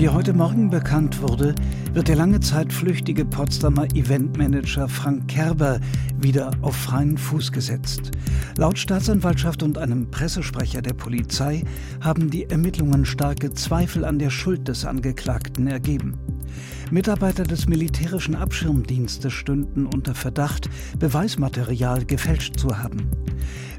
Wie 0.00 0.08
heute 0.08 0.32
Morgen 0.32 0.70
bekannt 0.70 1.20
wurde, 1.20 1.54
wird 1.92 2.08
der 2.08 2.16
lange 2.16 2.40
Zeit 2.40 2.72
flüchtige 2.72 3.26
Potsdamer 3.26 3.84
Eventmanager 3.94 4.88
Frank 4.88 5.28
Kerber 5.28 5.78
wieder 6.16 6.52
auf 6.62 6.74
freien 6.74 7.18
Fuß 7.18 7.52
gesetzt. 7.52 8.10
Laut 8.56 8.78
Staatsanwaltschaft 8.78 9.62
und 9.62 9.76
einem 9.76 10.10
Pressesprecher 10.10 10.80
der 10.80 10.94
Polizei 10.94 11.64
haben 12.00 12.30
die 12.30 12.48
Ermittlungen 12.48 13.04
starke 13.04 13.52
Zweifel 13.52 14.06
an 14.06 14.18
der 14.18 14.30
Schuld 14.30 14.68
des 14.68 14.86
Angeklagten 14.86 15.66
ergeben. 15.66 16.14
Mitarbeiter 16.90 17.44
des 17.44 17.68
militärischen 17.68 18.34
Abschirmdienstes 18.34 19.32
stünden 19.32 19.86
unter 19.86 20.14
Verdacht, 20.14 20.68
Beweismaterial 20.98 22.04
gefälscht 22.04 22.58
zu 22.58 22.78
haben. 22.78 23.08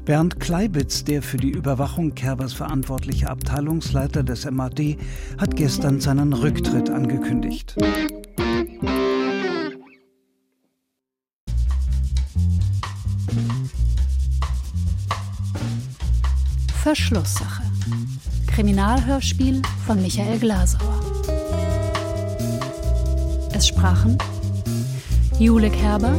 Bernd 0.04 0.40
Kleibitz, 0.40 1.04
der 1.04 1.22
für 1.22 1.36
die 1.36 1.50
Überwachung 1.50 2.14
Kerbers 2.14 2.54
verantwortliche 2.54 3.28
Abteilungsleiter 3.28 4.22
des 4.22 4.50
MAD, 4.50 4.96
hat 5.38 5.56
gestern 5.56 6.00
seinen 6.00 6.32
Rücktritt 6.32 6.90
angekündigt. 6.90 7.76
Verschlusssache. 16.82 17.62
Kriminalhörspiel 18.48 19.62
von 19.86 20.02
Michael 20.02 20.38
Glasauer. 20.38 21.31
Es 23.54 23.68
sprachen 23.68 24.16
Jule 25.38 25.70
Kerber, 25.70 26.14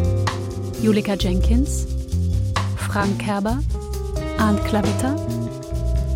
Julika 0.82 1.16
Jenkins, 1.16 1.88
Frank 2.78 3.20
Kerber, 3.20 3.60
Arndt 4.38 4.64
Klavitter, 4.66 5.16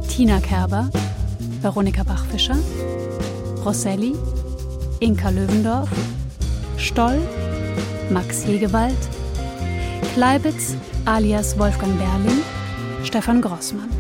Tina 0.08 0.40
Kerber, 0.40 0.90
Veronika 1.62 2.04
Bachfischer, 2.04 2.58
Rosselli, 3.66 4.16
Inka 5.00 5.30
Löwendorf, 5.30 5.90
Stoll, 6.78 7.20
Max 8.12 8.46
Hegewald, 8.46 8.98
Kleibitz 10.14 10.76
alias 11.06 11.58
Wolfgang 11.58 11.98
Berling, 11.98 12.42
Stefan 13.04 13.42
Grossmann. 13.42 13.97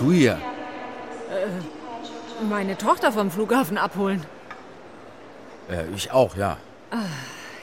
Machst 0.00 0.08
du 0.08 0.12
hier? 0.12 0.40
Äh, 1.30 2.44
meine 2.44 2.76
Tochter 2.76 3.12
vom 3.12 3.30
Flughafen 3.30 3.78
abholen. 3.78 4.24
Äh, 5.70 5.88
ich 5.94 6.10
auch, 6.10 6.36
ja. 6.36 6.56
Ah, 6.90 7.04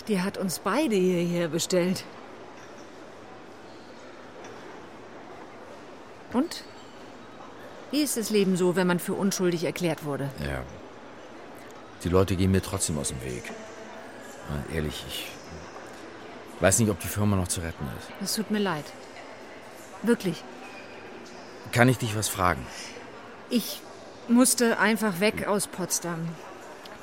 die 0.08 0.22
hat 0.22 0.38
uns 0.38 0.60
beide 0.60 0.96
hierher 0.96 1.48
bestellt. 1.50 2.04
Und? 6.34 6.64
Wie 7.92 8.02
ist 8.02 8.18
das 8.18 8.30
Leben 8.30 8.58
so, 8.58 8.76
wenn 8.76 8.88
man 8.88 9.00
für 9.00 9.14
unschuldig 9.14 9.64
erklärt 9.64 10.04
wurde? 10.04 10.30
Ja. 10.42 10.62
Die 12.04 12.10
Leute 12.10 12.36
gehen 12.36 12.52
mir 12.52 12.62
trotzdem 12.62 12.98
aus 12.98 13.10
dem 13.10 13.22
Weg. 13.24 13.52
Na, 14.50 14.76
ehrlich, 14.76 15.04
ich 15.08 15.28
weiß 16.60 16.80
nicht, 16.80 16.92
ob 16.92 17.00
die 17.00 17.08
Firma 17.08 17.36
noch 17.36 17.48
zu 17.48 17.62
retten 17.62 17.86
ist. 17.98 18.10
Es 18.22 18.36
tut 18.36 18.52
mir 18.52 18.60
leid. 18.60 18.86
Wirklich. 20.04 20.44
Kann 21.72 21.90
ich 21.90 21.98
dich 21.98 22.16
was 22.16 22.30
fragen? 22.30 22.66
Ich 23.50 23.82
musste 24.28 24.80
einfach 24.80 25.20
weg 25.20 25.48
aus 25.48 25.68
Potsdam. 25.68 26.28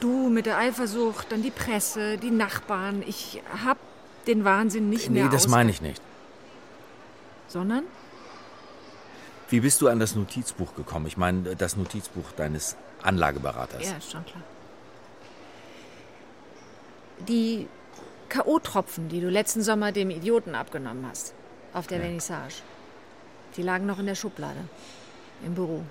Du 0.00 0.28
mit 0.28 0.46
der 0.46 0.58
Eifersucht, 0.58 1.32
dann 1.32 1.42
die 1.42 1.50
Presse, 1.50 2.18
die 2.18 2.30
Nachbarn. 2.30 3.02
Ich 3.06 3.42
hab 3.64 3.78
den 4.26 4.44
Wahnsinn 4.44 4.90
nicht 4.90 5.08
nee, 5.08 5.20
mehr. 5.20 5.24
Nee, 5.24 5.30
das 5.30 5.48
meine 5.48 5.70
ich 5.70 5.80
nicht. 5.80 6.02
Sondern? 7.48 7.84
Wie 9.48 9.60
bist 9.60 9.80
du 9.80 9.88
an 9.88 10.00
das 10.00 10.14
Notizbuch 10.14 10.74
gekommen? 10.74 11.06
Ich 11.06 11.16
meine, 11.16 11.54
das 11.56 11.76
Notizbuch 11.76 12.32
deines 12.36 12.76
Anlageberaters. 13.02 13.88
Ja, 13.88 13.96
ist 13.96 14.10
schon 14.10 14.24
klar. 14.24 14.42
Die 17.28 17.68
K.O.-Tropfen, 18.28 19.08
die 19.08 19.20
du 19.20 19.28
letzten 19.28 19.62
Sommer 19.62 19.92
dem 19.92 20.10
Idioten 20.10 20.54
abgenommen 20.54 21.06
hast, 21.08 21.34
auf 21.72 21.86
der 21.86 21.98
ja. 21.98 22.04
Vernissage, 22.04 22.62
die 23.56 23.62
lagen 23.62 23.86
noch 23.86 23.98
in 23.98 24.06
der 24.06 24.14
Schublade. 24.14 24.68
Im 25.44 25.54
Büro. 25.54 25.84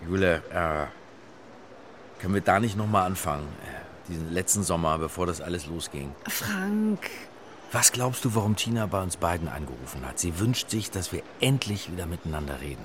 Jule, 0.06 0.42
äh, 0.50 0.86
können 2.20 2.34
wir 2.34 2.40
da 2.40 2.60
nicht 2.60 2.76
nochmal 2.76 3.06
anfangen? 3.06 3.48
Äh, 3.64 3.80
diesen 4.08 4.32
letzten 4.32 4.62
Sommer, 4.62 4.98
bevor 4.98 5.26
das 5.26 5.40
alles 5.40 5.66
losging. 5.66 6.14
Frank. 6.28 7.10
Was 7.72 7.92
glaubst 7.92 8.24
du, 8.24 8.34
warum 8.34 8.56
Tina 8.56 8.86
bei 8.86 9.00
uns 9.00 9.16
beiden 9.16 9.48
angerufen 9.48 10.04
hat? 10.06 10.18
Sie 10.18 10.40
wünscht 10.40 10.70
sich, 10.70 10.90
dass 10.90 11.12
wir 11.12 11.22
endlich 11.40 11.92
wieder 11.92 12.06
miteinander 12.06 12.60
reden. 12.60 12.84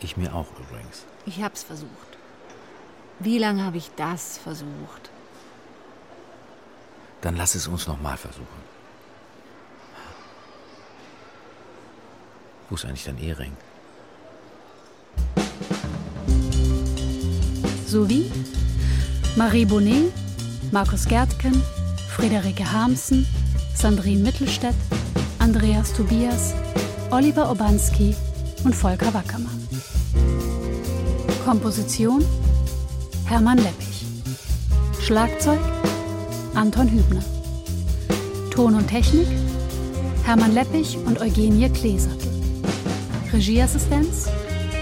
Ich 0.00 0.16
mir 0.16 0.34
auch 0.34 0.46
übrigens. 0.58 1.04
Ich 1.24 1.42
hab's 1.42 1.62
versucht. 1.62 1.90
Wie 3.18 3.38
lange 3.38 3.64
habe 3.64 3.78
ich 3.78 3.90
das 3.96 4.38
versucht? 4.38 5.10
Dann 7.20 7.36
lass 7.36 7.54
es 7.54 7.66
uns 7.66 7.86
nochmal 7.86 8.16
versuchen. 8.16 8.46
Wo 12.68 12.74
ist 12.74 12.84
eigentlich 12.84 13.04
dein 13.04 13.18
Ehering? 13.18 13.56
Sowie 17.86 18.30
Marie 19.36 19.64
Bonnet, 19.64 20.12
Markus 20.72 21.06
Gärtken, 21.06 21.62
Friederike 22.10 22.70
Harmsen, 22.70 23.26
Sandrine 23.74 24.22
Mittelstädt, 24.22 24.74
Andreas 25.38 25.92
Tobias, 25.94 26.54
Oliver 27.10 27.50
Obanski 27.50 28.14
und 28.64 28.74
Volker 28.74 29.14
Wackermann. 29.14 29.66
Komposition 31.44 32.24
Hermann 33.24 33.58
Leppich. 33.58 34.04
Schlagzeug 35.00 35.60
Anton 36.54 36.88
Hübner. 36.90 37.22
Ton 38.50 38.74
und 38.74 38.88
Technik 38.88 39.26
Hermann 40.24 40.52
Leppich 40.52 40.96
und 41.06 41.20
Eugenie 41.20 41.68
Kleesattel. 41.70 42.30
Regieassistenz 43.32 44.28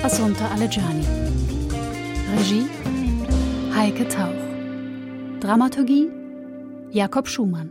Asunta 0.02 0.48
Alejani. 0.48 1.04
Regie 2.36 2.66
Heike 3.74 4.08
Tauch. 4.08 5.40
Dramaturgie 5.40 6.10
Jakob 6.90 7.28
Schumann. 7.28 7.70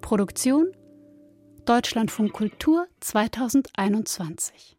Produktion 0.00 0.72
Deutschlandfunk 1.64 2.32
Kultur 2.32 2.86
2021. 3.00 4.76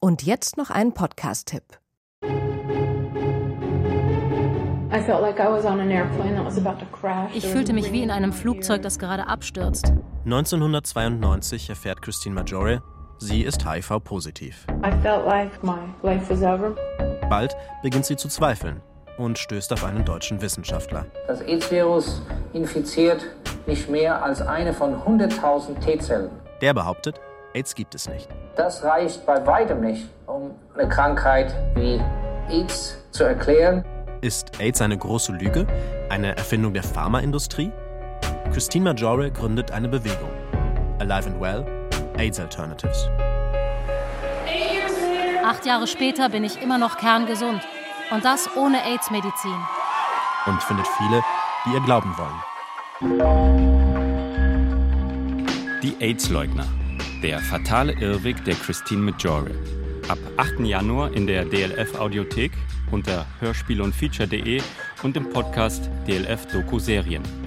Und 0.00 0.24
jetzt 0.24 0.56
noch 0.56 0.70
ein 0.70 0.94
Podcast-Tipp. 0.94 1.62
Ich 7.34 7.46
fühlte 7.46 7.72
mich 7.72 7.92
wie 7.92 8.02
in 8.02 8.10
einem 8.10 8.32
Flugzeug, 8.32 8.82
das 8.82 8.98
gerade 8.98 9.26
abstürzt. 9.26 9.92
1992 10.24 11.70
erfährt 11.70 12.02
Christine 12.02 12.34
Majore, 12.34 12.82
Sie 13.18 13.42
ist 13.42 13.64
HIV-positiv. 13.64 14.66
Like 14.82 15.62
Bald 17.30 17.56
beginnt 17.80 18.04
sie 18.04 18.16
zu 18.16 18.28
zweifeln 18.28 18.82
und 19.16 19.38
stößt 19.38 19.72
auf 19.72 19.84
einen 19.84 20.04
deutschen 20.04 20.42
Wissenschaftler. 20.42 21.06
Das 21.28 21.40
AIDS-Virus 21.40 22.20
infiziert 22.52 23.24
nicht 23.66 23.88
mehr 23.88 24.24
als 24.24 24.42
eine 24.42 24.72
von 24.72 24.96
100.000 24.96 25.78
T-Zellen. 25.78 26.30
Der 26.60 26.74
behauptet, 26.74 27.20
AIDS 27.54 27.76
gibt 27.76 27.94
es 27.94 28.08
nicht. 28.08 28.28
Das 28.56 28.82
reicht 28.82 29.24
bei 29.24 29.46
weitem 29.46 29.80
nicht, 29.80 30.08
um 30.26 30.50
eine 30.74 30.88
Krankheit 30.88 31.54
wie 31.76 32.00
AIDS 32.50 32.98
zu 33.12 33.22
erklären. 33.22 33.84
Ist 34.22 34.60
AIDS 34.60 34.80
eine 34.80 34.96
große 34.96 35.32
Lüge? 35.32 35.66
Eine 36.08 36.36
Erfindung 36.36 36.72
der 36.72 36.84
Pharmaindustrie? 36.84 37.72
Christine 38.52 38.84
Majore 38.84 39.32
gründet 39.32 39.72
eine 39.72 39.88
Bewegung. 39.88 40.30
Alive 41.00 41.26
and 41.26 41.40
Well, 41.40 41.66
AIDS 42.18 42.38
Alternatives. 42.38 43.08
Acht 45.44 45.66
Jahre 45.66 45.88
später 45.88 46.28
bin 46.28 46.44
ich 46.44 46.62
immer 46.62 46.78
noch 46.78 46.98
kerngesund. 46.98 47.62
Und 48.12 48.24
das 48.24 48.48
ohne 48.56 48.84
AIDS-Medizin. 48.84 49.56
Und 50.46 50.62
findet 50.62 50.86
viele, 50.98 51.24
die 51.66 51.72
ihr 51.74 51.80
glauben 51.80 52.14
wollen. 52.16 52.40
Die 55.82 55.96
AIDS-Leugner. 55.98 56.66
Der 57.24 57.40
fatale 57.40 57.92
Irrweg 57.94 58.44
der 58.44 58.54
Christine 58.54 59.02
Majore. 59.02 59.50
Ab 60.06 60.18
8. 60.36 60.60
Januar 60.60 61.12
in 61.12 61.26
der 61.26 61.44
DLF 61.44 61.98
Audiothek 61.98 62.52
unter 62.92 63.26
hörspiel 63.40 63.80
und 63.80 63.94
feature.de 63.94 64.60
und 65.02 65.16
im 65.16 65.30
Podcast 65.30 65.90
DLF 66.06 66.46
Doku 66.46 66.78
Serien. 66.78 67.41